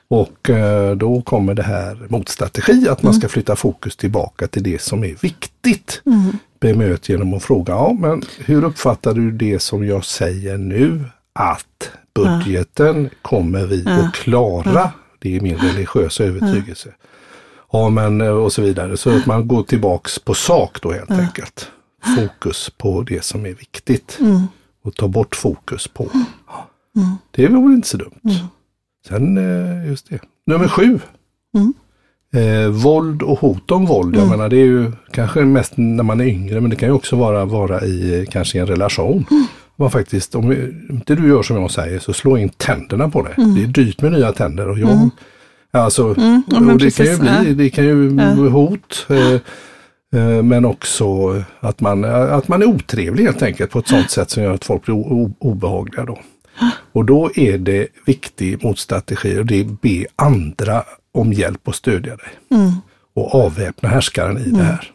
Och 0.08 0.50
eh, 0.50 0.96
då 0.96 1.22
kommer 1.22 1.54
det 1.54 1.62
här 1.62 2.06
motstrategi 2.08 2.88
att 2.88 3.02
man 3.02 3.14
ska 3.14 3.28
flytta 3.28 3.56
fokus 3.56 3.96
tillbaka 3.96 4.46
till 4.46 4.62
det 4.62 4.82
som 4.82 5.04
är 5.04 5.14
viktigt. 5.20 6.02
Bemöt 6.62 7.08
genom 7.08 7.34
att 7.34 7.42
fråga, 7.42 7.72
ja 7.72 7.96
men 7.98 8.22
hur 8.38 8.64
uppfattar 8.64 9.14
du 9.14 9.30
det 9.30 9.58
som 9.58 9.86
jag 9.86 10.04
säger 10.04 10.58
nu? 10.58 11.04
Att 11.32 11.90
budgeten 12.14 13.10
kommer 13.22 13.66
vi 13.66 13.84
att 13.86 14.14
klara. 14.14 14.92
Det 15.18 15.36
är 15.36 15.40
min 15.40 15.56
religiösa 15.56 16.24
övertygelse. 16.24 16.94
Ja 17.72 17.88
men 17.88 18.20
eh, 18.20 18.28
och 18.28 18.52
så 18.52 18.62
vidare. 18.62 18.96
Så 18.96 19.10
att 19.16 19.26
man 19.26 19.48
går 19.48 19.62
tillbaks 19.62 20.18
på 20.18 20.34
sak 20.34 20.82
då 20.82 20.92
helt 20.92 21.10
enkelt. 21.10 21.70
Fokus 22.16 22.70
på 22.78 23.02
det 23.02 23.24
som 23.24 23.46
är 23.46 23.54
viktigt. 23.54 24.18
Och 24.84 24.94
ta 24.94 25.08
bort 25.08 25.36
fokus 25.36 25.88
på. 25.88 26.08
Det 27.30 27.48
vore 27.48 27.74
inte 27.74 27.88
så 27.88 27.96
dumt. 27.96 28.20
Sen, 29.08 29.38
eh, 29.38 29.88
just 29.88 30.08
det. 30.08 30.20
Nummer 30.46 30.68
sju. 30.68 31.00
Eh, 32.34 32.68
våld 32.70 33.22
och 33.22 33.38
hot 33.38 33.70
om 33.70 33.86
våld. 33.86 34.16
Jag 34.16 34.28
menar 34.28 34.48
det 34.48 34.56
är 34.56 34.66
ju 34.66 34.92
kanske 35.10 35.40
mest 35.40 35.72
när 35.76 36.04
man 36.04 36.20
är 36.20 36.24
yngre 36.24 36.60
men 36.60 36.70
det 36.70 36.76
kan 36.76 36.88
ju 36.88 36.94
också 36.94 37.16
vara, 37.16 37.44
vara 37.44 37.80
i 37.80 38.20
eh, 38.20 38.26
kanske 38.30 38.58
i 38.58 38.60
en 38.60 38.66
relation. 38.66 39.24
Man 39.76 39.90
faktiskt, 39.90 40.34
om 40.34 40.52
inte 40.90 41.14
du 41.14 41.28
gör 41.28 41.42
som 41.42 41.56
jag 41.56 41.70
säger 41.70 41.98
så 41.98 42.12
slå 42.12 42.38
in 42.38 42.48
tänderna 42.48 43.08
på 43.08 43.22
det. 43.22 43.34
Det 43.36 43.62
är 43.62 43.66
dyrt 43.66 44.02
med 44.02 44.12
nya 44.12 44.32
tänder 44.32 44.68
och 44.68 44.78
jag 44.78 45.10
Alltså, 45.74 46.14
ja, 46.18 46.60
men 46.60 46.70
och 46.70 46.78
det 46.78 46.96
kan 46.96 47.06
ju 47.06 47.18
bli, 47.18 47.28
ja. 47.28 47.54
det 47.54 47.70
kan 47.70 47.84
ju 47.84 48.10
bli 48.10 48.48
hot. 48.48 49.06
Eh, 49.08 49.32
eh, 50.20 50.42
men 50.42 50.64
också 50.64 51.06
att 51.60 51.80
man, 51.80 52.04
att 52.04 52.48
man 52.48 52.62
är 52.62 52.66
otrevlig 52.66 53.24
helt 53.24 53.42
enkelt 53.42 53.70
på 53.70 53.78
ett 53.78 53.88
sådant 53.88 54.10
sätt 54.10 54.30
som 54.30 54.42
gör 54.42 54.54
att 54.54 54.64
folk 54.64 54.84
blir 54.84 54.94
obehagliga 55.38 56.04
då. 56.04 56.18
Och 56.92 57.04
då 57.04 57.30
är 57.34 57.58
det 57.58 57.88
viktig 58.06 58.64
motstrategi 58.64 59.38
och 59.38 59.46
det 59.46 59.60
är 59.60 59.64
be 59.64 60.06
andra 60.16 60.82
om 61.12 61.32
hjälp 61.32 61.60
och 61.68 61.74
stödja 61.74 62.16
dig. 62.16 62.28
Och 63.14 63.34
avväpna 63.34 63.88
härskaren 63.88 64.38
i 64.38 64.50
det 64.50 64.62
här. 64.62 64.90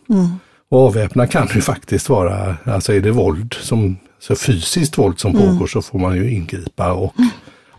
Och 0.70 0.80
avväpna 0.80 1.28
kan 1.28 1.48
ju 1.56 1.62
faktiskt 1.62 2.10
vara, 2.10 2.56
alltså 2.64 2.94
är 2.94 3.02
det 3.02 3.12
våld 3.12 3.56
som, 3.62 3.98
så 4.20 4.36
fysiskt 4.36 4.98
våld 4.98 5.20
som 5.20 5.34
pågår 5.34 5.68
så 5.68 5.82
får 5.82 6.00
man 6.00 6.16
ju 6.16 6.32
ingripa 6.32 6.94
och 6.94 7.14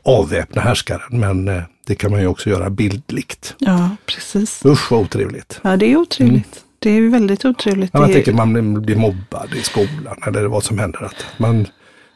avväpna 0.03 0.62
härskaren. 0.62 1.20
Men 1.20 1.49
eh, 1.49 1.62
det 1.86 1.95
kan 1.95 2.11
man 2.11 2.20
ju 2.20 2.26
också 2.26 2.51
göra 2.51 2.70
bildligt. 2.70 3.55
Ja, 3.59 3.97
precis. 4.07 4.64
Usch 4.64 4.93
vad 4.93 5.01
otrevligt. 5.01 5.61
Ja, 5.62 5.76
det 5.76 5.93
är 5.93 5.97
otrevligt. 5.97 6.64
Det 6.78 6.91
är 6.91 7.09
väldigt 7.09 7.45
otrevligt. 7.45 7.91
Ja, 7.95 8.01
man 8.01 8.12
tänker 8.12 8.32
man 8.32 8.82
blir 8.82 8.97
mobbad 8.97 9.55
i 9.55 9.62
skolan 9.62 10.16
eller 10.26 10.45
vad 10.45 10.64
som 10.64 10.78
händer. 10.78 11.05
Att 11.05 11.26
man, 11.36 11.66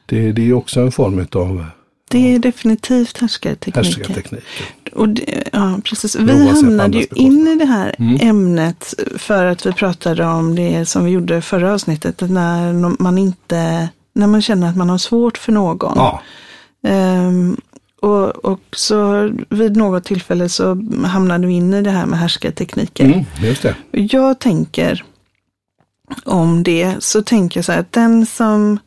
det, 0.06 0.32
det 0.32 0.48
är 0.48 0.52
också 0.52 0.80
en 0.80 0.92
form 0.92 1.26
av 1.32 1.66
Det 2.12 2.34
är 2.34 2.38
definitivt 2.38 3.18
härskartekniker. 3.18 3.82
härskarteknik. 3.82 4.44
Och 4.92 5.08
det, 5.08 5.48
ja, 5.52 5.80
precis. 5.84 6.16
Vi 6.16 6.48
hamnade 6.48 6.98
ju 6.98 7.06
in 7.14 7.48
i 7.48 7.56
det 7.56 7.64
här 7.64 7.94
ämnet 8.20 8.94
för 9.16 9.44
att 9.44 9.66
vi 9.66 9.72
pratade 9.72 10.24
om 10.24 10.54
det 10.54 10.86
som 10.86 11.04
vi 11.04 11.10
gjorde 11.10 11.42
förra 11.42 11.72
avsnittet. 11.74 12.20
När 12.20 13.02
man 13.02 13.18
inte, 13.18 13.88
när 14.12 14.26
man 14.26 14.42
känner 14.42 14.68
att 14.68 14.76
man 14.76 14.90
har 14.90 14.98
svårt 14.98 15.38
för 15.38 15.52
någon. 15.52 15.92
Ja, 15.96 16.22
Ehm, 16.82 17.56
och, 18.00 18.28
och 18.28 18.60
så 18.72 19.30
vid 19.48 19.76
något 19.76 20.04
tillfälle 20.04 20.48
så 20.48 20.66
hamnade 21.04 21.46
vi 21.46 21.52
in 21.52 21.74
i 21.74 21.82
det 21.82 21.90
här 21.90 22.06
med 22.06 22.18
härskartekniker. 22.18 23.04
mm, 23.04 23.24
just 23.42 23.62
det. 23.62 23.74
Jag 23.90 24.38
tänker 24.38 25.04
om 26.24 26.62
det, 26.62 26.96
så 26.98 27.22
tänker 27.22 27.58
jag 27.58 27.64
så 27.64 27.72
här 27.72 27.80
att 27.80 27.92
den 27.92 28.26
som, 28.26 28.78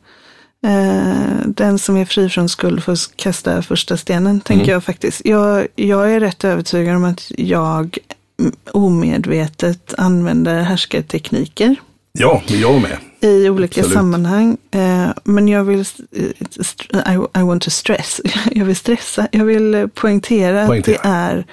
den 1.46 1.78
som 1.78 1.96
är 1.96 2.04
fri 2.04 2.28
från 2.28 2.48
skuld 2.48 2.84
får 2.84 3.16
kasta 3.16 3.62
första 3.62 3.96
stenen, 3.96 4.40
tänker 4.40 4.72
jag 4.72 4.84
faktiskt. 4.84 5.22
Jag, 5.24 5.66
jag 5.74 6.12
är 6.12 6.20
rätt 6.20 6.44
övertygad 6.44 6.96
om 6.96 7.04
att 7.04 7.32
jag 7.36 7.98
mm, 8.40 8.54
omedvetet 8.72 9.94
använder 9.98 10.62
härskartekniker 10.62 11.76
Ja, 12.18 12.42
men 12.48 12.60
jag 12.60 12.82
med. 12.82 12.98
i 13.20 13.48
olika 13.50 13.80
Absolut. 13.80 13.94
sammanhang. 13.98 14.56
Eh, 14.70 15.08
men 15.24 15.48
jag 15.48 15.64
vill, 15.64 15.84
eh, 16.12 17.14
I, 17.14 17.42
want 17.42 17.62
to 17.62 17.70
stress, 17.70 18.20
jag 18.50 18.64
vill 18.64 18.76
stressa, 18.76 19.28
jag 19.32 19.44
vill 19.44 19.74
eh, 19.74 19.86
poängtera, 19.86 20.66
Poängtera. 20.66 20.96
att 20.96 21.02
det 21.02 21.08
är 21.08 21.44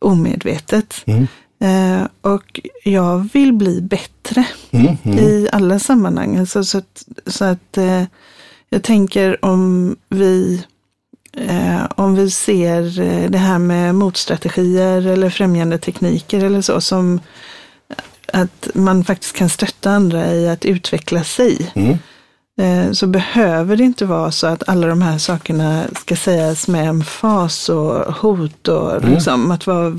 omedvetet. 0.00 1.02
Mm. 1.06 1.26
Eh, 1.60 2.06
och 2.20 2.60
jag 2.84 3.28
vill 3.32 3.52
bli 3.52 3.80
bättre 3.80 4.46
Mm, 4.70 4.96
mm. 5.02 5.18
i 5.18 5.48
alla 5.52 5.78
sammanhang. 5.78 6.36
Alltså, 6.36 6.64
så 6.64 6.78
att, 6.78 7.04
så 7.26 7.44
att 7.44 7.78
eh, 7.78 8.02
jag 8.70 8.82
tänker 8.82 9.44
om 9.44 9.96
vi 10.08 10.64
Eh, 11.38 11.84
om 11.94 12.14
vi 12.14 12.30
ser 12.30 13.00
eh, 13.00 13.30
det 13.30 13.38
här 13.38 13.58
med 13.58 13.94
motstrategier 13.94 15.06
eller 15.06 15.30
främjande 15.30 15.78
tekniker 15.78 16.44
eller 16.44 16.60
så 16.60 16.80
som 16.80 17.20
att 18.32 18.68
man 18.74 19.04
faktiskt 19.04 19.36
kan 19.36 19.48
stötta 19.48 19.90
andra 19.90 20.32
i 20.34 20.48
att 20.48 20.64
utveckla 20.64 21.24
sig. 21.24 21.72
Mm. 21.74 21.98
Eh, 22.60 22.92
så 22.92 23.06
behöver 23.06 23.76
det 23.76 23.84
inte 23.84 24.04
vara 24.04 24.30
så 24.30 24.46
att 24.46 24.68
alla 24.68 24.86
de 24.86 25.02
här 25.02 25.18
sakerna 25.18 25.84
ska 25.96 26.16
sägas 26.16 26.68
med 26.68 26.88
en 26.88 27.04
fas 27.04 27.68
och 27.68 28.14
hot 28.14 28.68
och 28.68 29.04
liksom 29.04 29.50
att 29.50 29.66
vara 29.66 29.98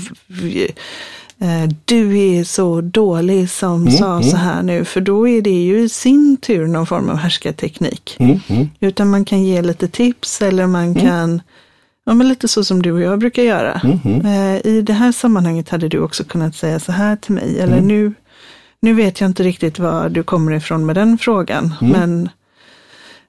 du 1.84 2.18
är 2.18 2.44
så 2.44 2.80
dålig 2.80 3.50
som 3.50 3.90
sa 3.90 4.22
så 4.22 4.36
här 4.36 4.62
nu, 4.62 4.84
för 4.84 5.00
då 5.00 5.28
är 5.28 5.42
det 5.42 5.64
ju 5.64 5.80
i 5.80 5.88
sin 5.88 6.36
tur 6.36 6.66
någon 6.66 6.86
form 6.86 7.10
av 7.10 7.16
härskarteknik. 7.16 8.16
Mm, 8.18 8.40
mm. 8.48 8.68
Utan 8.80 9.10
man 9.10 9.24
kan 9.24 9.42
ge 9.42 9.62
lite 9.62 9.88
tips 9.88 10.42
eller 10.42 10.66
man 10.66 10.94
kan, 10.94 11.42
ja 12.06 12.14
men 12.14 12.28
lite 12.28 12.48
så 12.48 12.64
som 12.64 12.82
du 12.82 12.92
och 12.92 13.00
jag 13.00 13.18
brukar 13.18 13.42
göra. 13.42 13.80
Eh, 14.24 14.66
I 14.66 14.82
det 14.82 14.92
här 14.92 15.12
sammanhanget 15.12 15.68
hade 15.68 15.88
du 15.88 15.98
också 15.98 16.24
kunnat 16.24 16.56
säga 16.56 16.80
så 16.80 16.92
här 16.92 17.16
till 17.16 17.32
mig, 17.34 17.60
eller 17.60 17.80
nu, 17.80 18.12
nu 18.80 18.94
vet 18.94 19.20
jag 19.20 19.30
inte 19.30 19.42
riktigt 19.42 19.78
var 19.78 20.08
du 20.08 20.22
kommer 20.22 20.52
ifrån 20.52 20.86
med 20.86 20.96
den 20.96 21.18
frågan, 21.18 21.74
men 21.80 22.28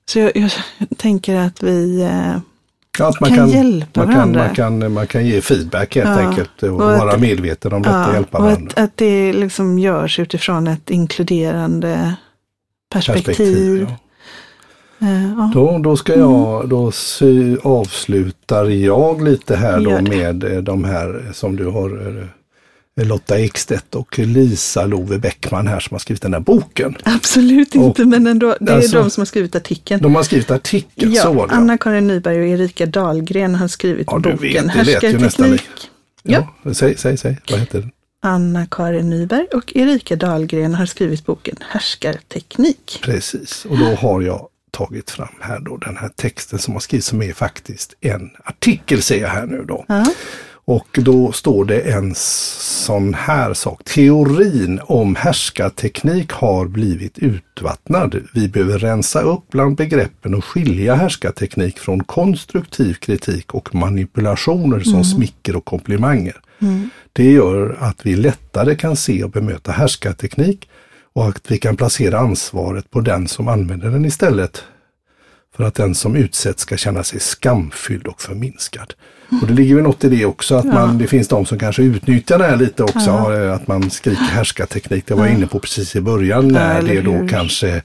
så 0.06 0.20
jag, 0.20 0.32
jag 0.38 0.52
tänker 0.98 1.36
att 1.36 1.64
vi, 1.64 2.02
eh, 2.02 2.38
att 3.08 3.20
man 3.20 3.30
Kan 3.30 3.38
kan, 3.38 3.50
hjälpa 3.50 4.00
man 4.00 4.08
kan, 4.08 4.16
varandra. 4.16 4.44
man, 4.46 4.56
kan, 4.56 4.94
man 4.94 5.08
kan 5.08 5.26
ge 5.28 5.42
feedback 5.42 5.96
helt 5.96 6.08
Ja, 6.10 6.20
enkelt 6.20 6.64
och, 6.64 6.70
och 6.70 6.78
vara 6.78 7.12
att- 7.14 7.20
medveten 7.22 7.74
om 7.74 7.82
detta 7.82 8.08
och 8.08 8.14
hjälpa 8.14 8.38
och 8.38 8.44
varandra. 8.44 8.72
att, 8.76 8.80
att 8.84 8.92
det 8.98 9.34
liksom 9.34 9.80
görs 9.80 10.20
utifrån 10.20 10.68
ett 10.68 10.90
inkluderande 10.90 12.16
perspektiv. 12.94 13.26
Perspektiv, 13.26 13.88
ja. 13.90 13.96
Ja. 15.38 15.52
Då, 15.54 15.78
då 15.78 15.98
ska 15.98 16.16
jag, 16.20 16.70
då 16.70 16.92
sy, 16.92 17.58
avslutar 17.64 18.66
jag 18.66 19.22
lite 19.24 19.56
här 19.56 19.80
då 19.82 20.02
med 20.02 20.44
eh, 20.44 20.58
de 20.62 20.84
här 20.84 21.32
som 21.34 21.56
du 21.56 21.66
har 21.66 22.18
eh, 22.18 22.24
Lotta 23.06 23.40
Ekstedt 23.40 23.96
och 23.96 24.20
Lisa 24.20 24.86
Love 24.86 25.18
Bäckman 25.20 25.68
här 25.68 25.80
som 25.80 25.96
har 25.96 26.00
skrivit 26.00 26.22
den 26.22 26.34
här 26.34 26.40
boken. 26.40 26.96
Absolut 27.04 27.76
inte, 27.76 28.06
men 28.06 28.28
ändå, 28.28 28.56
det 28.60 28.72
är 28.72 28.76
alltså- 28.76 28.98
de 29.02 29.10
som 29.10 29.22
har 29.22 29.26
skrivit 29.26 29.56
artikeln. 29.56 30.02
De 30.02 30.16
har 30.16 30.24
skrivit 30.24 30.52
artikel, 30.52 31.16
så 31.16 31.34
var 31.34 31.48
det. 31.48 31.54
ja. 31.54 31.58
Anna-Karin 31.58 32.08
Nyberg 32.08 32.40
och 32.40 32.48
Erika 32.48 32.86
Dahlgren 32.86 33.56
har 33.56 33.68
skrivit 33.68 34.08
Ja, 34.12 34.20
boken 34.20 34.38
vet, 34.42 34.68
Härskarteknik. 34.72 35.62
Ja, 36.24 36.56
säg, 36.74 36.98
säg, 36.98 37.18
säg, 37.18 37.38
vad 37.52 37.60
heter 37.60 37.80
den? 37.80 37.92
Anna-Karin 38.22 39.10
Nyberg 39.10 39.46
och 39.54 39.72
Erika 39.76 40.16
Dahlgren 40.16 40.74
har 40.76 40.86
skrivit 40.86 41.26
boken 41.26 41.56
Härskarteknik. 41.70 43.00
Precis, 43.02 43.66
och 43.70 43.78
då 43.78 43.86
har 43.86 44.22
jag 44.22 44.48
tagit 44.72 45.12
fram 45.12 45.28
här 45.42 45.60
då 45.60 45.78
den 45.78 45.98
här 45.98 46.10
texten 46.16 46.60
som 46.60 46.74
har 46.74 46.80
skrivits 46.82 47.08
som 47.08 47.22
är 47.22 47.34
faktiskt 47.34 47.94
en 48.02 48.30
artikel 48.44 49.02
ser 49.02 49.22
jag 49.22 49.30
här 49.30 49.46
nu 49.46 49.66
då. 49.68 49.86
Ja. 49.88 50.06
Och 50.66 50.88
då 50.92 51.32
står 51.32 51.66
det 51.66 51.80
en 51.80 52.14
sån 52.16 53.14
här 53.14 53.54
sak. 53.54 53.84
Teorin 53.84 54.80
om 54.84 55.16
härskarteknik 55.16 56.32
har 56.32 56.66
blivit 56.66 57.18
utvattnad. 57.18 58.16
Vi 58.34 58.48
behöver 58.48 58.80
rensa 58.80 59.22
upp 59.22 59.44
bland 59.52 59.76
begreppen 59.76 60.34
och 60.34 60.46
skilja 60.46 60.96
härskarteknik 60.96 61.80
från 61.80 62.04
konstruktiv 62.04 62.94
kritik 62.94 63.54
och 63.54 63.76
manipulationer 63.76 64.80
som 64.80 65.04
smicker 65.04 65.56
och 65.56 65.66
komplimanger. 65.66 66.42
Det 67.14 67.32
gör 67.32 67.78
att 67.80 68.06
vi 68.06 68.16
lättare 68.16 68.76
kan 68.76 68.96
se 68.96 69.24
och 69.24 69.32
bemöta 69.32 69.72
härskarteknik 69.72 70.70
och 71.14 71.28
att 71.28 71.52
vi 71.52 71.58
kan 71.58 71.78
placera 71.78 72.20
ansvaret 72.20 72.92
på 72.92 73.02
den 73.02 73.28
som 73.28 73.48
använder 73.48 73.90
den 73.90 74.06
istället 74.06 74.64
för 75.56 75.64
att 75.64 75.76
den 75.76 75.96
som 75.96 76.16
utsätts 76.16 76.62
ska 76.62 76.78
känna 76.78 77.04
sig 77.04 77.20
skamfylld 77.20 78.08
och 78.08 78.22
förminskad. 78.22 78.94
Och 79.42 79.48
det 79.48 79.54
ligger 79.54 79.76
väl 79.76 79.84
något 79.84 80.04
i 80.04 80.10
det 80.10 80.26
också, 80.26 80.56
att 80.56 80.66
man, 80.66 80.98
det 80.98 81.08
finns 81.08 81.28
de 81.28 81.46
som 81.46 81.60
kanske 81.60 81.84
utnyttjar 81.84 82.38
det 82.38 82.46
här 82.46 82.58
lite 82.58 82.84
också, 82.84 83.10
eh, 83.10 83.54
att 83.54 83.68
man 83.68 83.90
skriker 83.90 84.22
härskarteknik. 84.22 85.08
Det 85.08 85.14
var 85.14 85.26
jag 85.26 85.36
inne 85.36 85.48
på 85.48 85.60
precis 85.60 85.96
i 85.96 86.02
början 86.02 86.48
när 86.48 86.82
det 86.82 87.02
då 87.02 87.28
kanske 87.30 87.82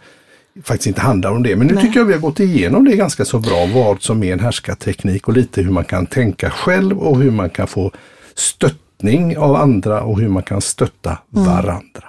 faktiskt 0.63 0.87
inte 0.87 1.01
handlar 1.01 1.31
om 1.31 1.43
det. 1.43 1.57
Men 1.57 1.67
nu 1.67 1.75
Nej. 1.75 1.85
tycker 1.85 2.01
jag 2.01 2.07
vi 2.07 2.13
har 2.13 2.21
gått 2.21 2.41
igenom 2.41 2.85
det 2.85 2.97
ganska 2.97 3.25
så 3.25 3.39
bra, 3.39 3.67
vad 3.75 4.03
som 4.03 4.23
är 4.23 4.33
en 4.33 4.41
härskarteknik 4.41 5.29
och 5.29 5.35
lite 5.35 5.63
hur 5.63 5.71
man 5.71 5.85
kan 5.85 6.07
tänka 6.07 6.51
själv 6.51 6.99
och 6.99 7.19
hur 7.23 7.31
man 7.31 7.51
kan 7.51 7.67
få 7.67 7.93
stöttning 8.35 9.39
av 9.39 9.57
andra 9.57 10.03
och 10.03 10.21
hur 10.21 10.29
man 10.29 10.43
kan 10.43 10.61
stötta 10.61 11.19
Mm. 11.37 11.47
varandra. 11.47 12.05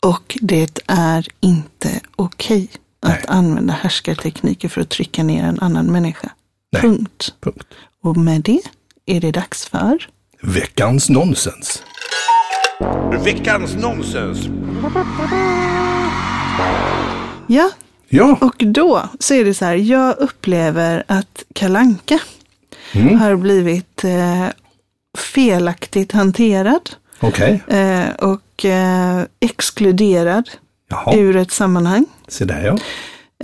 Och 0.00 0.38
det 0.40 0.80
är 0.86 1.26
inte 1.40 2.00
okej 2.16 2.68
att 3.00 3.08
Nej. 3.10 3.24
använda 3.28 3.72
härskartekniker 3.72 4.68
för 4.68 4.80
att 4.80 4.88
trycka 4.88 5.22
ner 5.22 5.42
en 5.44 5.60
annan 5.60 5.86
människa. 5.92 6.30
Nej. 6.72 6.82
Punkt. 6.82 7.34
Punkt. 7.40 7.66
Och 8.02 8.16
med 8.16 8.40
det 8.42 8.60
är 9.06 9.20
det 9.20 9.30
dags 9.32 9.64
för 9.66 10.06
Veckans 10.42 11.08
nonsens. 11.08 11.82
Veckans 13.24 13.74
nonsens. 13.76 14.48
Ja, 17.46 17.70
Ja, 18.10 18.38
och 18.40 18.54
då 18.58 19.08
så 19.20 19.34
är 19.34 19.44
det 19.44 19.54
så 19.54 19.64
här, 19.64 19.74
jag 19.74 20.18
upplever 20.18 21.04
att 21.06 21.44
Kalanka 21.54 22.18
Mm. 22.92 23.18
har 23.20 23.36
blivit 23.36 24.04
eh, 24.04 24.46
felaktigt 25.18 26.12
hanterad 26.12 26.90
okej. 27.20 27.62
eh, 27.68 28.08
och 28.18 28.64
eh, 28.64 29.22
exkluderad 29.40 30.50
Jaha, 30.90 31.16
ur 31.16 31.36
ett 31.36 31.50
sammanhang. 31.50 32.04
se 32.28 32.44
där 32.44 32.64
ja. 32.66 32.78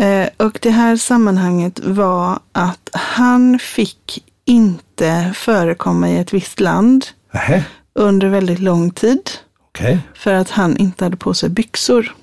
Eh, 0.05 0.29
och 0.37 0.59
det 0.63 0.71
här 0.71 0.97
sammanhanget 0.97 1.79
var 1.85 2.39
att 2.53 2.89
han 2.93 3.59
fick 3.59 4.25
inte 4.45 5.33
förekomma 5.35 6.11
i 6.11 6.17
ett 6.19 6.35
visst 6.35 6.61
land 6.61 7.07
Nähä, 7.33 7.65
under 7.95 8.29
väldigt 8.29 8.59
lång 8.59 8.91
tid 8.91 9.31
okej. 9.69 9.99
för 10.15 10.33
att 10.35 10.51
han 10.51 10.77
inte 10.77 11.05
hade 11.05 11.17
på 11.17 11.35
sig 11.35 11.49
byxor. 11.49 12.15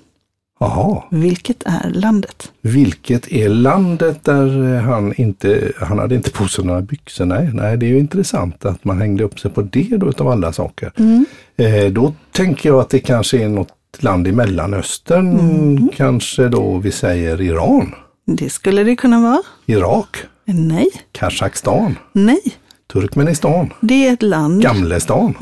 Jaha. 0.59 1.03
Vilket 1.11 1.63
är 1.65 1.89
landet? 1.89 2.51
Vilket 2.61 3.31
är 3.31 3.49
landet 3.49 4.23
där 4.23 4.75
eh, 4.75 4.81
han 4.81 5.13
inte, 5.17 5.71
han 5.79 5.99
hade 5.99 6.15
inte 6.15 6.31
på 6.31 6.47
sig 6.47 6.65
några 6.65 6.81
byxor? 6.81 7.25
Nej, 7.25 7.49
nej, 7.53 7.77
det 7.77 7.85
är 7.85 7.87
ju 7.87 7.99
intressant 7.99 8.65
att 8.65 8.85
man 8.85 9.01
hängde 9.01 9.23
upp 9.23 9.39
sig 9.39 9.51
på 9.51 9.61
det 9.61 9.97
då 9.97 10.09
utav 10.09 10.27
alla 10.27 10.53
saker. 10.53 10.91
Eh, 11.57 11.91
då 11.91 12.13
tänker 12.31 12.69
jag 12.69 12.79
att 12.79 12.89
det 12.89 12.99
kanske 12.99 13.43
är 13.43 13.49
något 13.49 13.69
land 13.99 14.27
i 14.27 14.31
Mellanöstern, 14.31 15.89
kanske 15.95 16.47
då 16.47 16.77
vi 16.77 16.91
säger 16.91 17.41
Iran, 17.41 17.95
Det 18.25 18.49
skulle 18.49 18.83
det 18.83 18.95
kunna 18.95 19.21
vara. 19.21 19.41
Irak, 19.65 20.17
Nej, 20.45 20.89
Kazakstan, 21.11 21.95
nej. 22.13 22.41
Turkmenistan, 22.93 23.73
Det 23.81 24.07
är 24.07 24.13
ett 24.13 24.21
land, 24.21 24.61
Gamlestan. 24.61 25.33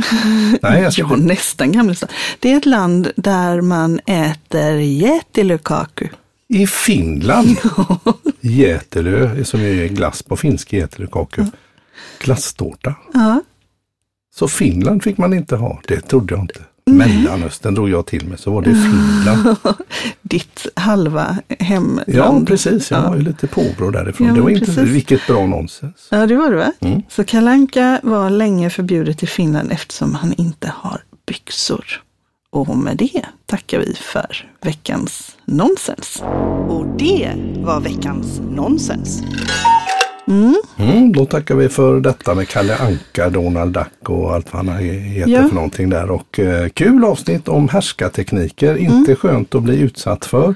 nej, 0.61 0.81
jag 0.81 0.93
ska 0.93 1.01
ja, 1.01 1.15
nästan 1.15 1.71
Gamlestan. 1.71 2.09
Det 2.39 2.51
är 2.51 2.57
ett 2.57 2.65
land 2.65 3.11
där 3.15 3.61
man 3.61 3.99
äter 4.05 4.75
jättelukaku. 4.79 6.07
I 6.47 6.67
Finland, 6.67 7.57
Jätelö, 8.41 9.43
som 9.43 9.61
ju 9.61 9.83
är 9.85 9.87
glass 9.87 10.23
på 10.23 10.35
finsk 10.37 10.73
jätelökaku, 10.73 11.45
glasstårta. 12.23 12.95
Ja, 13.13 13.41
Så 14.35 14.47
Finland 14.47 15.03
fick 15.03 15.17
man 15.17 15.33
inte 15.33 15.55
ha, 15.55 15.81
det 15.87 16.01
trodde 16.01 16.33
jag 16.33 16.43
inte. 16.43 16.59
Mellanöstern 16.97 17.73
drog 17.75 17.89
jag 17.89 18.05
till 18.05 18.25
med, 18.27 18.39
så 18.39 18.51
var 18.51 18.61
det 18.61 18.75
Finland. 18.75 19.57
ditt 20.21 20.67
halva 20.75 21.37
hemland. 21.59 22.03
Ja, 22.07 22.41
precis. 22.45 22.91
Jag 22.91 23.01
var 23.01 23.15
ju 23.15 23.21
lite 23.21 23.47
påbrå 23.47 23.91
därifrån. 23.91 24.27
Ja, 24.27 24.33
det 24.33 24.41
var 24.41 24.49
inte, 24.49 24.83
vilket 24.83 25.27
bra 25.27 25.45
nonsens. 25.45 26.07
Ja, 26.11 26.27
det 26.27 26.35
var 26.35 26.51
det 26.51 26.57
va? 26.57 26.71
Mm. 26.79 27.01
Så 27.09 27.23
kalanka 27.23 27.99
var 28.03 28.29
länge 28.29 28.69
förbjudet 28.69 29.23
i 29.23 29.27
Finland 29.27 29.71
eftersom 29.71 30.15
han 30.15 30.33
inte 30.33 30.73
har 30.75 31.01
byxor. 31.27 31.85
Och 32.51 32.77
med 32.77 32.97
det 32.97 33.21
tackar 33.45 33.79
vi 33.79 33.93
för 33.93 34.51
veckans 34.61 35.37
nonsens. 35.45 36.23
Och 36.67 36.85
det 36.97 37.33
var 37.57 37.79
veckans 37.81 38.41
nonsens. 38.51 39.21
Mm, 40.29 41.11
då 41.11 41.25
tackar 41.25 41.55
vi 41.55 41.69
för 41.69 41.99
detta 41.99 42.35
med 42.35 42.47
Kalle 42.49 42.77
Anka, 42.77 43.29
Donald 43.29 43.73
Duck 43.73 44.09
och 44.09 44.33
allt 44.33 44.53
vad 44.53 44.65
han 44.65 44.77
heter 44.79 45.31
Ja. 45.31 45.47
för 45.47 45.55
någonting 45.55 45.89
där. 45.89 46.11
Och 46.11 46.39
eh, 46.39 46.69
kul 46.69 47.05
avsnitt 47.05 47.47
om 47.47 47.69
härskartekniker, 47.69 48.71
Mm. 48.71 48.83
inte 48.93 49.15
skönt 49.15 49.55
att 49.55 49.63
bli 49.63 49.79
utsatt 49.79 50.25
för. 50.25 50.55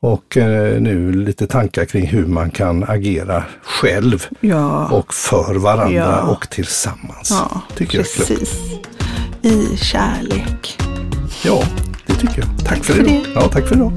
Och 0.00 0.36
eh, 0.36 0.80
nu 0.80 1.12
lite 1.12 1.46
tankar 1.46 1.84
kring 1.84 2.06
hur 2.06 2.26
man 2.26 2.50
kan 2.50 2.84
agera 2.88 3.44
själv 3.62 4.26
Ja, 4.40 4.88
och 4.88 5.14
för 5.14 5.54
varandra 5.54 5.94
Ja. 5.96 6.20
och 6.22 6.48
tillsammans. 6.50 7.28
ja 7.30 7.60
tycker 7.76 7.98
jag 7.98 8.06
är 8.06 8.10
klokt. 8.14 8.28
precis. 8.28 8.60
I 9.42 9.76
kärlek. 9.76 10.78
Ja, 11.44 11.62
det 12.06 12.14
tycker 12.14 12.38
jag. 12.38 12.66
Tack 12.66 12.84
för, 12.84 12.94
för 12.94 13.00
idag. 13.02 13.12
det. 13.24 13.30
Ja, 13.34 13.48
tack 13.48 13.66
för 13.68 13.74
idag. 13.76 13.92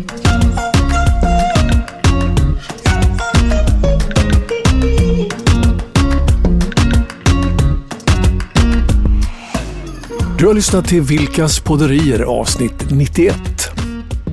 Du 10.46 10.50
har 10.50 10.56
lyssnat 10.56 10.88
till 10.88 11.02
Vilkas 11.02 11.60
podderier 11.60 12.20
avsnitt 12.20 12.92
91. 12.92 13.36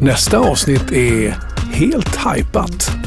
Nästa 0.00 0.38
avsnitt 0.38 0.92
är 0.92 1.36
helt 1.72 2.16
hypat. 2.16 3.01